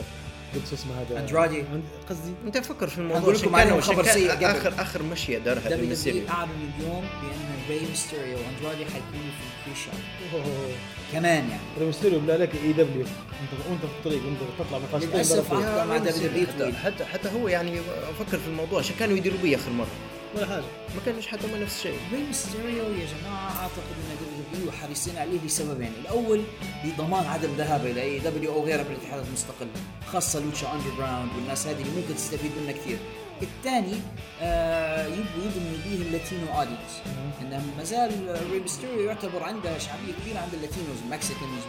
آه، 0.54 0.58
ضد 0.58 0.66
شو 0.68 0.74
اسمه 0.74 0.92
هذا؟ 1.00 1.20
أندرادي. 1.20 1.62
أند- 1.62 2.10
قصدي؟ 2.10 2.32
أنت 2.46 2.58
فكر 2.58 2.86
في 2.88 2.98
الموضوع 2.98 3.22
أقول 3.22 3.34
لكم 3.34 3.56
عليهم 3.56 3.76
عشان 3.76 3.94
خبر 3.94 4.04
سيء. 4.04 4.32
اخر 4.50 4.72
آخر 4.78 5.02
مشيه 5.02 5.38
دارها 5.38 5.60
دبليو 5.70 5.94
دبليو 5.96 6.28
اعلنوا 6.28 6.54
اليوم 6.78 7.00
بأن 7.22 7.78
ري 7.78 7.86
ميستيريو 7.90 8.36
وأندرادي 8.38 8.84
حيكونوا 8.84 9.30
في 9.38 9.68
البري 9.70 9.80
شو 9.84 10.38
كمان 11.12 11.48
يعني. 11.48 11.60
ري 11.80 11.86
ميستيريو 11.86 12.20
بلا 12.20 12.36
لك 12.38 12.50
إي 12.64 12.72
دبليو. 12.72 13.00
انت 13.42 13.66
وانت 13.70 13.80
في 13.80 13.86
الطريق 13.98 14.20
أنت 14.26 14.38
تطلع 14.58 14.78
من 14.78 14.86
برا 14.92 15.56
عقده 15.56 15.84
مع 15.84 15.96
دبليو 15.96 16.72
حتى 16.84 17.04
حتى 17.04 17.28
هو 17.28 17.48
يعني 17.48 17.80
فكر 18.18 18.38
في 18.38 18.46
الموضوع. 18.48 18.78
عشان 18.78 18.96
كانوا 18.98 19.16
يديروا 19.16 19.38
بي 19.42 19.56
آخر 19.56 19.70
مرة؟ 19.70 19.86
ولا 20.34 20.46
حاجة 20.46 20.64
ما 20.94 21.00
كانوش 21.06 21.26
حتى 21.26 21.46
ما 21.46 21.58
نفس 21.58 21.76
الشيء. 21.76 21.98
ري 22.12 22.22
ميستيريو 22.22 22.84
يا 22.84 23.06
جماعة 23.06 23.62
أعتقد 23.62 23.78
ان 23.78 24.16
دبليو 24.20 24.44
دبليو 24.52 24.72
حريصين 24.72 25.16
عليه 25.16 25.38
لسببين، 25.46 25.92
الأول 26.00 26.42
لضمان 26.84 27.26
عدم 27.26 27.50
ذهابه 27.56 27.90
إلى 27.90 28.02
AEW 28.02 28.52
أو 28.52 28.64
غيرها 28.64 28.82
من 28.82 28.90
الاتحادات 28.90 29.26
المستقلة، 29.26 29.68
خاصة 30.06 30.40
لوتشا 30.40 30.72
اندر 30.72 30.96
جراوند 30.98 31.30
والناس 31.36 31.66
هذه 31.66 31.82
اللي 31.82 32.00
ممكن 32.00 32.14
تستفيد 32.14 32.50
منها 32.60 32.72
كثير. 32.72 32.98
الثاني 33.42 33.94
آه 34.42 35.06
يبغوا 35.06 35.44
يضمنوا 35.44 35.78
به 35.84 35.94
ال 35.94 36.03
Latino 36.03 36.58
audience 36.58 37.02
إنه 37.40 37.62
ما 37.76 37.84
زال 37.84 38.36
ري 38.52 38.60
ميستيريو 38.60 39.00
يعتبر 39.00 39.42
عنده 39.42 39.78
شعبية 39.78 40.12
كبيرة 40.22 40.38
عند 40.38 40.54
اللاتينوز 40.54 40.98
المكسيكنز 41.04 41.62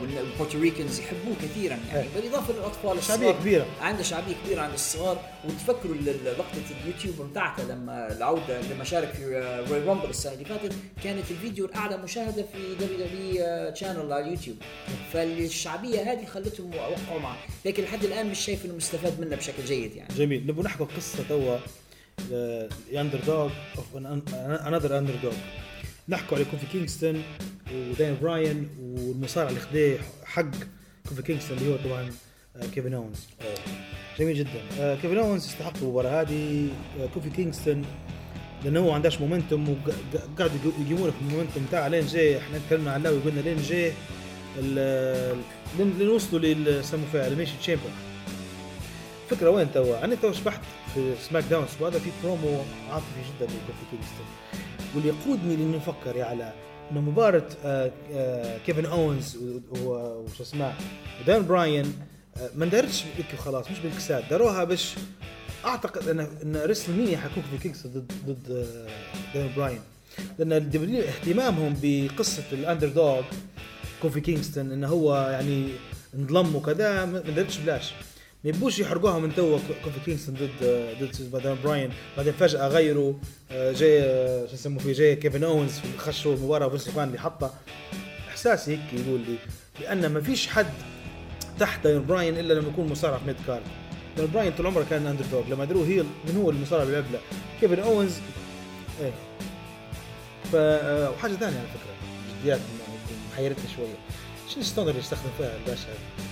والبورتوريكنز 0.00 1.00
يحبوه 1.00 1.34
كثيرا 1.42 1.78
يعني. 1.92 2.08
بالإضافة 2.14 2.54
للاطفال 2.54 2.98
الصغار. 2.98 3.32
كبيرة. 3.32 3.66
عنده 3.80 4.02
شعبية 4.02 4.34
كبيرة 4.44 4.60
عند 4.60 4.72
الصغار. 4.74 5.20
وتفكروا 5.44 5.94
لقطة 6.24 6.62
اليوتيوب 6.82 7.30
بتاعته 7.30 7.62
لما 7.62 8.12
العودة 8.12 8.60
لما 8.60 8.84
شارك 8.84 9.08
في 9.08 9.24
رويال 9.70 9.80
رامبل 9.80 10.10
السنة 10.10 10.32
اللي 10.32 10.44
فاتت. 10.44 10.72
كانت 11.04 11.30
الفيديو 11.30 11.66
الأعلى 11.66 11.96
مشاهدة 11.96 12.44
في 12.52 12.74
دبليو 12.80 13.06
دبليو 13.06 13.74
channel 13.74 14.12
على 14.12 14.24
اليوتيوب. 14.24 14.56
فالشعبية 15.12 16.12
هذه 16.12 16.26
خلتهم 16.26 16.70
وقعوا 16.74 17.20
معه 17.22 17.36
لكن 17.64 17.82
لحد 17.82 18.04
الآن 18.04 18.30
مش 18.30 18.38
شايف 18.38 18.64
إنه 18.64 18.74
مستفاد 18.74 19.20
منه 19.20 19.36
بشكل 19.36 19.64
جيد 19.64 19.96
يعني. 19.96 20.14
جميل. 20.14 20.46
نبغى 20.46 20.64
نحكي 20.64 20.84
قصة 20.84 21.18
توا 21.28 21.58
underdog 22.94 23.50
of 23.76 23.96
another 24.66 24.98
underdog 24.98 25.32
نحكوا 26.08 26.36
على 26.36 26.46
كوفي 26.50 26.66
كينغستون 26.66 27.22
ودان 27.74 28.16
براين 28.22 28.68
والمصارع 28.80 29.48
اللي 29.48 29.60
خديه 29.60 29.98
حق 30.24 30.50
كوفي 31.08 31.22
كينغستون 31.22 31.58
اللي 31.58 31.72
هو 31.72 31.76
طبعا 31.76 32.10
آه، 32.56 32.66
كيفن 32.74 32.94
اونز 32.94 33.26
جميل 34.18 34.36
جدا. 34.36 34.60
آه، 34.80 34.94
كيفن 34.94 35.18
اونز 35.18 35.46
يستحق 35.46 35.76
المباراة 35.82 36.20
هذه. 36.20 36.68
آه، 37.00 37.06
كوفي 37.14 37.30
كينغستون 37.30 37.84
لأنه 38.64 38.80
هو 38.80 38.88
ما 38.88 38.94
عندهاش 38.94 39.20
momentum 39.20 39.68
وقاعد 39.68 40.50
يجيبوا 40.80 41.08
لك 41.08 41.14
ال 41.20 41.25
momentum 41.25 41.66
بتاعه 41.68 41.88
لين 41.88 42.06
جاي. 42.06 42.38
إحنا 42.38 42.58
تكلمنا 42.66 42.92
عن 42.92 43.02
لاوي 43.02 43.20
قلنا 43.20 43.40
لين 43.40 43.62
جاي 43.62 43.92
لين 45.78 46.08
وصلوا 46.08 46.40
لل 46.40 46.84
سموا 46.84 47.06
فيها 47.12 47.28
اليمينيشن 47.28 47.58
تشامبر 47.60 47.90
فكرة 49.30 49.50
وين 49.50 49.72
توا؟ 49.72 50.04
أنا 50.04 50.14
توا 50.14 50.32
شبحت 50.32 50.60
في 50.94 51.14
سماك 51.28 51.44
داون 51.50 51.66
هذا 51.80 51.98
في 51.98 52.10
برومو 52.22 52.60
عاطفي 52.90 53.20
جدا 53.28 53.44
لكوفي 53.46 53.84
كينغستون. 53.90 54.26
واللي 54.94 55.08
يقودني 55.08 55.56
لأني 55.56 55.76
نفكر 55.76 56.16
يا 56.16 56.24
على 56.24 56.52
إنه 56.90 57.00
مباراة 57.00 57.48
آه، 57.64 57.92
آه، 58.12 58.58
كيفن 58.66 58.86
اونز 58.86 59.36
وش 59.82 60.40
اسمه 60.40 60.74
ودان 61.22 61.46
براين 61.46 61.92
آه، 62.36 62.50
ما 62.56 62.66
دارتش 62.66 63.04
خلاص 63.38 63.70
مش 63.70 63.78
بالكساد 63.78 64.28
داروها 64.28 64.64
باش 64.64 64.94
أعتقد 65.64 66.08
إن 66.08 66.20
إن 66.20 66.56
ريسل 66.56 67.16
حيكون 67.16 67.42
في 67.42 67.58
كينغستون 67.62 67.92
ضد 67.92 68.12
ضد 68.26 68.66
دان 69.34 69.50
براين. 69.56 69.80
لأن 70.38 70.52
اهتمامهم 70.96 71.76
بقصة 71.82 72.42
الاندر 72.52 72.88
دوغ 72.88 73.22
كوفي 74.02 74.20
كينغستون 74.20 74.72
انه 74.72 74.88
هو 74.88 75.28
يعني 75.32 75.68
انضم 76.14 76.56
وكذا 76.56 77.04
ما 77.04 77.18
دارتش 77.18 77.58
بلاش. 77.58 77.92
ما 78.46 78.50
يبوش 78.50 78.78
يحرقوها 78.78 79.18
من 79.18 79.34
توا 79.34 79.58
كوفي 79.84 80.00
كينغستون 80.04 80.34
ضد 80.34 80.86
ضد 81.00 81.42
دان 81.42 81.56
براين 81.64 81.90
بعدين 82.16 82.32
فجأة 82.32 82.68
غيروا 82.68 83.14
آه، 83.50 83.72
جاي 83.72 84.02
آه، 84.02 84.46
شو 84.46 84.54
يسموه 84.54 84.78
فيه 84.78 84.92
جاي 84.92 85.16
كيفن 85.16 85.44
اونز 85.44 85.80
خشوا 85.98 86.34
المباراه 86.34 86.66
وفينس 86.66 86.98
اللي 86.98 87.18
حطها 87.18 87.54
احساسي 88.28 88.72
هيك 88.72 89.06
يقول 89.06 89.20
لي 89.20 89.36
لأن 89.80 90.06
ما 90.06 90.20
فيش 90.20 90.46
حد 90.46 90.72
تحت 91.58 91.86
دان 91.86 92.06
براين 92.06 92.38
إلا 92.38 92.54
لما 92.54 92.68
يكون 92.68 92.86
مصارع 92.88 93.18
في 93.18 93.24
mid 93.26 93.36
card. 93.46 93.62
دان 94.16 94.28
براين 94.34 94.52
طول 94.52 94.66
عمره 94.66 94.86
كان 94.90 95.06
underdog 95.06 95.48
لما 95.48 95.64
دروه 95.64 95.86
heel 95.86 96.06
من 96.28 96.36
هو 96.36 96.50
المصارع 96.50 96.82
اللي 96.82 96.96
قبله 96.96 97.18
كيفن 97.60 97.78
اونز 97.78 98.12
إيه. 99.02 99.12
ف 100.52 100.54
آه، 100.54 101.10
وحاجة 101.10 101.32
ثانية 101.32 101.58
على 101.58 101.68
فكرة 101.68 102.40
جديات 102.40 102.60
محيرتني 103.32 103.64
شوية. 103.76 103.96
شنو 104.48 104.60
ال 104.60 104.64
Stunner 104.64 104.88
اللي 104.88 105.00
يستخدم 105.00 105.30
فيها 105.38 105.56
الباشا؟ 105.56 105.88
هذا؟ 105.88 106.25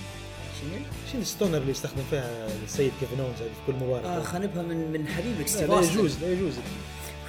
شنو؟ 0.61 0.79
شنو 1.11 1.21
ال 1.21 1.26
Stunner 1.26 1.57
اللي 1.57 1.71
يستخدم 1.71 2.03
فيها 2.09 2.47
السيد 2.63 2.91
كيفن 2.99 3.19
اونز 3.19 3.41
هذه 3.41 3.47
في 3.47 3.71
كل 3.71 3.73
مباراة؟ 3.73 4.17
آه 4.17 4.23
خنبها 4.23 4.63
من 4.63 4.91
من 4.91 5.07
حبيبك 5.07 5.47
ستيف 5.47 5.69
لا. 5.69 5.81
يجوز 5.81 6.23
لا 6.23 6.31
يجوز. 6.33 6.53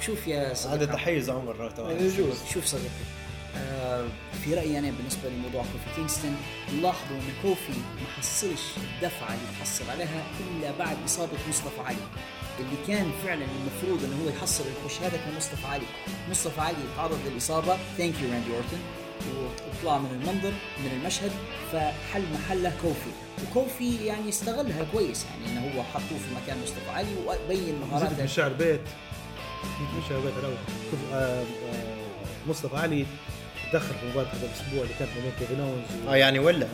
شوف 0.01 0.27
يا 0.27 0.47
هذا 0.47 0.53
صديقي. 0.53 0.93
تحيز 0.93 1.29
عمر 1.29 1.69
طبعا 1.69 1.93
لا 1.93 2.05
يجوز. 2.05 2.37
شوف 2.53 2.65
صديقي. 2.65 3.05
آه 3.57 4.07
في 4.43 4.53
رأيي 4.53 4.79
أنا 4.79 4.91
بالنسبة 4.91 5.29
لموضوع 5.29 5.61
كوفي 5.61 5.95
كينغستون 5.95 6.35
لاحظوا 6.81 7.17
إن 7.17 7.29
كوفي 7.41 7.71
ما 7.71 8.07
حصلش 8.17 8.61
الدفعه 8.77 9.27
اللي 9.27 9.59
تحصل 9.59 9.89
عليها 9.89 10.23
إلا 10.39 10.71
بعد 10.79 10.97
إصابة 11.05 11.31
مصطفى 11.49 11.81
علي. 11.81 11.97
اللي 12.59 12.77
كان 12.87 13.11
فعلا 13.25 13.45
المفروض 13.45 14.03
انه 14.03 14.23
هو 14.23 14.29
يحصل 14.29 14.63
ال 14.77 14.82
push 14.82 15.01
هذا 15.01 15.17
كان 15.17 15.35
مصطفى 15.37 15.67
علي. 15.67 15.85
مصطفى 16.29 16.61
علي 16.61 16.75
تعرض 16.97 17.19
للإصابة. 17.27 17.77
thank 17.97 18.13
you 18.21 18.31
راندي 18.31 18.51
اورتون 18.55 18.79
وطلع 19.27 19.97
من 19.97 20.09
المنظر 20.21 20.51
من 20.79 20.91
المشهد 21.01 21.31
فحل 21.71 22.23
محله 22.33 22.73
كوفي. 22.81 23.09
وكوفي 23.43 24.05
يعني 24.05 24.29
استغلها 24.29 24.83
كويس 24.91 25.25
يعني 25.25 25.51
إنه 25.51 25.75
هو 25.77 25.83
حطوه 25.83 26.01
في 26.17 26.35
مكان 26.43 26.57
مصطفى 26.63 26.89
علي 26.89 27.07
وبين 27.27 27.75
مهاراته. 27.91 28.23
الشعر 28.23 28.53
بيت. 28.53 28.81
الشعر 30.03 30.19
بيت 30.19 30.33
الأول. 30.39 30.55
شوف 30.91 30.99
آه، 31.13 31.41
آه، 31.41 31.95
مصطفى 32.47 32.77
علي 32.77 33.05
دخل 33.73 33.87
في 33.95 34.05
مباراه 34.11 34.27
هذا 34.27 34.45
الأسبوع 34.47 34.83
اللي 34.83 34.93
كانت 34.99 35.11
ما 35.15 35.21
بين 35.23 35.31
كيفن 35.39 35.59
اونز 35.61 36.07
و- 36.07 36.11
آه 36.11 36.15
يعني 36.15 36.39
ولا؟ 36.39 36.67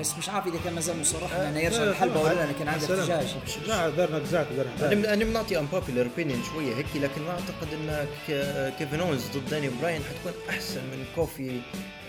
بس 0.00 0.18
مش 0.18 0.28
عارف 0.28 0.46
إذا 0.46 0.56
كان 0.64 0.72
ما 0.74 0.80
زال 0.80 1.00
مصرح 1.00 1.32
آه، 1.34 1.48
إنه 1.48 1.58
يرجع 1.60 1.92
خلاص، 1.92 2.16
ولا 2.24 2.44
إنه 2.44 2.52
كان 2.58 2.68
عنده. 2.68 3.00
احتجاج 3.00 3.26
لا 3.68 3.88
دار 3.90 4.12
نقزات 4.12 4.46
ودار 4.52 4.66
أنا. 4.92 5.12
أنا 5.14 5.24
بنعطي 5.24 5.54
unpopular 5.56 6.06
opinion 6.18 6.52
شوية 6.52 6.74
هيك 6.76 6.86
لكن 6.94 7.22
ما 7.22 7.30
أعتقد 7.30 7.68
إن 7.72 8.06
كيفن 8.78 9.00
اونز 9.00 9.22
ضد 9.36 9.48
داني 9.50 9.70
براين 9.82 10.00
حتكون 10.02 10.32
أحسن 10.50 10.80
من 10.80 11.04
كوفي 11.14 11.60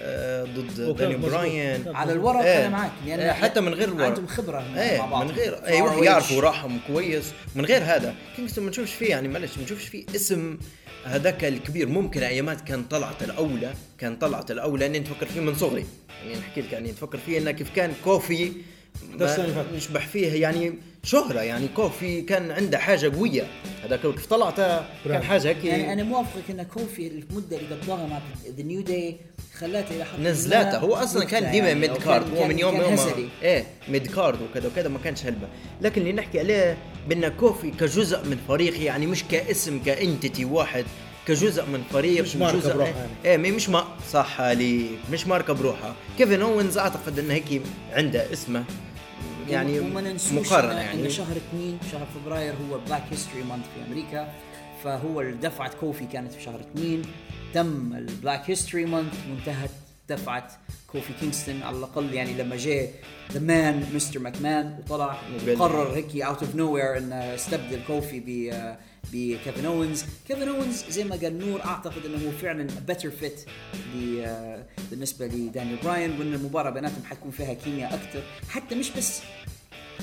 آه، 0.02 0.44
ضد 0.44 0.96
داني. 0.98 1.16
براين 1.16 1.84
على. 1.96 2.14
الورق 2.14 2.40
إيه. 2.42 2.60
أنا 2.68 2.70
معك 2.70 2.92
لأن 3.06 3.20
إيه، 3.20 3.32
حتى 3.32 3.62
من 3.62 3.74
غير 3.74 3.88
الورق. 3.88 4.06
عندهم 4.06 4.28
خبرة 4.28 4.66
إيه 4.78 4.98
مع 5.00 5.06
بعض 5.06 5.26
من 5.26 5.32
غير 5.32 5.66
أيوه 5.66 6.00
away. 6.00 6.04
يعرفوا 6.04 6.42
راحهم 6.42 6.80
كويس 6.88 7.26
من 7.56 7.66
غير 7.66 7.82
هذا 7.84 8.16
كينغستون 8.36 8.64
ما 8.64 8.70
نشوفش 8.70 8.94
فيه 8.94 9.10
يعني 9.10 9.28
معلش 9.28 9.58
ما 9.58 9.64
نشوفش 9.64 9.88
فيه 9.88 10.06
اسم 10.16 10.58
هذاك 11.08 11.46
الكبير 11.46 11.90
ممكن 11.90 12.24
أيامات 12.24 12.62
كان 12.62 12.84
طلعت 12.84 13.24
الأولى 13.24 13.74
كان 13.98 14.16
طلعت 14.16 14.52
الأولى 14.52 14.86
أني 14.86 15.00
نفكر 15.00 15.26
فيه 15.26 15.40
من 15.42 15.56
صغري. 15.56 15.86
يعني 16.26 16.40
نحكي 16.40 16.62
لك 16.62 16.74
يعني 16.74 16.92
نفكر 16.92 17.18
فيه 17.18 17.38
إنه 17.38 17.52
كيف 17.52 17.70
كان 17.76 17.94
كوفي. 18.04 18.52
نشبح 19.76 20.08
فيه 20.08 20.42
يعني 20.42 20.74
شهرة 21.04 21.42
يعني 21.42 21.68
كوفي 21.68 22.22
كان 22.22 22.52
عنده 22.52 22.78
حاجة 22.78 23.16
قوية. 23.16 23.48
هذاك 23.84 24.02
كيف 24.02 24.26
طلعته 24.26 24.86
كان 25.06 25.24
حاجة 25.24 25.48
هيك 25.48 25.66
يعني 25.66 25.94
أنا 25.94 26.04
موافقك 26.04 26.52
إن 26.52 26.64
كوفي 26.64 27.08
المدة 27.08 27.58
اللي 27.58 27.76
قضاها 27.76 28.08
مع 28.08 28.20
The 28.58 28.64
New 28.64 28.82
Day 28.82 29.18
خلاته 29.60 29.96
إلى 29.96 30.04
حد 30.06 30.20
ما 30.20 30.30
نزلاته 30.30 30.78
هو 30.78 30.96
أصلا 30.96 31.26
كان 31.26 31.52
ديما 31.52 31.68
يعني، 31.68 31.80
mid-card 31.80 32.38
هو 32.38 32.48
من 32.48 32.60
يوم 32.60 32.78
كان 32.82 32.98
يوم. 32.98 33.30
إيه 33.44 33.66
mid-card 33.90 34.40
وكذا 34.42 34.68
وكذا 34.68 34.90
ما 34.90 35.00
كانش 35.04 35.26
هلبة. 35.26 35.48
لكن 35.82 36.02
اللي 36.02 36.14
نحكي 36.14 36.40
عليه 36.40 36.78
بان 37.10 37.28
كوفي 37.28 37.72
كجزء 37.72 38.26
من 38.26 38.38
فريق 38.48 38.82
يعني 38.84 39.06
مش 39.08 39.24
كاسم 39.24 39.80
ك 39.80 39.89
entity 39.89 40.46
واحد 40.46 40.86
كجزء 41.28 41.66
من 41.66 41.84
فريق 41.92 42.22
مش 42.22 42.36
ماركة 42.36 42.58
وجزء- 42.58 42.74
بروحها 42.74 43.08
إيه, 43.26 43.32
إيه 43.32 43.38
مش 43.52 43.70
ما 43.70 43.88
صح 44.12 44.42
علي 44.42 44.86
مش 45.12 45.28
ماركة 45.28 45.54
بروحها. 45.54 45.96
كيفن 46.18 46.42
اونز 46.42 46.78
أعتقد 46.78 47.20
إنه 47.20 47.34
هيك 47.34 47.62
عنده 47.94 48.34
اسمه 48.34 48.64
يعني 49.50 49.80
وما 49.80 50.02
ننسوش 50.02 50.32
مقارنة 50.32 50.80
يعني. 50.82 51.06
ان 51.06 51.10
شهر 51.10 51.38
اثنين 51.38 51.78
شهر 51.92 52.08
فبراير 52.16 52.54
هو 52.54 52.78
Black 52.88 53.04
History 53.12 53.44
Month 53.44 53.64
في 53.64 53.92
أمريكا. 53.92 54.34
فهو 54.84 55.24
دفعه 55.24 55.72
كوفي 55.80 56.06
كانت 56.06 56.32
في 56.34 56.44
شهر 56.44 56.60
اثنين. 56.60 57.02
تم 57.54 57.94
ال 57.94 58.03
Black 58.03 58.50
History 58.50 58.86
Month 58.86 59.14
وانتهت 59.30 59.70
دفعه 60.10 60.48
كوفي 60.88 61.14
كينغستون 61.20 61.62
على 61.64 61.78
الأقل 61.78 62.14
يعني 62.14 62.34
لما 62.34 62.56
جاء 62.56 62.92
the 63.32 63.40
man 63.40 63.84
Mister 63.96 64.20
ماكمان 64.20 64.80
وطلع 64.80 65.18
وقال- 65.48 65.60
قرر 65.60 65.94
هيك 65.96 66.22
out 66.22 66.44
of 66.44 66.56
nowhere 66.56 66.98
انه 66.98 67.16
استبدل 67.16 67.80
كوفي 67.88 68.20
ب 68.20 68.54
بكيفن 69.14 69.66
اونز 69.66 70.06
كيفن 70.28 70.48
اونز 70.50 70.84
زي 70.90 71.04
ما 71.04 71.16
قال 71.16 71.40
نور 71.40 71.66
أعتقد 71.66 72.06
إنه 72.06 72.28
هو 72.28 72.32
فعلا 72.32 72.68
better 72.88 73.10
fit 73.12 73.46
بالنسبة 74.92 75.28
لدانيال 75.28 75.78
براين 75.84 76.20
وإن 76.20 76.34
المباراة 76.34 76.70
بيناتهم 76.70 77.04
حتكون 77.06 77.32
فيها 77.32 77.54
كيمياء 77.54 77.94
أكثر 77.94 78.22
حتى 78.50 78.76
مش 78.76 78.90
بس 78.98 79.20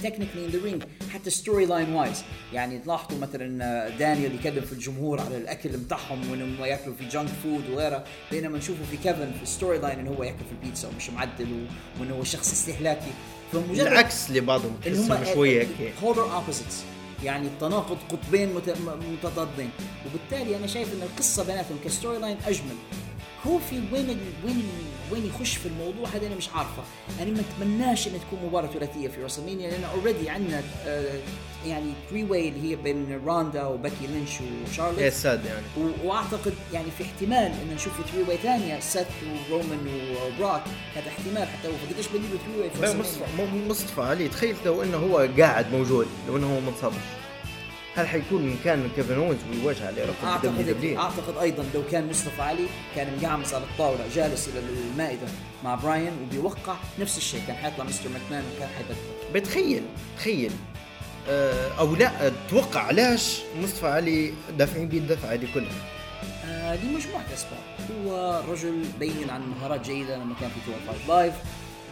technically 0.03 0.47
in 0.47 0.51
the 0.51 0.65
ring 0.65 0.83
حتى 1.13 1.31
storyline 1.31 1.93
wise 1.93 2.23
يعني 2.53 2.79
تلاحظوا 2.79 3.19
مثلا 3.19 3.89
دانيال 3.89 4.35
يكلم 4.35 4.61
في 4.61 4.73
الجمهور 4.73 5.21
على 5.21 5.37
الأكل 5.37 5.69
بتاعهم 5.69 6.31
وانهم 6.31 6.65
ياكلوا 6.65 6.95
في 6.95 7.09
junk 7.09 7.29
food 7.43 7.71
وغيرها 7.71 8.05
بينما 8.31 8.59
نشوفه 8.59 8.85
في 8.91 8.97
كيفن 8.97 9.33
في 9.33 9.43
ال 9.43 9.79
storyline 9.79 9.99
انه 9.99 10.11
هو 10.11 10.23
ياكل 10.23 10.39
في 10.39 10.53
البيتزا 10.53 10.89
ومش 10.89 11.11
معدل 11.11 11.67
وانه 12.01 12.15
هو 12.15 12.25
شخص 12.25 12.53
استهلاكي. 12.53 13.13
فمجرد 13.53 13.87
العكس 13.87 14.31
لبعضهم 14.31 14.77
تحسهم 14.85 15.13
هم 15.13 15.25
شوية 15.35 15.67
هيك. 15.79 15.93
polar 16.03 16.17
opposites. 16.17 16.75
يعني 17.25 17.47
التناقض 17.47 17.99
قطبين 18.09 18.55
متضادين. 19.13 19.71
وبالتالي 20.07 20.57
أنا 20.57 20.67
شايف 20.67 20.93
إن 20.93 21.03
القصة 21.03 21.45
بيناتهم 21.45 21.79
ك 21.85 22.19
storyline 22.19 22.37
أجمل. 22.47 22.77
وين 23.93 24.11
ال 24.11 24.19
وين 24.45 24.57
ال 24.57 24.94
وين 25.13 25.27
يخش 25.27 25.57
في 25.57 25.67
الموضوع 25.67 26.09
هذا 26.15 26.27
أنا 26.27 26.35
مش 26.35 26.49
عارفة. 26.55 26.83
أنا 27.23 27.31
ما 27.31 27.41
أتمناش 27.41 28.09
انها 28.09 28.19
تكون 28.19 28.39
مباراة 28.47 28.67
ثلاثية 28.67 29.09
في 29.09 29.23
WrestleMania 29.23 29.71
لأن 29.71 29.85
already 29.85 30.31
عندنا 30.31 30.63
آه 30.87 31.19
يعني 31.67 31.93
three-way 32.11 32.49
اللي 32.49 32.71
هي 32.71 32.77
بين 32.77 33.21
روندا 33.27 33.67
وباكي 33.67 34.07
لينش 34.07 34.41
إيه 34.41 34.47
وشارلوت 34.73 35.13
ساد 35.13 35.45
يعني. 35.45 35.63
و- 35.79 36.09
وأعتقد 36.09 36.55
يعني 36.73 36.87
في 36.99 37.05
احتمال 37.05 37.53
إن 37.63 37.75
نشوف 37.75 37.93
three-way 38.12 38.37
ثانية 38.37 38.81
سيث 38.81 39.07
ورومان 39.51 39.79
وبراك. 40.17 40.63
هذا 40.97 41.09
احتمال 41.09 41.49
حتى 41.49 41.69
هو 41.69 41.73
فقديش 41.89 42.07
بنجيب 42.09 42.31
three-way 42.31 42.71
في؟ 42.93 42.99
مصطفى 42.99 43.25
مصطفى 43.69 44.01
علي 44.01 44.29
تخيل 44.29 44.57
لو 44.67 44.83
إنه 44.83 44.97
هو 44.97 45.29
قاعد 45.39 45.73
موجود 45.73 46.07
لو 46.29 46.37
إنه 46.37 46.55
هو 46.57 46.61
ما 46.61 46.69
انصابش 46.69 46.97
هل 47.97 48.09
حيكون 48.09 48.47
مكان 48.61 48.89
كيفن 48.97 49.15
اونز 49.15 49.39
ويواجه 49.53 49.87
على 49.87 50.03
لقب 50.03 50.25
أعتقد 50.25 50.67
W 50.67 51.01
أعتقد 51.01 51.37
أيضا 51.43 51.65
لو 51.75 51.83
كان 51.91 52.09
مصطفى 52.09 52.43
علي 52.43 52.67
كان 52.97 53.17
مقعمز 53.23 53.55
على 53.55 53.65
الطاولة 53.65 54.05
جالس 54.15 54.49
إلى 54.49 54.59
المائدة 54.59 55.27
مع 55.65 55.75
براين 55.75 56.13
وبيوقع 56.23 56.77
نفس 56.99 57.17
الشيء 57.19 57.41
كان 57.47 57.57
حيطلع 57.57 57.85
مستر 57.85 58.09
ماكمان 58.09 58.45
وكان 58.57 58.69
حيبدل. 58.69 58.95
بتخيل 59.35 59.83
تخيل 60.19 60.53
آه، 61.29 61.71
أو 61.79 61.95
لا 61.97 62.27
أتوقع 62.27 62.81
علاش 62.81 63.41
مصطفى 63.63 63.87
علي 63.87 64.33
دافعين 64.59 64.89
بيه 64.89 64.99
الدفعه 64.99 65.35
دي 65.37 65.47
كلها 65.55 65.73
آه 66.47 66.77
لمجموعة 66.77 67.25
أسباب. 67.35 67.59
هو 68.07 68.43
رجل 68.53 68.83
بين 69.01 69.31
عن 69.31 69.43
مهارات 69.51 69.87
جيدة 69.87 70.17
لما 70.17 70.35
كان 70.41 70.51
في 70.51 70.71
205 70.71 71.09
Live. 71.09 71.35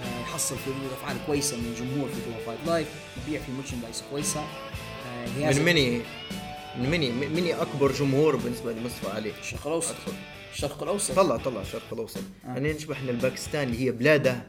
آه 0.03 0.21
يحصل 0.21 0.57
في 0.57 0.71
ردود 0.71 0.93
افعال 1.03 1.17
كويسة 1.27 1.57
من 1.57 1.65
الجمهور 1.67 2.09
في 2.09 2.31
205 2.31 2.67
Live. 2.73 2.87
يبيع 3.27 3.41
في 3.41 3.53
merchandise 3.53 4.03
كويسة. 4.11 4.41
آه 4.41 4.45
من 5.39 5.65
مني 5.65 6.01
من 6.79 6.91
مني 6.91 7.11
من 7.11 7.33
مني 7.33 7.55
أكبر 7.55 7.93
جمهور 7.93 8.37
بالنسبة 8.37 8.73
لمصطفى 8.73 9.11
علي. 9.11 9.33
الشرق 9.41 9.67
الأوسط. 9.67 9.95
الشرق 10.55 10.83
الأوسط؟ 10.83 11.15
طلع 11.17 11.37
طلع 11.37 11.61
الشرق 11.61 11.83
الأوسط. 11.93 12.21
يعني 12.47 12.73
نشبح 12.73 12.97
إن 12.99 13.09
الباكستان 13.09 13.63
اللي 13.69 13.81
هي 13.87 13.91
بلاده 13.91 14.43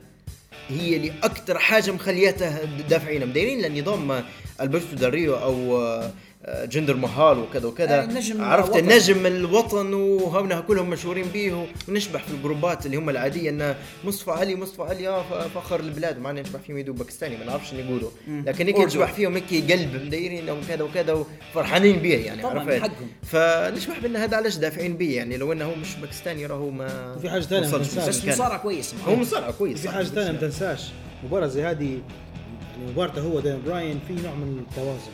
هي 0.70 0.96
اللي 0.96 1.14
أكثر 1.24 1.60
حاجة 1.60 1.92
مخليتها 1.92 2.64
دافعين. 2.90 3.28
مديرين 3.28 3.62
لنظام 3.62 4.24
البرتو 4.62 4.96
داريو 4.96 5.36
أو 5.36 5.82
آه، 5.82 6.04
آه، 6.04 6.12
جندر 6.48 6.96
مهال 6.96 7.40
وكذا 7.40 7.66
آه، 7.66 7.68
وكذا 7.68 8.04
النجم 8.04 8.44
عرفت 8.44 8.70
وطن. 8.70 8.80
النجم 8.80 9.26
الوطن 9.26 9.94
وهمنا 9.94 10.60
كلهم 10.60 10.90
مشهورين 10.90 11.26
به 11.34 11.68
ونشبح 11.90 12.24
في 12.24 12.32
الجروبات 12.34 12.86
اللي 12.86 12.98
هم 12.98 13.10
العادية 13.10 13.50
إن 13.50 13.76
مصطفى 14.06 14.32
علي 14.32 14.56
مصطفى 14.56 14.82
علي 14.82 15.08
آه 15.08 15.22
ف- 15.24 15.58
فخر 15.58 15.80
البلاد 15.80 16.20
معنا 16.20 16.42
نشبح 16.42 16.60
فيهم 16.60 16.78
يدو 16.78 16.94
باكستاني 16.94 17.38
ما 17.38 17.46
نعرفش 17.46 17.74
نقولوا 17.74 18.10
لكن 18.28 18.66
هيك. 18.68 18.80
نشبح 18.80 19.14
فيهم 19.14 19.34
هيك 19.36 19.72
قلب 19.72 20.02
مديرين 20.06 20.50
وكذا 20.50 20.84
وكذا 20.84 21.26
وفرحانين 21.54 22.00
به 22.00 22.14
يعني 22.14 22.42
طبعاً، 22.42 22.60
عرفت 22.60 22.82
حقهم. 22.82 23.08
فنشبح 23.24 24.00
بأن 24.00 24.16
هذا 24.16 24.38
علاش 24.38 24.56
دافعين 24.58 24.98
به 24.98 25.12
يعني 25.16 25.38
لو 25.38 25.52
إنه 25.54 25.66
هو 25.66 25.76
مش 25.76 25.96
باكستاني 25.96 26.46
راهو 26.46 26.70
ما 26.70 27.14
وفي 27.18 27.30
حاجة 27.30 27.42
ثانية 27.42 27.68
ما 27.68 27.76
وصلش 27.78 27.88
تنساش. 27.88 28.18
بس. 28.18 28.26
مصارع 28.26 28.58
كويس 28.58 28.94
هو 29.08 29.16
مصارع 29.16 29.52
كويس 29.52 29.82
في 29.82 29.90
حاجة 29.90 30.06
ثانية 30.06 30.32
ما. 30.32 30.38
تنساش 30.38 30.82
مباراة 31.24 31.48
زي 31.48 31.64
هذه 31.64 31.84
يعني 31.90 32.92
مبارته 32.92 33.22
هو 33.22 33.40
دان 33.40 33.62
براين 33.66 34.00
في 34.08 34.14
نوع 34.14 34.34
من 34.34 34.60
التوازن 34.70 35.12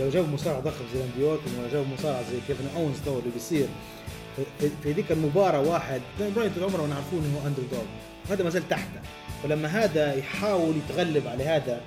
لو 0.00 0.08
جاب 0.10 0.32
مصارع 0.32 0.60
ضخم 0.60 0.84
زي 0.94 1.00
راندي 1.00 1.24
اورتون 1.24 1.52
ولا 1.58 1.72
جاب 1.72 1.86
مصارع 1.98 2.22
زي 2.22 2.38
كيفن 2.48 2.64
أونز 2.76 2.96
تو 3.04 3.18
اللي 3.18 3.30
بيصير 3.34 3.66
في- 4.82 4.92
ذيك 4.92 5.12
المباراة 5.12 5.60
واحد 5.60 6.00
دان 6.18 6.34
براين 6.34 6.50
طول 6.54 6.64
عمره 6.64 6.86
نعرفوه 6.86 7.20
إنه 7.20 7.38
هو 7.42 7.46
underdog 7.46 7.82
وهذا 8.30 8.44
ما 8.44 8.50
زال 8.50 8.68
تحته. 8.68 9.00
فلما 9.42 9.68
هذا 9.68 10.14
يحاول 10.14 10.74
يتغلب 10.76 11.26
على 11.26 11.44
هذا 11.44 11.80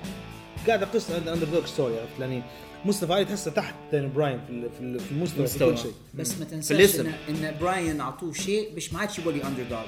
قاعدة 0.66 0.86
قصة 0.86 1.16
underdog 1.18 1.66
story 1.66 2.00
عرفت 2.00 2.20
يعني؟ 2.20 2.42
مصطفى 2.84 3.12
علي 3.12 3.24
تحسه 3.24 3.50
تحت 3.50 3.74
دان 3.92 4.12
براين 4.12 4.40
في 4.46 4.52
ال- 4.52 4.70
في 4.78 4.80
ال- 4.80 5.00
في 5.00 5.12
المستوى 5.12 5.46
في. 5.46 5.58
كل 5.58 5.78
شيء. 5.78 5.92
بس 6.14 6.38
ما 6.38 6.44
تنساش. 6.44 7.00
ان 7.00 7.12
إن 7.28 7.54
براين 7.60 8.00
أعطوه 8.00 8.32
شيء 8.32 8.74
باش 8.74 8.92
ما 8.92 8.98
عادش 9.00 9.18
يقول 9.18 9.34
لي 9.34 9.44
underdog 9.44 9.82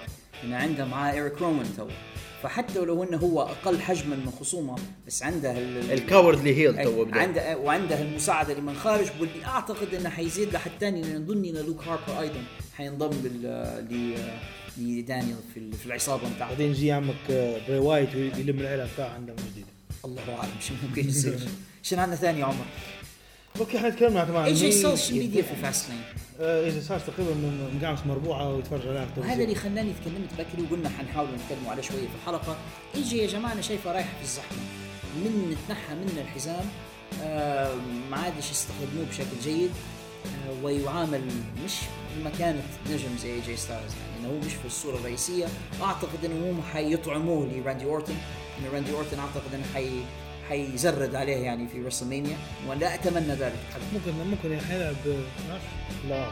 إنه 0.45 0.57
عنده 0.57 0.85
معاه 0.85 1.13
إيريك 1.13 1.43
روان 1.43 1.67
تو. 1.77 1.87
فحتى 2.45 2.79
ولو 2.79 3.05
إنه 3.05 3.17
هو 3.17 3.43
أقل 3.43 3.81
حجما 3.81 4.17
من 4.17 4.31
خصومه 4.41 4.77
بس 5.07 5.23
عنده 5.23 5.53
ال- 5.59 5.93
ال 5.93 5.99
cowardly 5.99 6.55
heel 6.57 6.85
تو 6.85 7.07
عنده 7.13 7.59
وعنده 7.59 8.03
المساعدة 8.03 8.53
اللي 8.53 8.63
من 8.63 8.75
خارج 8.75 9.07
واللي 9.21 9.45
أعتقد 9.45 9.95
إنه 9.95 10.09
حيزيد 10.09 10.53
لحد 10.55 10.71
ثاني 10.81 11.03
لأن 11.03 11.23
يظن 11.23 11.45
إن 11.45 11.67
لوك 11.67 11.83
هاربر 11.85 12.21
أيضا 12.21 12.43
حينضم 12.77 13.09
بال 13.23 13.43
ل 13.91 14.15
لدانيال 14.79 15.37
في 15.55 15.73
في 15.73 15.87
العصابة 15.87 16.23
بتاعته. 16.35 16.49
بعدين 16.53 16.71
يجي 16.71 16.93
عمك 16.93 17.15
آه، 17.31 17.61
بري 17.69 17.79
وايت 17.79 18.15
ويلم 18.15 18.61
العيله 18.61 18.89
بتاعه 18.95 19.09
عنده 19.09 19.33
من 19.33 19.43
جديد. 19.53 19.65
الله 20.05 20.35
أعلم 20.39 20.51
شو 20.61 20.75
ممكن 20.89 21.09
يصير. 21.09 21.39
شنو 21.83 22.01
عندنا 22.01 22.17
ثاني 22.17 22.41
يا 22.41 22.45
عمر؟ 22.45 22.65
okay 23.61 23.77
إحنا 23.77 23.91
تكلمنا 23.91 24.25
طبعا 24.25 24.47
اي 24.47 24.53
جي 24.53 24.73
شو 24.97 25.15
بيدير 25.15 25.43
في 25.43 25.55
Fastlane؟ 25.63 26.01
اي 26.41 26.71
جي 26.71 26.81
ستايلز 26.81 27.03
تقريبا 27.03 27.35
من 27.35 27.79
مقعمز 27.81 28.07
مربوعة 28.07 28.55
ويتفرج 28.55 28.81
عليها 28.81 28.93
وهذا 28.93 29.09
التلفزيون. 29.09 29.41
اللي 29.41 29.55
خلاني 29.55 29.93
تكلمت 29.93 30.29
بكري 30.39 30.63
وقلنا 30.63 30.89
حنحاول 30.89 31.29
نتكلم 31.29 31.69
عليه 31.69 31.83
شوية 31.83 31.99
في 31.99 32.15
الحلقة. 32.23 32.57
اي 32.95 33.03
جي 33.03 33.19
يا 33.19 33.27
جماعة 33.27 33.53
أنا 33.53 33.63
شايفه 33.63 33.93
رايحه 33.93 34.17
في 34.19 34.23
الزحمة. 34.23 34.59
من 35.17 35.57
تنحى 35.69 35.95
منا 35.95 36.21
الحزام 36.21 36.65
آه 37.23 37.75
ما 38.11 38.17
عادش 38.17 38.51
يستخدموه 38.51 39.07
بشكل 39.11 39.41
جيد 39.45 39.71
آه 40.27 40.65
ويعامل 40.65 41.23
مش 41.65 41.73
بمكانة 42.19 42.63
نجم 42.91 43.17
زي 43.23 43.35
اي 43.35 43.41
جي 43.41 43.57
ستايلز 43.57 43.93
يعني 43.93 44.21
إنه 44.21 44.29
هو 44.29 44.47
مش 44.47 44.53
في 44.55 44.67
الصورة 44.67 44.97
الرئيسية. 44.97 45.47
أعتقد 45.83 46.25
إنه 46.25 46.51
هم 46.51 46.63
حيطعموه 46.73 47.47
لراندي 47.47 47.85
أورتن. 47.85 48.15
انه 48.59 48.69
راندي 48.75 48.93
أورتن 48.93 49.19
أعتقد 49.19 49.55
إنه 49.55 49.65
حي 49.75 49.91
حيزرد 50.49 51.15
عليه 51.15 51.37
يعني 51.37 51.69
في 51.69 51.83
WrestleMania 51.83 52.37
ولا 52.69 52.95
أتمنى 52.95 53.35
ذلك. 53.35 53.61
حتى 53.75 53.83
ممكن 53.95 54.13
ممكن 54.31 54.61
حيلعب 54.67 54.95
أعرف. 55.51 55.63
لا. 56.09 56.27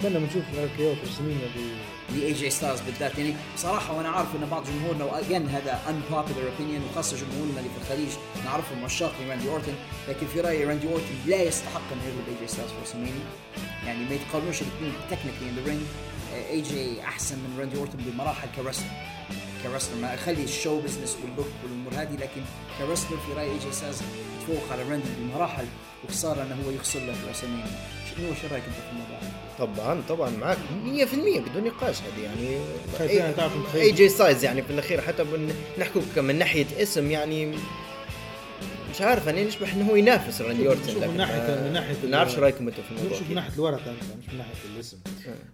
أتمنى 0.00 0.18
بنشوف 0.18 0.42
ال 0.54 0.64
RKO 0.64 0.94
في 0.94 1.00
WrestleMania 1.06 1.48
لاي 2.14 2.32
جي 2.32 2.50
ستايلز 2.50 2.80
بالذات. 2.80 3.18
يعني 3.18 3.34
بصراحة 3.54 3.96
وأنا 3.96 4.08
عارف 4.08 4.28
إن 4.36 4.48
بعض 4.50 4.64
جمهورنا 4.66 5.04
واجين 5.04 5.48
هذا 5.48 5.80
unpopular 5.86 6.60
opinion 6.60 6.90
وخاصة 6.92 7.16
جمهورنا 7.16 7.58
اللي 7.58 7.70
في 7.70 7.82
الخليج 7.82 8.08
نعرفهم 8.44 8.84
عشاق 8.84 9.12
راندي 9.28 9.48
أورتن 9.48 9.74
لكن 10.08 10.26
في 10.26 10.40
رأيي 10.40 10.64
راندي 10.64 10.88
أورتن 10.88 11.14
لا 11.26 11.42
يستحق 11.42 11.82
انه 11.92 12.02
يغلب 12.04 12.28
اي 12.28 12.34
جي 12.46 12.52
ستايلز 12.52 12.68
في 12.68 12.76
WrestleMania 12.82 13.24
يعني 13.86 14.04
ما 14.04 14.14
يتقارنوش 14.14 14.62
الاثنين 14.62 14.92
technically 15.10 15.50
in 15.50 15.56
the 15.56 15.64
ring 15.70 15.82
اي 16.50 16.60
جي 16.60 17.02
أحسن 17.02 17.36
من 17.36 17.56
راندي 17.60 17.76
أورتن 17.78 17.98
بمراحل 17.98 18.48
ك 18.56 18.59
wrestler 18.59 18.86
ك 19.62 19.66
wrestler 19.66 19.96
ما 20.02 20.16
خلي 20.16 20.44
ال 20.44 20.51
show 20.51 20.80
business 20.80 21.16
وال 21.22 21.30
look 21.30 21.46
والأمور 21.62 21.92
هذه 21.94 22.14
لكن 22.16 22.40
ك 22.78 22.82
wrestler 22.82 23.16
في 23.26 23.32
رأيي 23.36 23.50
اي 23.52 23.58
جي 23.58 23.72
ستايلز 23.72 23.96
يتفوق 24.40 24.72
على 24.72 24.82
راندي 24.82 25.08
بمراحل 25.18 25.64
وخساره 26.04 26.42
أنه 26.42 26.56
هو 26.66 26.70
يخسر 26.70 26.98
له 27.00 27.12
في 27.12 27.30
WrestleMania 27.30 27.66
شنو 28.16 28.34
شو 28.34 28.46
رأيك 28.52 28.64
أنت 28.64 28.74
في 28.74 28.90
الموضوع؟ 28.92 29.18
طبعا 29.58 30.02
طبعا 30.08 30.30
معك 30.30 30.58
100% 30.58 31.48
بدون 31.50 31.64
نقاش 31.64 31.96
هذه 31.96 32.22
يعني 32.24 32.58
يعني. 33.16 33.34
اي 33.74 33.92
جي 33.92 34.08
ستايلز 34.08 34.44
يعني 34.44 34.62
في 34.62 34.70
الأخير 34.70 35.00
حتى 35.00 35.24
بن- 35.24 35.54
نحكوا 35.78 36.02
من 36.22 36.38
ناحية 36.38 36.66
اسم 36.82 37.10
يعني 37.10 37.54
مش 38.90 39.00
عارف 39.00 39.28
أنا 39.28 39.44
نشبح 39.44 39.74
إنه 39.74 39.90
هو 39.90 39.96
ينافس 39.96 40.40
راندي 40.40 40.68
أورتن 40.68 40.94
من 40.94 41.00
ما- 41.00 41.06
من 41.06 41.16
ناحية 41.72 41.96
ما 42.02 42.08
نعرفش 42.10 42.34
رأيكم 42.38 42.68
أنتم 42.68 42.82
في 42.82 42.90
الموضوع. 42.90 43.18
شوف 43.18 43.28
من. 43.28 43.34
ناحية 43.34 43.54
الورقة 43.54 43.90
أنت 43.90 44.02
مش 44.22 44.32
من 44.32 44.38
ناحية 44.38 44.52
الاسم. 44.74 44.96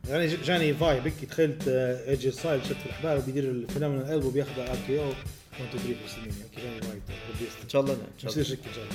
يعني 0.09 0.27
ج- 0.27 0.43
جاني 0.45 0.75
vibe 0.75 1.01
هكي 1.01 1.27
تخيلت 1.27 1.69
آه، 1.69 2.11
اي 2.11 2.17
جي 2.17 2.31
ستايلز 2.31 2.61
شد 2.67 2.73
في 2.77 2.87
الحبال 2.87 3.19
وبيدير 3.19 3.45
ال 3.45 3.51
Phenomenal 3.51 4.13
Elbow 4.13 4.31
بياخذ 4.31 4.59
RKO 4.61 5.05
1 5.09 5.15
2 5.55 5.69
3 5.71 5.79
في 5.83 6.05
السنين 6.07 6.33
أوكي 6.43 6.63
جاني 6.69 6.81
فاي 6.83 6.91
ربي 7.35 7.47
إن 7.65 7.69
شاء 7.69 7.81
الله 7.83 7.97
شاء 8.23 8.39
إن 8.39 8.45
شاء 8.45 8.55
الله. 8.55 8.87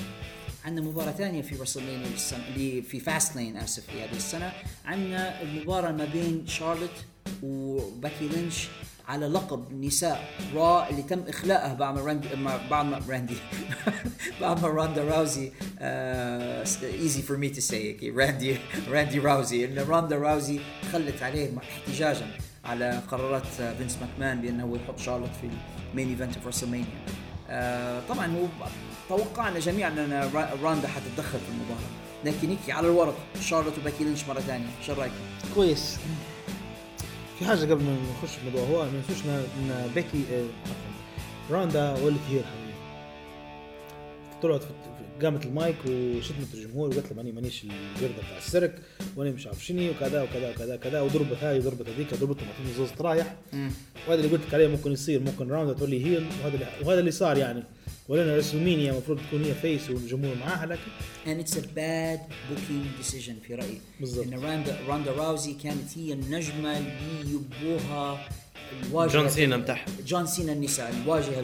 عندنا 0.66 0.86
مباراة 0.86 1.12
ثانية 1.12 1.42
في 1.42 1.56
رسلمانيا 1.56 2.08
السنة 2.16 2.44
اللي 2.56 2.82
في 2.82 3.00
فاست 3.00 3.36
لين 3.36 3.58
آسف 3.58 3.84
في 3.86 4.02
هذه 4.04 4.16
السنة. 4.18 4.52
عندنا 4.86 5.42
المباراة 5.42 5.92
ما 5.92 6.06
بين 6.06 6.44
شارلوت 6.48 6.90
وباكي 7.44 8.28
لينش 8.36 8.68
على 9.12 9.28
لقب 9.28 9.74
نساء 9.84 10.30
را 10.56 10.90
اللي 10.90 11.02
تم 11.04 11.20
إخلاءه 11.28 11.74
بعد 11.74 11.96
ما 11.96 12.02
راندي 12.02 12.28
بعد 12.72 12.86
ما 12.86 13.02
راندي 13.10 13.36
بعد 14.42 14.62
ما 14.62 14.68
راندا 14.68 15.04
راوزي 15.04 15.52
ايزي 16.84 17.22
فور 17.22 17.38
مي 17.38 17.50
تو 17.50 17.62
سي 17.62 18.14
راندي 18.18 18.56
راندي 18.90 19.20
راوزي. 19.20 19.66
إن 19.66 19.78
راندا 19.90 20.16
راوزي 20.18 20.60
خلت 20.94 21.24
عليه 21.24 21.50
احتجاجا 21.58 22.28
على 22.66 23.02
قرارات 23.12 23.44
آه، 23.62 23.74
فينس 23.74 23.98
ماكمان 24.02 24.42
بأنه 24.42 24.64
هو 24.64 24.76
يحط 24.76 25.00
شارلوت 25.00 25.30
في 25.42 25.50
ال 25.92 25.95
main 25.95 26.10
event 26.10 26.34
في 26.40 26.48
رسلمانيا 26.48 26.86
آه، 27.50 28.02
طبعا 28.10 28.28
هو 28.28 28.48
توقعنا 29.10 29.60
جميعا 29.60 29.90
أن 29.90 30.30
را- 30.34 30.64
راندا 30.64 30.88
حتتدخل 30.88 31.40
في 31.40 31.50
المباراة. 31.50 31.90
لكن 32.26 32.50
هيك 32.50 32.70
على 32.70 32.88
الورق 32.88 33.16
شارلوت 33.42 33.74
وبيكي 33.78 34.04
لينش 34.04 34.24
مرة 34.28 34.40
ثانية 34.40 34.66
شو 34.88 34.94
رايكم؟ 34.94 35.16
كويس. 35.56 35.98
في 37.42 37.48
حاجة 37.48 37.60
قبل 37.60 37.84
ما 37.84 37.98
نخش 38.24 38.36
في 38.36 38.48
الموضوع 38.48 38.70
هو 38.70 38.86
ما 38.86 38.92
ننسوش 38.92 39.26
ان 39.26 39.92
بيكي 39.96 40.24
عفواً، 40.66 41.60
راندا 41.60 41.92
ولت 41.92 42.20
هي 42.30 42.40
الحقيقة 42.40 42.61
طلعت 44.42 44.62
قامت 45.24 45.46
المايك 45.46 45.76
وشتمت 45.90 46.48
الجمهور 46.54 46.90
وقالت 46.90 47.12
له 47.12 47.18
ماني 47.18 47.32
مانيش 47.32 47.64
القردة 47.64 48.14
بتاع 48.18 48.38
السيرك 48.38 48.76
وأنا 49.16 49.32
مش 49.32 49.48
عارف 49.48 49.66
شنو 49.66 49.92
وكذا 49.92 50.22
وكذا 50.24 50.50
وكذا 50.50 50.76
كذا 50.76 51.02
وضربت 51.02 51.38
هاي 51.44 51.60
وضربت 51.60 51.90
هذيك 51.90 52.14
ضربتهم 52.14 52.48
اعطيني 52.48 52.74
زوز 52.78 52.90
طرايح 52.90 53.36
وهذا 54.08 54.22
اللي 54.22 54.28
قلت 54.32 54.42
لك 54.48 54.54
عليه 54.54 54.68
ممكن 54.68 54.92
يصير 54.92 55.20
ممكن 55.20 55.50
راندا 55.50 55.74
تولي 55.74 56.06
heel 56.06 56.26
وهذا 56.44 56.56
اللي 56.56 56.68
وهذا 56.84 57.00
اللي 57.00 57.12
صار 57.12 57.38
يعني 57.38 57.64
ولنا 58.10 58.38
رسلمينيا 58.38 58.92
المفروض 58.92 59.20
تكون 59.28 59.44
هي 59.44 59.54
face 59.54 59.90
والجمهور 59.90 60.36
معاها 60.36 60.66
لكن 60.66 60.82
and 61.26 61.46
it's 61.48 61.54
a 61.54 61.62
bad 61.62 62.20
booking 62.50 63.04
decision 63.04 63.48
في 63.48 63.56
رأيي 63.56 63.82
بالضبط. 64.00 64.28
إن 64.28 64.34
راندا 64.40 64.80
راندا 64.88 65.12
راوزي 65.12 65.54
كانت 65.54 65.98
هي 65.98 66.14
النجمة 66.14 66.78
اللي 66.78 67.40
يبوها 67.62 68.28
الواجهة 68.84 69.14
جون 69.14 69.30
سينا 69.30 69.58
متاعها. 69.58 69.86
جون 70.08 70.26
سينا 70.26 70.54
النساء 70.54 70.94
الواجهه 71.04 71.42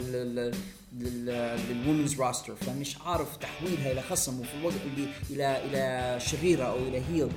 لل 0.98 1.25
women's 1.25 2.20
roster 2.20 2.54
فمش 2.54 2.96
عارف 3.06 3.36
تحويلها 3.36 3.92
إلى 3.92 4.02
خصم 4.02 4.40
وفي 4.40 4.54
الوقت 4.60 4.74
اللي 4.86 5.08
إلى 5.30 5.64
إلى 5.64 6.20
شريرة 6.20 6.64
أو 6.64 6.76
إلى 6.76 7.02
heel 7.12 7.28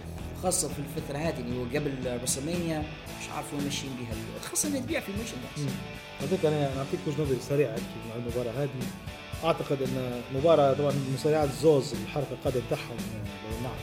خاصة 0.44 0.68
في 0.68 0.80
الفترة 0.80 1.18
هذه 1.18 1.40
اللي 1.40 1.60
هو 1.60 1.64
قبل 1.64 2.22
رسلمانيا 2.24 2.80
مش 3.22 3.30
عارف 3.36 3.54
وين 3.54 3.64
ماشيين 3.64 3.94
بها. 4.00 4.16
الخصم 4.44 4.68
اللي 4.68 4.80
تبيع 4.80 5.00
في 5.00 5.10
ال 5.10 5.15
merchandise 5.15 5.76
هذيك 6.22 6.46
أنا 6.46 6.78
أعطيك 6.78 7.00
وجهة 7.08 7.24
نظري 7.24 7.38
سريعة 7.50 7.76
مع 8.10 8.16
المباراة 8.16 8.64
هذه. 8.64 8.70
أعتقد 9.44 9.82
إن 9.82 10.22
مباراة 10.36 10.74
طبعا 10.74 10.94
مصارعات 11.14 11.50
زوز 11.62 11.94
الحركة 12.04 12.32
القادم 12.32 12.62
بتاعهم 12.68 12.98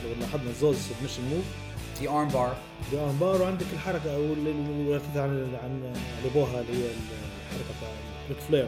لو 0.05 0.13
لاحظنا 0.19 0.51
زوز 0.61 0.75
submission 0.77 1.23
move 1.23 1.45
في 1.99 2.09
arm 2.09 2.27
bar 2.27 2.57
دي 2.91 2.99
arm 2.99 3.17
bar 3.19 3.41
وعندك 3.41 3.65
الحركة 3.73 4.15
أو 4.15 4.21
اللي 4.33 4.99
عن 5.15 5.55
عن 5.63 5.93
لبوها 6.25 6.61
اللي 6.61 6.73
هي 6.73 6.87
الحركة 6.87 7.77
بتاع 7.77 7.89
ريك 8.29 8.37
فلير 8.39 8.67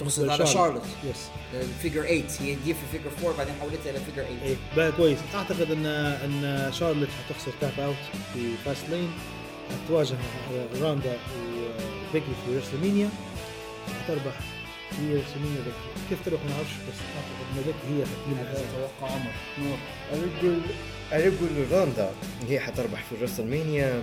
تقصد 0.00 0.28
على 0.28 0.46
شارلوت 0.46 0.82
yes 1.04 1.28
ال 1.54 1.61
figure 1.61 2.02
8 2.02 2.24
هي 2.40 2.54
دي 2.54 2.74
في 2.74 2.80
figure 2.92 3.10
4 3.24 3.36
بعدين 3.38 3.54
حولتها 3.60 3.90
إلى 3.90 4.00
figure 4.00 4.22
8 4.24 4.42
إيه 4.42 4.56
بقى 4.76 4.92
كويس. 4.92 5.18
أعتقد 5.34 5.70
ان 5.70 5.86
إن 5.86 6.72
شارلوت 6.72 7.08
حتخسر 7.28 7.52
tap 7.60 7.80
out 7.80 7.94
في 8.34 8.56
فاست 8.64 8.88
لين 8.90 9.10
حتواجه 9.84 10.14
راندا 10.80 11.16
وبيكي 12.10 12.26
في 12.46 12.56
ريسلمينيا 12.56 13.08
حتربح 14.04 14.34
في 14.90 14.96
ريسلمينيا 15.14 15.60
بيكي 15.64 16.06
كيف 16.10 16.18
تروح 16.24 16.40
ما 16.48 16.54
أعرفش 16.56 16.72
بس 16.72 16.98
أعتقد 17.16 17.56
إن 17.56 17.62
بيكي 17.66 17.98
هي 17.98 18.02
هذا 18.02 18.52
تقريبا 18.52 18.88
توقع 19.00 19.14
عمر. 19.14 19.32
نور. 19.58 19.78
أنا 21.12 21.22
أقول 21.22 21.72
راندا 21.72 22.10
هي 22.48 22.60
حتربح 22.60 23.04
في 23.04 23.24
رسلمانيا 23.24 24.02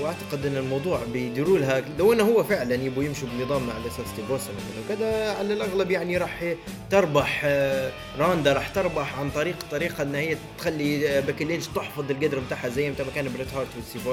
وأعتقد 0.00 0.46
إن 0.46 0.56
الموضوع 0.56 1.00
بيديروا 1.12 1.58
لها 1.58 1.82
لو 1.98 2.12
إنه 2.12 2.22
هو 2.24 2.44
فعلا 2.44 2.74
يبوا 2.74 3.04
يمشوا 3.04 3.28
بنظام 3.32 3.70
على 3.70 3.86
أساس 3.86 4.06
ستيف 4.12 4.30
اوستن 4.30 4.52
وكذا. 4.84 5.30
على 5.32 5.54
الأغلب 5.54 5.90
يعني 5.90 6.16
راح 6.16 6.54
تربح 6.90 7.42
آه، 7.44 7.92
راندا 8.18 8.52
راح 8.52 8.68
تربح 8.68 9.18
عن 9.18 9.30
طريق 9.30 9.56
طريقة 9.70 10.02
إن 10.02 10.14
هي 10.14 10.36
تخلي 10.58 11.08
آه، 11.08 11.20
بيكي 11.20 11.44
لينش 11.44 11.66
تحفظ 11.66 12.10
القدر 12.10 12.38
بتاعها 12.38 12.68
زي 12.68 12.90
ما 12.90 12.96
كان 13.14 13.32
بريت 13.36 13.54
هارت 13.54 13.68
وستيف 13.78 14.06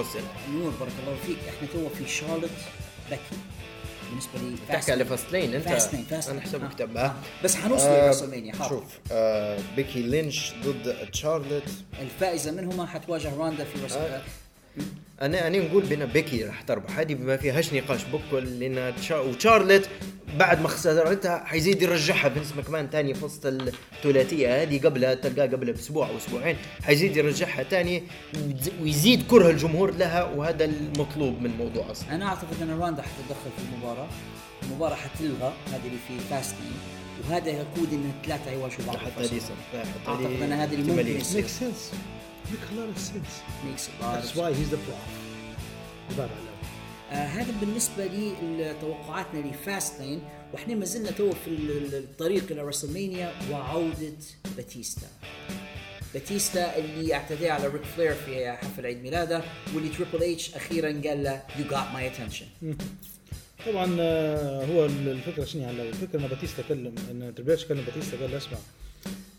نور 0.54 0.72
بارك 0.80 0.91
الله 1.04 1.16
فيك 1.28 1.38
إحنا 1.49 1.68
تو 1.74 1.89
في 1.89 2.12
شارلوت 2.12 2.49
بيكي 3.09 3.21
بالنسبة 4.14 4.39
لي 4.39 4.55
تحكي 4.70 4.91
على 4.91 5.05
فاست 5.05 5.32
لين 5.32 5.53
أنت 5.53 5.68
فاست 5.70 5.93
لين 5.93 6.03
فاست 6.03 6.30
أنا 6.30 6.39
لين. 6.39 6.47
حسب 6.47 6.64
آه. 6.64 6.68
كتبها 6.68 7.16
بس 7.43 7.55
حنوصل 7.55 7.86
آه، 7.88 8.07
لرسلمانيا 8.07 8.53
حاضر 8.53 8.70
شوف 8.70 8.84
آه 9.11 9.59
بيكي 9.76 10.01
لينش 10.01 10.53
ضد 10.64 10.95
تشارلوت 11.11 11.64
الفائزة 12.01 12.51
منهما 12.51 12.86
حتواجه 12.86 13.36
راندا 13.38 13.64
في 13.64 13.86
رسل 13.86 13.95
آه. 13.97 14.22
أنا 15.21 15.47
أنا 15.47 15.57
نقول 15.57 15.84
بأن 15.84 16.05
بيكي 16.05 16.43
راح 16.43 16.61
تربح. 16.61 16.99
هذه 16.99 17.15
ما 17.15 17.38
فيهاش 17.38 17.74
نقاش. 17.74 18.01
بكل 18.03 18.59
لأن 18.59 18.93
تشا... 18.95 19.19
وتشارلت 19.19 19.89
بعد 20.39 20.61
ما 20.61 20.67
خسرتها 20.67 21.43
حيزيد 21.45 21.82
يرجعها 21.82 22.30
فينس 22.30 22.53
ماكمان 22.55 22.89
تاني 22.89 23.13
في 23.13 23.26
وسط 23.26 23.45
الثلاثية 23.45 24.61
هذه 24.61 24.82
قبلها 24.82 25.13
تلقاها 25.13 25.47
قبل 25.47 25.74
بأسبوع 25.74 26.09
أو 26.09 26.17
أسبوعين. 26.17 26.57
حيزيد 26.84 27.17
يرجعها 27.17 27.63
تاني 27.63 28.03
ويز- 28.36 28.71
ويزيد 28.82 29.28
كره 29.28 29.49
الجمهور 29.49 29.91
لها 29.95 30.24
وهذا 30.24 30.65
المطلوب 30.65 31.39
من 31.41 31.45
الموضوع 31.45 31.91
أصلا. 31.91 32.15
أنا 32.15 32.26
أعتقد 32.26 32.61
أن 32.61 32.80
راندا 32.80 33.01
حتتدخل 33.01 33.49
في 33.57 33.74
المباراة. 33.74 34.07
المباراة 34.63 34.95
حتلغى 34.95 35.53
هذه 35.71 35.82
اللي 35.88 35.97
في 36.07 36.19
فاست 36.30 36.55
لين 36.63 36.74
وهذا 37.30 37.49
يقود 37.49 37.93
إن 37.93 38.11
الثلاثه 38.21 38.51
يواجهوا 38.51 38.86
بعض 38.88 38.97
حتى 38.97 39.11
هذه 39.19 39.39
حتى 39.74 40.09
أعتقد 40.09 40.41
أن 40.41 40.51
هذا 40.51 40.74
اللي. 40.76 40.91
ممكن 40.91 41.07
يصير. 41.19 41.45
Make 42.51 42.59
a 42.69 42.73
lot 42.79 42.97
of 42.97 43.01
sense. 43.01 43.33
Makes 43.65 43.87
a 43.87 44.03
lot 44.03 44.17
of 44.17 44.23
that's 44.23 44.35
why 44.35 44.53
he's 44.59 44.69
the 44.75 44.77
prof. 44.87 45.09
وبعد 46.13 46.29
على 46.29 46.53
آه 47.11 47.25
هذا 47.25 47.51
بالنسبة 47.61 48.05
لتوقعاتنا 48.59 49.39
لفاست 49.47 50.01
لين 50.01 50.21
وإحنا 50.53 50.75
ما 50.75 50.85
زلنا 50.85 51.11
تو 51.11 51.31
في 51.31 51.47
ال- 51.47 51.95
الطريق 51.95 52.51
إلى 52.51 52.61
رسلمانيا 52.61 53.31
وعودة 53.51 54.13
باتيستا. 54.57 55.07
باتيستا 56.13 56.77
اللي 56.77 57.13
اعتدى 57.13 57.49
على 57.49 57.67
ريك 57.67 57.83
فلير 57.83 58.13
في 58.13 58.51
حفل 58.51 58.85
عيد 58.85 59.03
ميلاده 59.03 59.41
واللي 59.75 59.89
تريبل 59.89 60.23
اتش 60.33 60.55
أخيرا 60.55 60.87
قال 60.87 61.23
له 61.23 61.43
you 61.59 61.65
got 61.69 61.91
my 61.93 62.07
attention 62.07 62.45
طبعا 63.65 63.97
آه، 63.99 64.65
هو 64.65 64.85
الفكرة 64.85 65.45
شنو 65.45 65.65
هلا 65.69 65.83
الفكرة 65.83 66.19
إن 66.19 66.27
باتيستا 66.27 66.63
كلم 66.69 66.95
إن 67.11 67.33
تريبل 67.35 67.51
اتش 67.51 67.65
كلم 67.65 67.81
باتيستا 67.85 68.17
قال 68.17 68.31
له 68.31 68.37
اسمع 68.37 68.57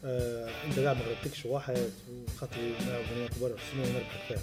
آه 0.05 0.49
انت 0.67 0.79
قاعد 0.79 0.97
ما 0.97 1.03
غلبتكش 1.03 1.47
واحد 1.47 1.79
وخاطري 2.37 2.73
نلعب 2.87 3.03
بنيات 3.15 3.31
كبار 3.31 3.51
في 3.51 3.57
السنين 3.57 3.97
ونربح 3.97 4.29
فيها. 4.29 4.39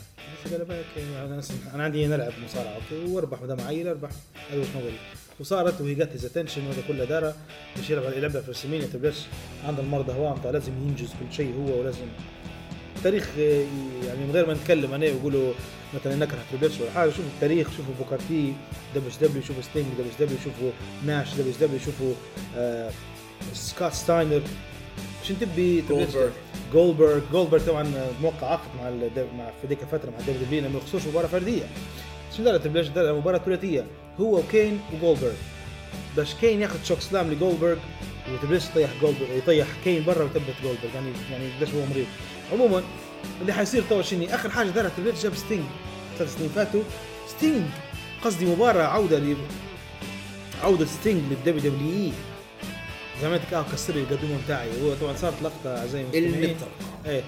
بس 0.46 0.52
قال 0.52 0.66
بالك 0.66 0.86
يعني 0.98 1.26
أنا 1.26 1.42
أنا 1.74 1.84
عندي 1.84 2.08
نلعب 2.08 2.32
مصارعة 2.46 2.74
أوكي 2.76 3.12
وأربح 3.12 3.42
ما 3.42 3.48
دام 3.48 3.62
عيل 3.62 3.88
أربح 3.88 4.10
هذا 4.52 4.62
وش 4.62 4.68
نقول 4.76 4.92
وصارت 5.40 5.82
وهي 5.82 6.08
هيز 6.14 6.26
اتنشن 6.26 6.68
وهذا 6.68 6.82
كله 6.88 7.06
دارة 7.06 7.36
باش 7.76 7.90
يلعب 7.90 8.14
يلعبها 8.18 8.42
في 8.42 8.50
السمين 8.50 8.90
تريبل 8.90 9.08
اتش 9.08 9.20
عنده 9.66 9.82
المرضى 9.82 10.14
هو 10.14 10.34
بتاع 10.34 10.52
لازم 10.52 10.72
ينجز 10.88 11.10
كل 11.10 11.36
شيء 11.36 11.54
هو 11.56 11.80
ولازم 11.80 12.08
التاريخ 12.98 13.30
آه، 13.40 13.66
يعني 14.08 14.26
من 14.26 14.32
غير 14.34 14.48
ما 14.48 14.54
نتكلم 14.54 14.94
أنا 14.94 15.06
ويقولوا 15.06 15.54
مثلا 15.94 16.16
نكره 16.16 16.40
تريبل 16.52 16.66
اتش 16.66 16.80
ولا 16.82 16.92
حاجة 16.92 17.10
شوفوا 17.10 17.32
التاريخ 17.36 17.68
شوفوا 17.78 17.94
بوكارتي 18.00 18.54
دبليو 18.96 19.12
دبليو 19.22 19.44
شوفوا 19.44 19.62
ستينج 19.62 19.86
دبليو 19.94 20.12
دبليو 20.20 20.38
شوفوا 20.44 20.72
ناش 21.06 21.34
دبليو 21.34 21.54
دبليو 21.62 21.80
شوفوا 21.80 22.14
آه 22.56 22.92
سكوت 23.54 23.94
ستاينر. 23.94 24.42
عشان 25.24 25.40
تبي 25.40 25.84
جولدبرغ. 25.90 26.30
جولبرغ 26.74 27.20
جولبرغ 27.32 27.68
طبعا 27.68 27.92
موقع 28.22 28.48
عقد 28.52 28.70
مع 28.80 28.90
مع 29.38 29.46
في 29.62 29.68
ذيك 29.68 29.82
الفترة 29.82 30.10
مع 30.10 30.18
الدبليو 30.20 30.42
دبليو 30.46 30.70
ما 30.70 30.78
يخصوش 30.78 31.08
مباراة 31.08 31.28
فردية. 31.28 31.64
شو 32.38 32.44
دار 32.44 32.58
تريبل 32.58 32.80
اتش 32.80 32.88
دار 32.88 33.16
مباراة 33.16 33.38
ثلاثية 33.38 33.86
هو 34.20 34.40
وكين 34.40 34.80
وجولبرغ 34.94 35.32
باش 36.18 36.34
كين 36.34 36.62
ياخذ 36.62 36.84
chokeslam 36.84 37.32
لجولبرغ 37.32 37.78
وتريبل 38.34 38.56
اتش 38.56 38.66
يطيح 38.66 38.90
جولبرغ 39.02 39.38
يطيح 39.38 39.68
كين 39.84 40.04
برا 40.06 40.24
ويثبت 40.24 40.56
جولبرغ 40.64 40.90
يعني 40.96 41.12
يعني 41.32 41.46
قديش 41.60 41.70
هو 41.76 41.86
مريض. 41.86 42.06
عموما 42.54 42.84
اللي 43.42 43.54
حيصير 43.54 43.84
تو 43.90 44.02
شني 44.02 44.36
آخر 44.36 44.50
حاجة 44.50 44.70
دارها 44.70 44.90
تريبل 44.90 45.10
اتش 45.10 45.24
جاب 45.24 45.36
ستينج 45.36 45.64
ثلاث 46.18 46.36
سنين 46.38 46.50
فاتوا 46.50 46.82
ستينج 47.28 47.64
قصدي 48.24 48.46
مباراة 48.46 48.84
عودة 48.84 49.20
ل 49.20 49.36
عودة 50.64 50.86
ستينج 50.86 51.22
للدبليو 51.30 51.72
دبليو 51.72 51.94
إي. 51.94 52.12
زعمتك 53.22 53.54
آه 53.54 53.66
كسر 53.74 53.94
لي 53.94 54.02
القدومه 54.02 54.38
بتاعي 54.46 54.82
هو 54.84 54.94
طبعا 54.94 55.16
صارت 55.16 55.42
لقطة 55.42 55.78
اعزائي 55.80 56.06
المستمعين. 56.06 56.58
إيه. 57.06 57.24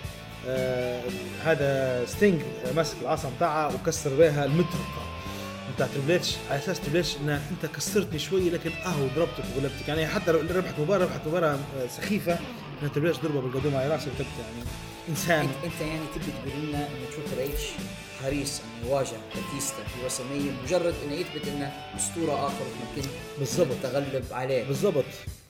آه 0.48 1.02
هذا 1.44 2.06
ستينج 2.06 2.42
ماسك 2.76 2.96
العصا 3.02 3.32
بتاعها 3.38 3.74
وكسر 3.76 4.16
بها 4.16 4.46
المطرقه 4.46 5.04
بتاع 5.76 5.88
تريبل 5.88 6.12
اتش 6.12 6.36
على 6.50 6.60
أساس 6.60 6.80
تريبل 6.80 7.00
اتش 7.00 7.18
ان 7.18 7.30
أنت 7.30 7.72
كسرتني 7.76 8.20
شوي 8.20 8.50
لكن 8.50 8.72
اهو 8.86 9.08
ضربتك 9.16 9.44
وغلبتك. 9.58 9.88
يعني 9.88 10.08
حتى 10.08 10.32
لو 10.32 10.40
ربحت 10.40 10.80
مباراة 10.80 11.06
ربحت 11.06 11.22
مباراة 11.28 11.52
آه، 11.54 11.88
سخيفة 11.98 12.34
ان 12.84 12.92
تريبل 12.92 13.10
اتش 13.10 13.20
ضربه 13.20 13.42
بالقدومه 13.42 13.78
على 13.80 13.90
راسه 13.94 14.08
وتبت 14.08 14.28
يعني 14.40 14.68
إنسان. 15.10 15.50
انت, 15.64 15.82
يعني 15.82 16.00
تبي 16.16 16.26
تقول 16.52 16.64
لنا 16.70 16.78
ان 16.88 17.26
تريبل 17.36 17.52
اتش 17.52 17.62
حريص 18.24 18.60
إنه 18.62 18.90
يواجه 18.90 19.18
باتيستا 19.36 19.84
في 19.84 20.06
رسمية 20.06 20.52
مجرد 20.66 20.94
إنه 21.06 21.14
يثبت 21.14 21.48
إنه 21.48 21.72
أسطورة 21.98 22.48
آخر 22.48 22.66
ممكن 22.96 23.10
بالضبط. 23.40 23.68
التغلب 23.72 24.24
عليه. 24.32 24.64
بالضبط. 24.64 25.06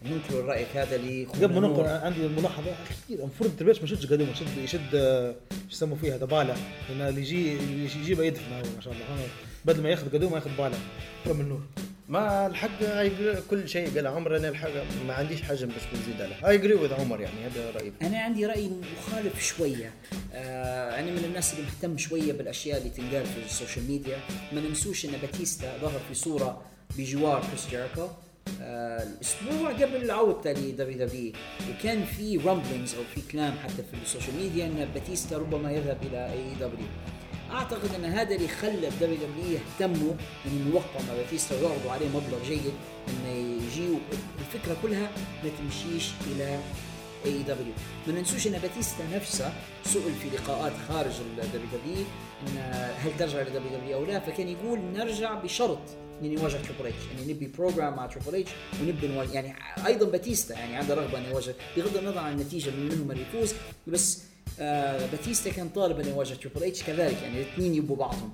ننكر 0.05 0.45
رايك 0.45 0.67
هذا 0.77 0.97
لي 0.97 1.25
قبل 1.25 1.53
ما 1.53 1.67
ننقل 1.67 1.87
عندي 1.87 2.27
ملاحظه 2.27 2.71
اخير 2.71 3.19
المفروض 3.19 3.51
اتش 3.61 3.77
ما 3.79 3.83
يشدش 3.83 4.05
قدومه 4.05 4.31
يشد 4.31 4.57
يشد 4.57 4.91
شو 5.69 5.75
يسموا 5.75 5.97
فيها 5.97 6.17
دباله 6.17 6.55
لأن 6.89 7.01
اللي 7.09 7.21
يجي 7.21 7.53
اللي 7.55 7.83
يجيبها 7.85 8.25
يدفن 8.25 8.51
هو 8.53 8.59
ما 8.75 8.81
شاء 8.81 8.93
الله. 8.93 9.05
بدل 9.65 9.81
ما 9.83 9.89
ياخذ 9.89 10.13
قدومه 10.13 10.35
ياخذ 10.35 10.49
بالة. 10.57 10.77
رب 11.27 11.41
النور 11.41 11.61
ما 12.09 12.47
الحق 12.47 12.79
I 12.79 13.07
agree- 13.09 13.39
كل 13.49 13.69
شيء 13.69 13.95
قال 13.95 14.07
عمر 14.07 14.37
أنا 14.37 14.49
الحق 14.49 14.69
ما 15.07 15.13
عنديش 15.13 15.41
حاجة 15.41 15.65
باش 15.65 15.83
نزيد 16.01 16.21
عليه 16.21 16.47
اي 16.49 16.55
اجري 16.55 16.73
وذ 16.73 16.93
عمر 16.93 17.21
يعني 17.21 17.35
هذا 17.45 17.71
رأيي. 17.71 17.91
أنا 18.01 18.17
عندي 18.19 18.45
رأي 18.45 18.69
مخالف 18.97 19.43
شوية. 19.43 19.91
آه 20.33 20.99
أنا 20.99 21.11
من 21.11 21.23
الناس 21.25 21.53
اللي 21.53 21.63
مهتم 21.65 21.97
شوية 21.97 22.33
بالأشياء 22.33 22.77
اللي 22.77 22.89
تنقال 22.89 23.25
في 23.25 23.45
السوشيال 23.45 23.87
ميديا. 23.87 24.17
ما 24.53 24.61
ننسوش 24.61 25.05
إن 25.05 25.11
باتيستا 25.21 25.77
ظهر 25.81 25.99
في 26.09 26.13
صورة 26.15 26.61
بجوار 26.97 27.41
كريس 27.41 27.67
جيريكو 27.69 28.07
الأسبوع 28.47 29.71
قبل 29.71 30.11
عودته 30.11 30.51
لدبليو 30.51 31.07
دبليو 31.07 31.33
وكان 31.69 32.05
في 32.05 32.37
rumblings 32.37 32.95
أو 32.95 33.03
في 33.15 33.21
كلام 33.31 33.53
حتى 33.63 33.83
في 33.91 33.97
السوشيال 34.03 34.35
ميديا 34.35 34.65
إن 34.65 34.87
باتيستا 34.93 35.37
ربما 35.37 35.71
يذهب 35.71 35.97
إلى 36.03 36.33
اي 36.33 36.53
دبليو 36.55 36.87
أعتقد 37.51 37.95
إن 37.95 38.05
هذا 38.05 38.35
اللي 38.35 38.47
خلى 38.47 38.87
الدبليو 38.87 39.15
دبليو 39.17 39.59
يهتموا 39.59 40.13
إنه 40.45 40.69
يوقعوا 40.69 41.05
مع 41.07 41.13
باتيستا 41.13 41.55
ويعرضوا 41.55 41.91
عليه 41.91 42.07
مبلغ 42.07 42.43
جيد 42.47 42.73
إنه 43.09 43.29
يجي 43.31 43.97
الفكرة 44.39 44.77
كلها 44.81 45.11
ما 45.43 45.49
تمشيش 45.59 46.11
إلى 46.27 46.59
اي 47.25 47.43
دبليو 47.43 47.73
ما 48.07 48.13
ننسوش 48.13 48.47
إن 48.47 48.51
باتيستا 48.51 49.03
نفسه 49.13 49.53
سئل 49.85 50.13
في 50.21 50.29
لقاءات 50.37 50.73
خارج 50.89 51.13
ال 51.19 51.67
WWE 51.73 52.57
هل 52.97 53.17
ترجع 53.19 53.41
لل 53.41 53.77
WWE 53.79 53.97
أو 53.97 54.05
لا 54.05 54.19
فكان 54.19 54.47
يقول 54.47 54.79
نرجع 54.79 55.33
بشرط 55.33 55.79
إني 56.25 56.35
نواجه 56.35 56.57
Triple 56.57 56.87
H 56.87 57.05
يعني 57.15 57.33
نبي 57.33 57.47
program 57.47 57.95
مع 57.95 58.07
Triple 58.07 58.35
H 58.39 58.51
ونبي 58.81 59.07
نواجه 59.07 59.31
يعني 59.33 59.55
أيضا 59.85 60.05
باتيستا 60.05 60.53
يعني 60.53 60.75
عنده 60.75 60.93
رغبة 60.95 61.17
إنه 61.17 61.27
يواجه 61.27 61.55
بغض 61.77 61.97
النظر 61.97 62.19
عن 62.19 62.33
النتيجة 62.33 62.69
من 62.69 62.89
منهم 62.89 63.11
اللي 63.11 63.21
يفوز 63.21 63.53
بس 63.87 64.21
آه 64.59 65.05
باتيستا 65.05 65.49
كان 65.49 65.69
طالب 65.69 65.99
إنه 65.99 66.09
يواجه 66.09 66.33
Triple 66.33 66.63
H 66.63 66.83
كذلك 66.83 67.21
يعني 67.21 67.41
الاثنين 67.41 67.75
يبوا 67.75 67.95
بعضهم. 67.95 68.31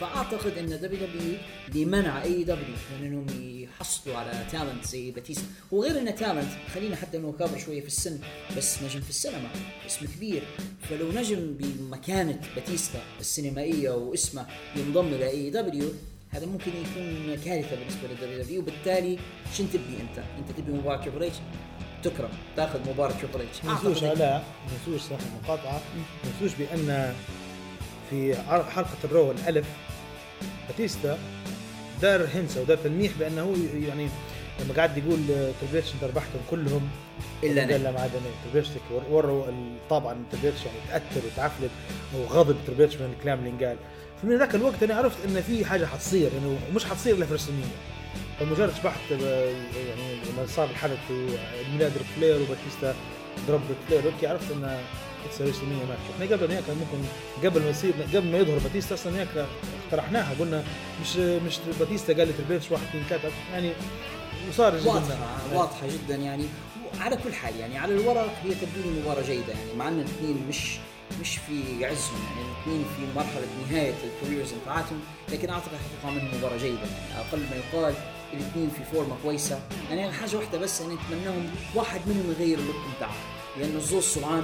فأعتقد 0.00 0.58
إن 0.58 0.66
WWE 0.66 1.38
لمنع 1.74 2.22
AEW 2.22 2.76
من 3.00 3.06
إنهم 3.06 3.26
يحصلوا 3.62 4.16
على 4.16 4.46
talent 4.52 4.86
زي 4.86 5.10
باتيستا 5.10 5.44
وغير 5.72 5.98
إنه 5.98 6.10
talent 6.10 6.48
خلينا 6.74 6.96
حتى 6.96 7.16
إنه 7.16 7.32
كابر 7.38 7.58
شوية 7.58 7.80
في 7.80 7.86
السن 7.86 8.18
بس 8.56 8.82
نجم 8.82 9.00
في 9.00 9.10
السينما 9.10 9.48
اسم 9.86 10.06
كبير. 10.06 10.42
فلو 10.90 11.12
نجم 11.12 11.54
بمكانة 11.58 12.40
باتيستا 12.54 13.02
السينمائية 13.20 13.90
واسمه 13.90 14.46
ينضم 14.76 15.06
إلى 15.06 15.30
AEW 15.30 15.92
هذا 16.32 16.46
ممكن 16.46 16.70
يكون 16.70 17.36
كارثة 17.44 17.76
بالنسبة 17.76 18.08
لل 18.08 18.42
WWE 18.42 18.60
وبالتالي 18.60 19.18
شن 19.54 19.70
تبي 19.70 20.00
أنت؟ 20.00 20.24
أنت 20.38 20.58
تبي 20.58 20.72
مباراة 20.72 20.96
Triple 20.96 21.22
H 21.22 21.36
تكرم 22.02 22.28
تاخذ 22.56 22.90
مباراة 22.90 23.12
Triple 23.12 23.40
H 23.40 23.64
ما 23.64 23.72
ننسوش 23.72 24.02
لا 24.02 24.38
ما 24.38 24.42
ننسوش 24.78 25.00
صح 25.10 25.16
المقاطعة. 25.32 25.80
ما 26.24 26.30
ننسوش 26.40 26.58
بأن 26.58 27.14
في 28.10 28.34
حلقة 28.70 28.96
ال 29.04 29.11
Raw 29.11 29.30
الألف 29.30 29.66
باتيستا 30.68 31.18
دار 32.02 32.28
هنسة 32.34 32.60
ودار 32.62 32.76
تلميح 32.76 33.12
بأنه 33.18 33.56
يعني 33.86 34.08
لما 34.60 34.74
قاعد 34.76 34.98
يقول 34.98 35.18
تريبل 35.60 35.78
اتش 35.78 35.94
انت 35.94 36.04
ربحتهم 36.04 36.40
كلهم 36.50 36.88
إلا 37.42 37.64
أنا. 37.64 37.72
قال 37.72 37.82
لا 37.82 37.90
ما 37.92 38.00
عدا 38.00 38.18
أنا 38.18 39.02
وروا 39.10 39.46
طبعا 39.90 40.24
تريبل 40.32 40.48
اتش 40.48 40.60
يعني 40.66 40.78
تاثر 41.10 41.26
وتعفلت 41.26 41.70
وغضب 42.16 42.56
تريبل 42.66 42.82
اتش 42.84 42.96
من 42.96 43.14
الكلام 43.18 43.38
اللي 43.38 43.50
انقال 43.50 43.76
فمن 44.22 44.38
ذاك 44.38 44.54
الوقت 44.54 44.82
أنا 44.82 44.94
عرفت 44.94 45.16
إن 45.24 45.42
في 45.42 45.64
حاجة 45.64 45.86
حتصير 45.86 46.30
انه 46.38 46.58
مش 46.74 46.84
حتصير 46.84 47.14
الا 47.14 47.26
في 47.26 47.38
فمجرد 48.40 48.74
شبحت 48.74 49.10
يعني 49.10 50.16
لما 50.32 50.46
صار 50.46 50.70
الحدث 50.70 50.98
ميلاد 51.72 51.92
فلير 52.16 52.36
وباتيستا 52.42 52.94
ضرب 53.48 53.60
فلير 53.88 54.04
أوكي 54.04 54.26
عرفت 54.26 54.52
إن 54.52 54.80
اتس 55.26 55.40
رسميه 55.40 55.84
ماتش 55.88 56.00
إحنا 56.14 56.36
قبل 56.36 56.46
كان 56.46 56.76
ممكن 56.76 57.08
قبل 57.48 57.62
ما 57.62 57.70
يصير 57.70 57.92
قبل 58.14 58.32
ما 58.32 58.38
يظهر 58.38 58.58
باتيستا 58.58 58.94
أصلا 58.94 59.20
هيك 59.20 59.28
اقترحناها 59.86 60.34
قلنا 60.40 60.64
مش 61.02 61.16
مش 61.16 61.58
باتيستا 61.80 62.12
قال 62.12 62.26
لي 62.26 62.32
Triple 62.32 62.54
H 62.54 62.70
واحد 62.70 62.82
اثنين 62.82 63.04
ثلاثة 63.08 63.28
يعني 63.52 63.72
وصار 64.48 64.78
جدا. 64.78 64.88
واضحة 64.90 65.16
واضحة 65.52 65.86
جدا 65.86 66.16
يعني 66.16 66.44
على 67.00 67.16
كل 67.16 67.32
حال 67.32 67.56
يعني 67.56 67.78
على 67.78 67.94
الورق 67.94 68.34
هي 68.44 68.50
تبدو 68.54 69.00
مباراة 69.00 69.22
جيدة 69.22 69.52
يعني 69.52 69.74
مع 69.78 69.88
إن 69.88 70.00
الاثنين 70.00 70.46
مش 70.48 70.76
مش 71.20 71.36
في 71.36 71.84
عزهم 71.86 72.20
يعني 72.36 72.42
الاثنين 72.52 72.84
في 72.96 73.16
مرحلة 73.16 73.46
نهاية 73.70 73.94
ال 74.04 74.10
careers 74.10 74.52
بتاعتهم 74.62 75.00
لكن 75.32 75.50
أعتقد 75.50 75.68
حتطلع 75.74 76.10
منهم 76.10 76.38
مباراة 76.38 76.56
جيدة 76.56 76.78
يعني 76.80 77.20
أقل 77.28 77.38
ما 77.38 77.56
يقال 77.56 77.94
الاثنين 78.32 78.70
في 78.70 78.84
فورمة 78.92 79.16
كويسة 79.22 79.60
يعني 79.90 80.12
حاجة 80.12 80.36
واحدة 80.36 80.58
بس 80.58 80.80
أنا 80.80 80.94
أتمناهم 80.94 81.50
واحد 81.74 82.00
منهم 82.06 82.30
يغير 82.38 82.58
ال 82.58 82.62
look 82.62 82.76
بتاعه 82.96 83.14
لأن 83.58 83.76
الزوز 83.76 84.04
سرعان 84.04 84.42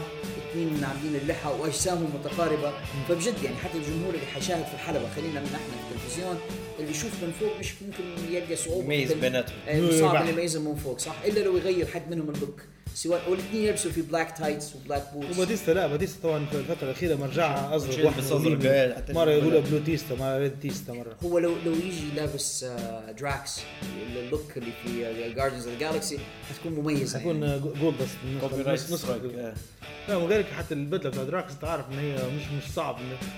اثنين 0.50 0.84
عاملين 0.84 1.16
اللحى 1.22 1.48
وأجسامهم 1.60 2.10
متقاربة 2.20 2.72
فبجد 3.08 3.42
يعني 3.44 3.56
حتى 3.56 3.78
الجمهور 3.78 4.14
اللي 4.14 4.26
حيشاهد 4.26 4.64
في 4.64 4.74
الحلبة 4.74 5.08
خلينا 5.16 5.40
من 5.40 5.46
إحنا 5.46 5.58
في 5.58 5.94
التلفزيون 5.96 6.38
اللي 6.78 6.90
يشوف 6.90 7.10
من 7.22 7.32
فوق 7.40 7.58
مش 7.60 7.72
ممكن 7.82 8.32
يلقى 8.34 8.56
صعوبة 8.56 8.84
يميز 8.84 9.12
بيناتهم. 9.12 9.56
صعب. 10.00 10.16
اللي 10.20 10.32
يميزهم 10.32 10.64
من 10.64 10.76
فوق 10.76 10.98
صح 10.98 11.14
إلا 11.24 11.40
لو 11.40 11.56
يغير 11.56 11.86
حد 11.86 12.10
منهم 12.10 12.30
ال 12.30 12.37
look 12.37 12.62
سواء 12.98 13.30
والاثنين 13.30 13.64
يلبسوا 13.64 13.90
في 13.90 14.02
black 14.02 14.38
tights 14.38 14.76
و 14.76 14.82
black 14.82 15.10
boots 15.14 15.36
وباتيستا 15.38 15.70
لا 15.70 15.86
باتيستا 15.86 16.22
طبعا 16.22 16.46
في 16.46 16.56
الفترة 16.56 16.84
الأخيرة 16.84 17.16
مرجعها 17.16 17.76
ازرق 17.76 18.06
واحد. 18.06 18.22
إيه، 18.66 19.04
مرة 19.08 19.30
يقولوا. 19.30 19.60
blue 19.60 19.78
تيستا 19.78 20.14
مرة 20.14 20.38
red 20.38 20.60
تيستا 20.60 20.92
مرة 20.92 21.16
هو 21.24 21.38
لو 21.38 21.54
لو 21.66 21.72
يجي 21.72 22.10
لابس 22.16 22.64
آه، 22.64 23.12
دراكس 23.12 23.60
اللوك 24.16 24.52
اللي 24.56 24.72
في 24.84 25.32
جاردنز 25.34 25.68
اوف 25.68 25.78
جالكسي 25.78 26.18
حتكون 26.50 26.72
مميزة 26.72 27.18
يعني. 27.18 27.60
جولد 27.60 27.94
بس 28.02 28.08
نسخه 28.92 28.96
سترايك 28.96 29.54
لا 30.08 30.16
وغيرك 30.16 30.46
حتى 30.46 30.74
البدلة 30.74 31.10
بتاع 31.10 31.24
دراكس 31.24 31.52
أنت 31.52 31.64
عارف 31.64 31.84
إن 31.92 31.98
هي 31.98 32.14
مش 32.14 32.42
مش 32.64 32.72
صعب 32.74 32.96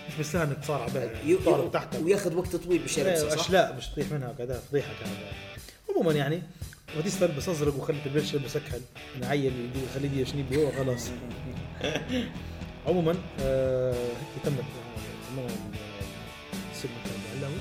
مش 0.09 0.15
بالسهل 0.17 0.47
انك 0.47 0.59
تصارع 0.59 0.87
بها 0.87 1.69
تحتها 1.69 2.01
وياخذ 2.01 2.37
وقت 2.37 2.57
طويل 2.57 2.79
باش 2.79 2.99
يلبسها 2.99 3.29
صح؟ 3.37 3.45
أشلاء 3.45 3.73
باش 3.73 3.89
تطيح 3.89 4.13
منها 4.13 4.35
كذا 4.39 4.63
فضيحه 4.71 4.93
كان 5.01 5.11
عموما 5.91 6.13
يعني 6.13 6.43
باتيستا 6.97 7.24
لبس 7.24 7.49
ازرق 7.49 7.76
وخلت 7.76 8.07
البرش 8.07 8.34
يلبس 8.34 8.57
اكحل 8.57 8.80
خليه 9.95 10.11
يدي 10.11 10.26
شنيبي 10.26 10.57
هو 10.57 10.72
خلاص 10.72 11.09
عموما 12.86 13.16
آه 13.41 13.93
هيك 13.93 14.45
تمت 14.45 14.64
الاعلامي 17.41 17.61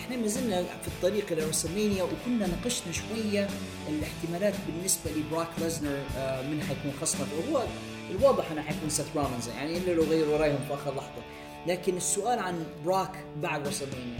إحنا 0.00 0.16
ما 0.16 0.26
زلنا 0.26 0.62
في 0.62 0.88
الطريق 0.88 1.32
إلى 1.32 1.44
WrestleMania 1.44 2.02
وكنا 2.02 2.46
ناقشنا 2.46 2.92
شوية 2.92 3.48
الاحتمالات 3.88 4.54
بالنسبة 4.66 5.10
لبراك 5.10 5.48
ليزنر 5.58 5.98
آه، 6.16 6.42
من 6.42 6.62
حيكون 6.62 6.92
خصمه 7.00 7.26
وهو 7.38 7.64
الواضح 8.10 8.50
إنه 8.50 8.62
حيكون 8.62 8.90
سيث 8.90 9.06
رولينز 9.16 9.48
يعني 9.48 9.78
إلا 9.78 9.92
لو 9.92 10.02
غيروا 10.02 10.36
رأيهم 10.36 10.58
في 10.68 10.74
آخر 10.74 10.94
لحظة. 10.94 11.22
لكن 11.66 11.96
السؤال 11.96 12.38
عن 12.38 12.66
براك 12.84 13.24
بعد 13.42 13.68
WrestleMania 13.68 14.18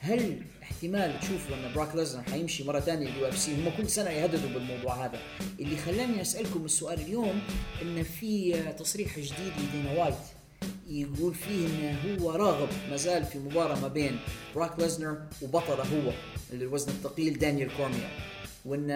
هل 0.00 0.38
احتمال 0.70 1.20
تشوفوا 1.20 1.56
ان 1.56 1.74
براك 1.74 1.94
ليزنر 1.96 2.22
حيمشي 2.22 2.64
مرة 2.64 2.80
ثانية 2.80 3.08
لل 3.08 3.28
UFC 3.28 3.54
هم 3.54 3.70
كل 3.76 3.88
سنة 3.88 4.10
يهددوا 4.10 4.50
بالموضوع 4.50 5.04
هذا. 5.04 5.20
اللي 5.60 5.76
خلاني 5.76 6.20
أسألكم 6.20 6.64
السؤال 6.64 7.00
اليوم 7.00 7.40
إن 7.82 8.02
في 8.02 8.62
تصريح 8.78 9.18
جديد 9.18 9.52
لدينا 9.58 9.92
وايت 10.02 10.14
يقول 10.88 11.34
فيه 11.34 11.66
انه 11.66 12.18
هو 12.20 12.30
راغب 12.30 12.68
ما 12.90 12.96
زال 12.96 13.24
في 13.24 13.38
مباراة 13.38 13.80
ما 13.80 13.88
بين 13.88 14.18
براك 14.54 14.78
ليزنر 14.78 15.18
وبطله 15.42 15.82
هو 15.82 16.12
الوزن 16.52 16.88
الثقيل 16.88 17.38
دانيال 17.38 17.76
كورميا. 17.76 18.10
وإن 18.64 18.92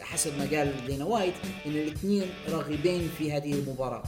حسب 0.00 0.38
ما 0.38 0.58
قال 0.58 0.86
دينا 0.86 1.04
وايت 1.04 1.34
إن 1.66 1.70
الاثنين 1.72 2.30
راغبين 2.48 3.10
في 3.18 3.32
هذه 3.32 3.52
المباراة. 3.52 4.02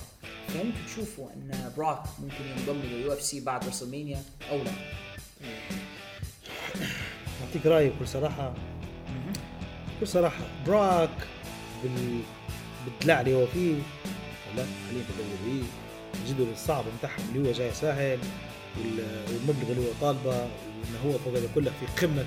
فانتم 0.48 0.72
تشوفوا 0.86 1.28
إن 1.32 1.72
براك 1.76 2.02
ممكن 2.22 2.44
ينضم 2.56 2.80
لل 2.82 3.12
UFC 3.12 3.40
بعد 3.40 3.68
WrestleMania 3.68 4.22
أو 4.50 4.62
لا. 4.62 4.72
أعطيك 7.46 7.66
رأيي 7.66 7.88
بكل 7.90 8.08
صراحة. 8.08 8.54
بكل 9.96 10.08
صراحة 10.08 10.44
براك 10.66 11.10
بال 11.82 12.20
بالدلع 12.84 13.20
اللي 13.20 13.34
هو 13.34 13.46
فيه. 13.46 13.74
لا 14.56 14.64
حاليا 14.86 15.02
في 15.02 15.10
الدوري 15.22 15.64
الجدول 16.22 16.46
الصعب 16.52 16.84
بتاعهم 16.98 17.24
اللي 17.34 17.48
هو 17.48 17.52
جاي 17.52 17.70
وال- 18.78 19.24
والمبلغ 19.28 19.70
اللي 19.70 19.80
هو 19.88 19.92
طالبه 20.00 20.30
وانه 20.30 20.98
هو 21.06 21.12
فوق 21.18 21.36
هذا 21.36 21.48
كله 21.54 21.70
في 21.80 22.06
قمة 22.06 22.24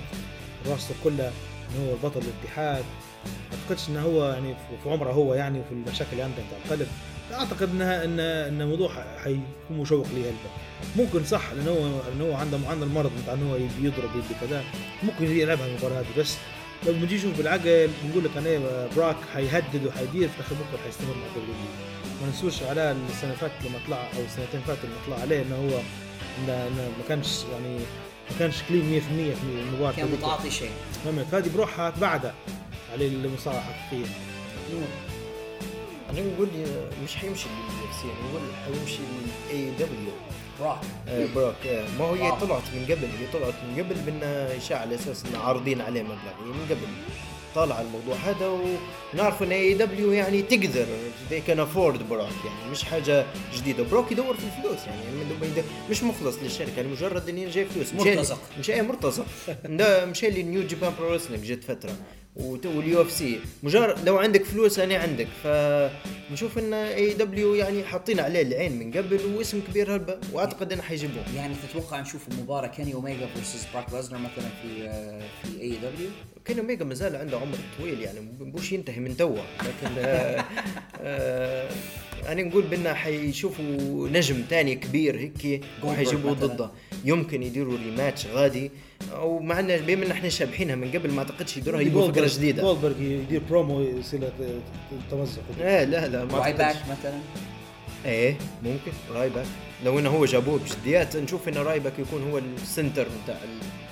الراستر 0.65 0.95
كله 1.03 1.31
انه 1.71 1.85
هو 1.89 1.93
البطل 1.93 2.21
الاتحاد. 2.21 2.83
ما 3.25 3.57
أعتقدش 3.61 3.89
انه 3.89 4.01
هو 4.01 4.25
يعني 4.33 4.53
في- 4.83 4.89
عمره 4.89 5.11
هو 5.11 5.33
يعني 5.33 5.59
وفي 5.59 5.71
المشاكل 5.71 6.11
اللي 6.11 6.23
عنده 6.23 6.35
بتاع 6.35 6.57
القلب 6.65 6.87
أعتقد 7.31 7.69
انها 7.69 8.05
ان 8.05 8.19
إن 8.19 8.61
الموضوع 8.61 8.89
حيكون 9.23 9.43
مشوق 9.71 10.07
ليه 10.13 10.23
هلبة 10.25 10.49
ممكن 10.95 11.25
صح 11.25 11.51
لأنه 11.51 11.71
هو 11.71 12.01
لأنه 12.09 12.31
هو 12.31 12.35
عنده 12.35 12.59
عنده 12.69 12.85
المرض 12.85 13.11
بتاع 13.23 13.33
انه 13.33 13.51
هو 13.51 13.55
يبي 13.55 13.87
يضرب 13.87 14.09
يبي 14.15 14.47
كذا 14.47 14.63
ممكن 15.03 15.25
يلعبها 15.25 15.67
المباراة 15.67 15.99
هذه 15.99 16.19
بس 16.19 16.35
لو 16.87 16.93
بنجي 16.93 17.15
نشوف 17.15 17.37
بالعقل 17.37 17.89
بنقول 18.03 18.23
لك 18.23 18.31
أنا 18.37 18.87
براك 18.95 19.15
حيهدد 19.33 19.85
وحيدير 19.85 20.29
في 20.29 20.35
الآخر 20.39 20.55
ممكن 20.55 20.83
حيستمر 20.85 21.15
مع 21.15 21.27
الدوري 21.27 21.47
ما 22.21 22.27
ننسوش 22.27 22.63
على 22.63 22.91
السنة 22.91 23.23
اللي 23.23 23.35
فاتت 23.35 23.65
لما 23.65 23.79
طلع 23.87 23.97
أو 24.17 24.23
السنتين 24.25 24.61
فاتوا 24.67 24.89
لما 24.89 24.97
طلع 25.07 25.19
عليه 25.21 25.41
إنه 25.41 25.55
هو 25.55 25.79
انه 26.47 26.69
ما 26.97 27.03
كانش 27.09 27.27
يعني 27.51 27.75
ما 28.31 28.35
كانش 28.39 28.55
clean 28.69 29.01
100% 29.01 29.03
في 29.39 29.43
المباراة 29.43 29.91
كان. 29.95 30.11
متعاطي 30.11 30.51
شيء. 30.51 30.71
فهمت 31.05 31.33
هذه 31.33 31.49
بروحها 31.55 31.89
تبعدها 31.89 32.33
على 32.93 33.07
المصارعة 33.07 33.57
الحقيقية. 33.69 34.05
أنا 36.09 36.21
بقول 36.35 36.47
مش 37.03 37.15
حيمشي 37.15 37.47
لليو 37.49 37.89
اف 37.89 37.95
سي 38.01 38.07
أنا 38.07 38.29
بقول 38.31 38.41
حيمشي 38.65 38.99
لل 39.51 39.71
AEW 39.71 40.11
براك 40.59 40.79
براك. 41.35 41.67
آه، 41.67 41.87
ما 41.99 42.05
هو 42.05 42.13
هي. 42.13 42.31
طلعت 42.41 42.63
من 42.73 42.83
قبل 42.83 43.05
هي 43.19 43.27
طلعت 43.33 43.53
من 43.63 43.83
قبل 43.83 43.95
بانها 43.95 44.57
اشاعه 44.57 44.79
على 44.79 44.95
أساس 44.95 45.25
إنه 45.25 45.39
عارضين 45.39 45.81
عليه 45.81 46.03
مبلغ. 46.03 46.15
هي 46.15 46.45
من 46.45 46.65
قبل 46.69 46.87
طالع 47.55 47.81
الموضوع 47.81 48.15
هذا 48.15 48.59
ونعرف 49.13 49.43
إن 49.43 49.51
AEW 49.51 50.11
يعني 50.11 50.41
تقدر 50.41 50.85
they 51.29 51.49
can 51.49 51.57
afford 51.57 52.03
براك 52.09 52.33
يعني 52.45 52.71
مش 52.71 52.83
حاجة 52.83 53.25
جديدة. 53.55 53.83
براك 53.83 54.11
يدور 54.11 54.35
في 54.37 54.43
الفلوس 54.43 54.79
يعني 54.87 55.63
مش 55.89 56.03
مخلص 56.03 56.35
للشركة 56.43 56.75
يعني 56.77 56.87
مجرد 56.87 57.29
انه 57.29 57.49
جاي 57.49 57.65
فلوس. 57.65 57.93
مرتزق. 57.93 58.39
مش 58.59 58.69
اي 58.69 58.81
مرتزق. 58.81 59.25
مشى 60.05 60.29
لي 60.29 60.43
New 60.43 60.67
Japan 60.67 60.93
Pro 60.99 61.17
جت 61.17 61.63
فترة. 61.63 61.91
وال 62.43 63.01
UFC 63.01 63.39
مجرد 63.63 64.05
لو 64.05 64.17
عندك 64.17 64.43
فلوس 64.43 64.79
أنا 64.79 64.97
عندك. 64.97 65.27
فنشوف 65.43 66.57
إن 66.57 66.73
AEW 66.73 67.55
يعني 67.55 67.83
حاطين 67.83 68.19
عليه 68.19 68.41
العين 68.41 68.79
من 68.79 68.91
قبل 68.91 69.19
واسم 69.37 69.61
كبير 69.69 69.95
هلبة 69.95 70.17
وأعتقد 70.33 70.73
إنه 70.73 70.81
حيجيبوه. 70.81 71.23
يعني 71.35 71.53
تتوقع 71.69 71.99
نشوف 72.01 72.21
مباراه 72.41 72.67
كيني 72.67 72.93
اوميجا 72.93 73.27
versus 73.35 73.67
براك 73.73 73.93
ليزنر 73.93 74.17
مثلا 74.17 74.49
في 74.61 74.89
في 75.43 75.61
AEW 75.61 76.09
كيني 76.45 76.59
اوميجا 76.59 76.85
ما 76.85 76.93
زال 76.93 77.15
عنده 77.15 77.37
عمر 77.37 77.57
طويل 77.79 78.01
يعني 78.01 78.19
مش 78.41 78.71
ينتهي 78.71 78.99
من 78.99 79.17
توا 79.17 79.37
لكن 79.59 79.95
آه 79.97 80.45
آه 81.01 81.69
أنا 82.27 82.43
نقول 82.43 82.63
بان 82.63 82.93
حيشوفوا 82.93 84.07
نجم 84.09 84.43
تاني 84.49 84.75
كبير 84.75 85.15
هيك 85.19 85.61
وحيجيبوا 85.83 86.31
مثلاً. 86.31 86.47
ضده. 86.47 86.69
يمكن 87.05 87.43
يديروا 87.43 87.77
rematch 87.77 88.25
غادي. 88.27 88.71
أو 89.13 89.39
مع 89.39 89.59
أن 89.59 89.77
بما 89.77 90.05
ان 90.05 90.11
إحنا 90.11 90.29
شابحينها 90.29 90.75
من 90.75 90.91
قبل 90.91 91.11
ما 91.11 91.19
أعتقدش 91.19 91.57
يديروها 91.57 91.81
يبوا 91.81 92.11
فكرة 92.11 92.29
جديدة. 92.33 92.61
جولدبرغ 92.61 93.01
يدير 93.01 93.41
برومو 93.49 93.81
يصير 93.81 94.29
تمزق. 95.11 95.41
آه 95.61 95.83
لا 95.83 96.07
لا 96.07 96.25
ما 96.25 96.37
راي 96.37 96.53
باك 96.53 96.75
مثلا؟ 96.75 97.19
إيه 98.05 98.37
ممكن. 98.63 98.91
رايباك 99.13 99.45
لو 99.85 99.99
إنه 99.99 100.09
هو 100.09 100.25
جابوه 100.25 100.59
بجديات 100.59 101.15
نشوف 101.17 101.47
إن 101.47 101.53
رايباك 101.53 101.93
يكون 101.99 102.31
هو 102.31 102.37
ال 102.37 102.47
center 102.47 103.07
بتاع 103.23 103.37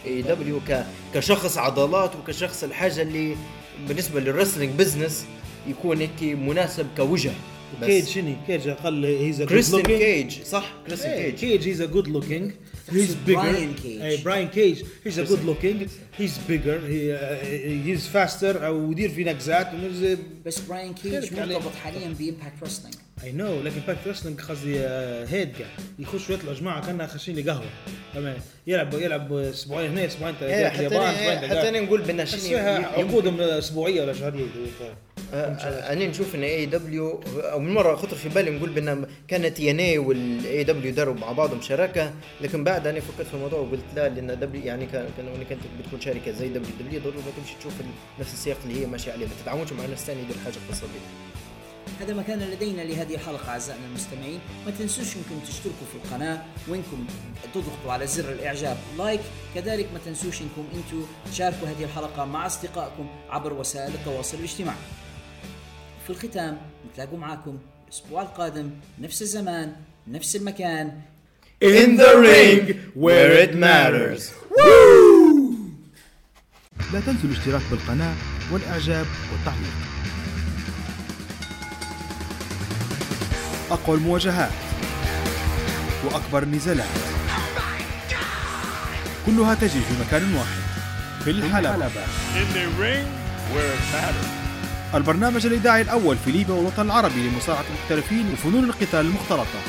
الاي 0.05 0.21
دبليو 0.21 0.59
كشخص 1.13 1.57
عضلات 1.57 2.11
وكشخص 2.15 2.63
الحاجة 2.63 3.01
اللي 3.01 3.35
بالنسبة 3.87 4.19
للرسلينج 4.19 4.73
بزنس 4.79 5.25
يكون 5.67 5.97
هيك 5.97 6.23
مناسب 6.23 6.87
كوجه. 6.97 7.31
كيج 7.81 8.05
شنو؟ 8.05 8.33
كيج 8.47 8.67
أقل 8.67 9.05
هيز 9.05 9.41
كريستن 9.41 9.81
كيج 9.81 10.41
صح؟ 10.43 10.73
كريستن 10.87 11.31
كيج 11.31 11.37
Cage, 11.37 11.63
he's 11.63 11.81
a 11.81 11.87
good 11.87 12.07
looking. 12.07 12.51
He's 12.89 13.15
bigger. 13.27 13.41
Brian 13.41 13.73
Cage. 13.83 14.01
Hey, 14.01 14.17
Brian 14.23 14.49
Cage, 14.57 14.79
he's 15.05 15.17
a 15.17 15.25
good 15.31 15.43
looking. 15.49 15.77
He's 16.19 16.35
bigger. 16.51 16.77
He, 16.93 17.11
uh, 17.11 17.88
he's 17.88 18.05
faster. 18.15 18.63
أو 18.65 18.91
يدير 18.91 19.09
في 19.09 19.23
a- 20.03 20.17
بس 20.45 20.59
براين 20.59 20.93
كيج. 20.93 21.33
مرتبط 21.33 21.75
حاليا 21.83 22.07
بامباكت 22.19 22.63
رسلينج 22.63 22.95
I 23.17 23.31
know 23.39 23.65
لكن 23.65 23.79
باك 23.88 23.97
رسلينج 24.07 24.41
قصدي 24.41 24.79
هيد 25.29 25.49
قاعد 25.55 25.67
يخش 25.99 26.29
ويطلع 26.29 26.53
جماعة 26.53 26.85
كانها 26.88 27.07
خاشين 27.07 27.35
لي 27.35 27.41
قهوه 27.51 27.65
تمام 28.13 28.38
يلعب 28.67 28.93
يلعب 28.93 29.33
أسبوعين 29.33 29.91
هنا 29.91 30.05
أسبوعين 30.05 30.35
إيه، 30.41 30.49
ثلاثة 30.49 30.69
حتى 30.69 30.88
اليابان 30.88 31.49
حتى 31.49 31.69
أنا 31.69 31.79
نقول 31.79 32.01
ي- 32.51 32.55
عقودهم 32.85 33.41
أسبوعية 33.41 34.01
ولا 34.01 34.13
شهرية 34.13 34.45
أنا 35.34 36.05
نشوف 36.05 36.36
إن 36.36 36.43
اي 36.43 36.65
دبليو 36.65 37.19
أو 37.36 37.59
من 37.59 37.73
مرة 37.73 37.95
خطر 37.95 38.15
في 38.15 38.30
بالي 38.30 38.51
نقول 38.51 38.69
بأن 38.69 39.07
كانت 39.28 39.59
ان 39.59 39.80
اي 39.80 39.97
والاي 39.97 40.63
دبليو 40.63 40.93
داروا 40.93 41.13
مع 41.13 41.32
بعضهم 41.32 41.61
شراكه 41.61 42.13
لكن 42.41 42.63
بعد 42.63 42.88
أنا 42.88 42.99
فكرت 42.99 43.28
في 43.28 43.34
الموضوع 43.34 43.59
وقلت 43.59 43.86
لا 43.95 44.09
لأن 44.09 44.39
دبليو 44.39 44.63
يعني 44.63 44.86
كان 44.86 45.09
كانت 45.49 45.61
بتكون 45.80 46.01
شركة 46.01 46.32
زي 46.32 46.47
دبليو 46.47 46.71
دبليو 46.80 46.99
ضروري 46.99 47.17
ما 47.17 47.32
تمشي 47.38 47.55
تشوف 47.59 47.73
نفس 48.19 48.34
السياق 48.34 48.57
اللي 48.65 48.82
هي 48.82 48.86
ماشية 48.86 49.11
عليه 49.11 49.25
ما 49.25 49.32
تتعاونش 49.43 49.73
مع 49.73 49.86
ناس 49.86 49.99
ثانية 49.99 50.21
يدير 50.21 50.36
حاجة 50.45 50.55
خاصة 50.69 50.88
بها 50.88 51.38
هذا 52.01 52.13
ما 52.13 52.21
كان 52.21 52.39
لدينا 52.39 52.82
لهذه 52.82 53.15
الحلقة 53.15 53.49
أعزائنا 53.49 53.86
المستمعين. 53.86 54.39
ما 54.65 54.71
تنسوش 54.71 55.05
أنكم 55.05 55.45
تشتركوا 55.47 55.88
في 55.91 55.95
القناة 56.05 56.43
وأنكم 56.67 57.05
تضغطوا 57.53 57.91
على 57.91 58.07
زر 58.07 58.32
الإعجاب 58.32 58.78
لايك. 58.97 59.21
كذلك 59.55 59.88
ما 59.93 59.99
تنسوش 60.05 60.41
أنكم 60.41 60.67
أنتم 60.75 61.05
تشاركوا 61.32 61.67
هذه 61.67 61.84
الحلقة 61.84 62.25
مع 62.25 62.45
أصدقائكم 62.45 63.07
عبر 63.30 63.53
وسائل 63.53 63.93
التواصل 63.93 64.38
الاجتماعي. 64.38 64.78
في 66.07 66.13
الختام 66.13 66.57
نتلاقوا 66.91 67.17
معكم 67.17 67.57
الأسبوع 67.85 68.21
القادم 68.21 68.69
نفس 69.01 69.21
الزمان 69.21 69.75
نفس 70.07 70.35
المكان. 70.35 71.01
In 71.63 71.97
the 71.97 72.13
ring 72.15 72.75
where 72.95 73.33
it 73.43 73.55
matters. 73.55 74.23
لا 76.93 76.99
تنسوا 76.99 77.29
الاشتراك 77.29 77.61
بالقناة 77.71 78.15
والإعجاب 78.51 79.05
والتعليق. 79.31 79.73
أقوى 83.71 83.97
المواجهات 83.97 84.51
وأكبر 86.05 86.43
النزالات 86.43 86.87
كلها 89.25 89.53
تجري 89.55 89.81
في 89.81 89.93
مكان 90.07 90.35
واحد 90.35 90.61
في 91.23 91.31
الحلبة. 91.31 91.87
In 91.87 92.53
the 92.53 92.81
ring 92.81 93.07
where 93.53 93.73
it 93.73 93.93
matters. 93.93 94.36
البرنامج 94.95 95.45
الإذاعي 95.45 95.81
الأول 95.81 96.17
في 96.25 96.31
ليبيا 96.31 96.53
والوطن 96.53 96.85
العربي 96.85 97.29
لمساعدة 97.29 97.67
المحترفين 97.69 98.33
وفنون 98.33 98.63
القتال 98.63 98.99
المختلطة. 98.99 99.59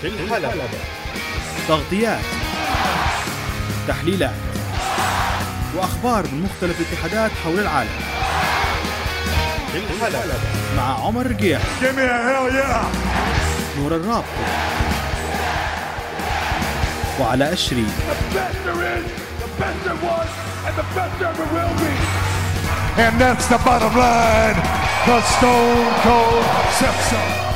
في 0.00 0.06
الحلبة. 0.06 0.52
تغطيات. 1.68 2.20
تحليلات. 3.88 4.34
وأخبار 5.76 6.26
من 6.26 6.42
مختلف 6.42 6.80
الاتحادات 6.80 7.30
حول 7.44 7.58
العالم. 7.58 7.90
في 9.72 9.78
الحلبة. 9.78 10.34
مع 10.76 11.06
عمر 11.06 11.26
رقيح! 11.26 11.60
نور 13.78 13.96
الرابط. 13.96 14.24
وعلى 17.20 17.52
أشري. 17.52 17.84
The 17.84 18.36
best 18.36 18.56
there 18.66 18.82
is, 18.96 19.06
the 19.42 19.62
best 19.62 19.78
there 19.86 20.00
was, 20.08 20.28
and 20.66 20.74
the 20.78 20.86
best 20.96 21.14
there 21.20 21.32
ever 21.32 21.46
will 21.54 21.74
be. 21.80 22.41
And 22.96 23.18
that's 23.18 23.46
the 23.48 23.56
bottom 23.58 23.96
line. 23.96 24.56
The 25.06 25.20
Stone 25.22 25.94
Cold 26.02 26.44
Simpson. 26.78 27.51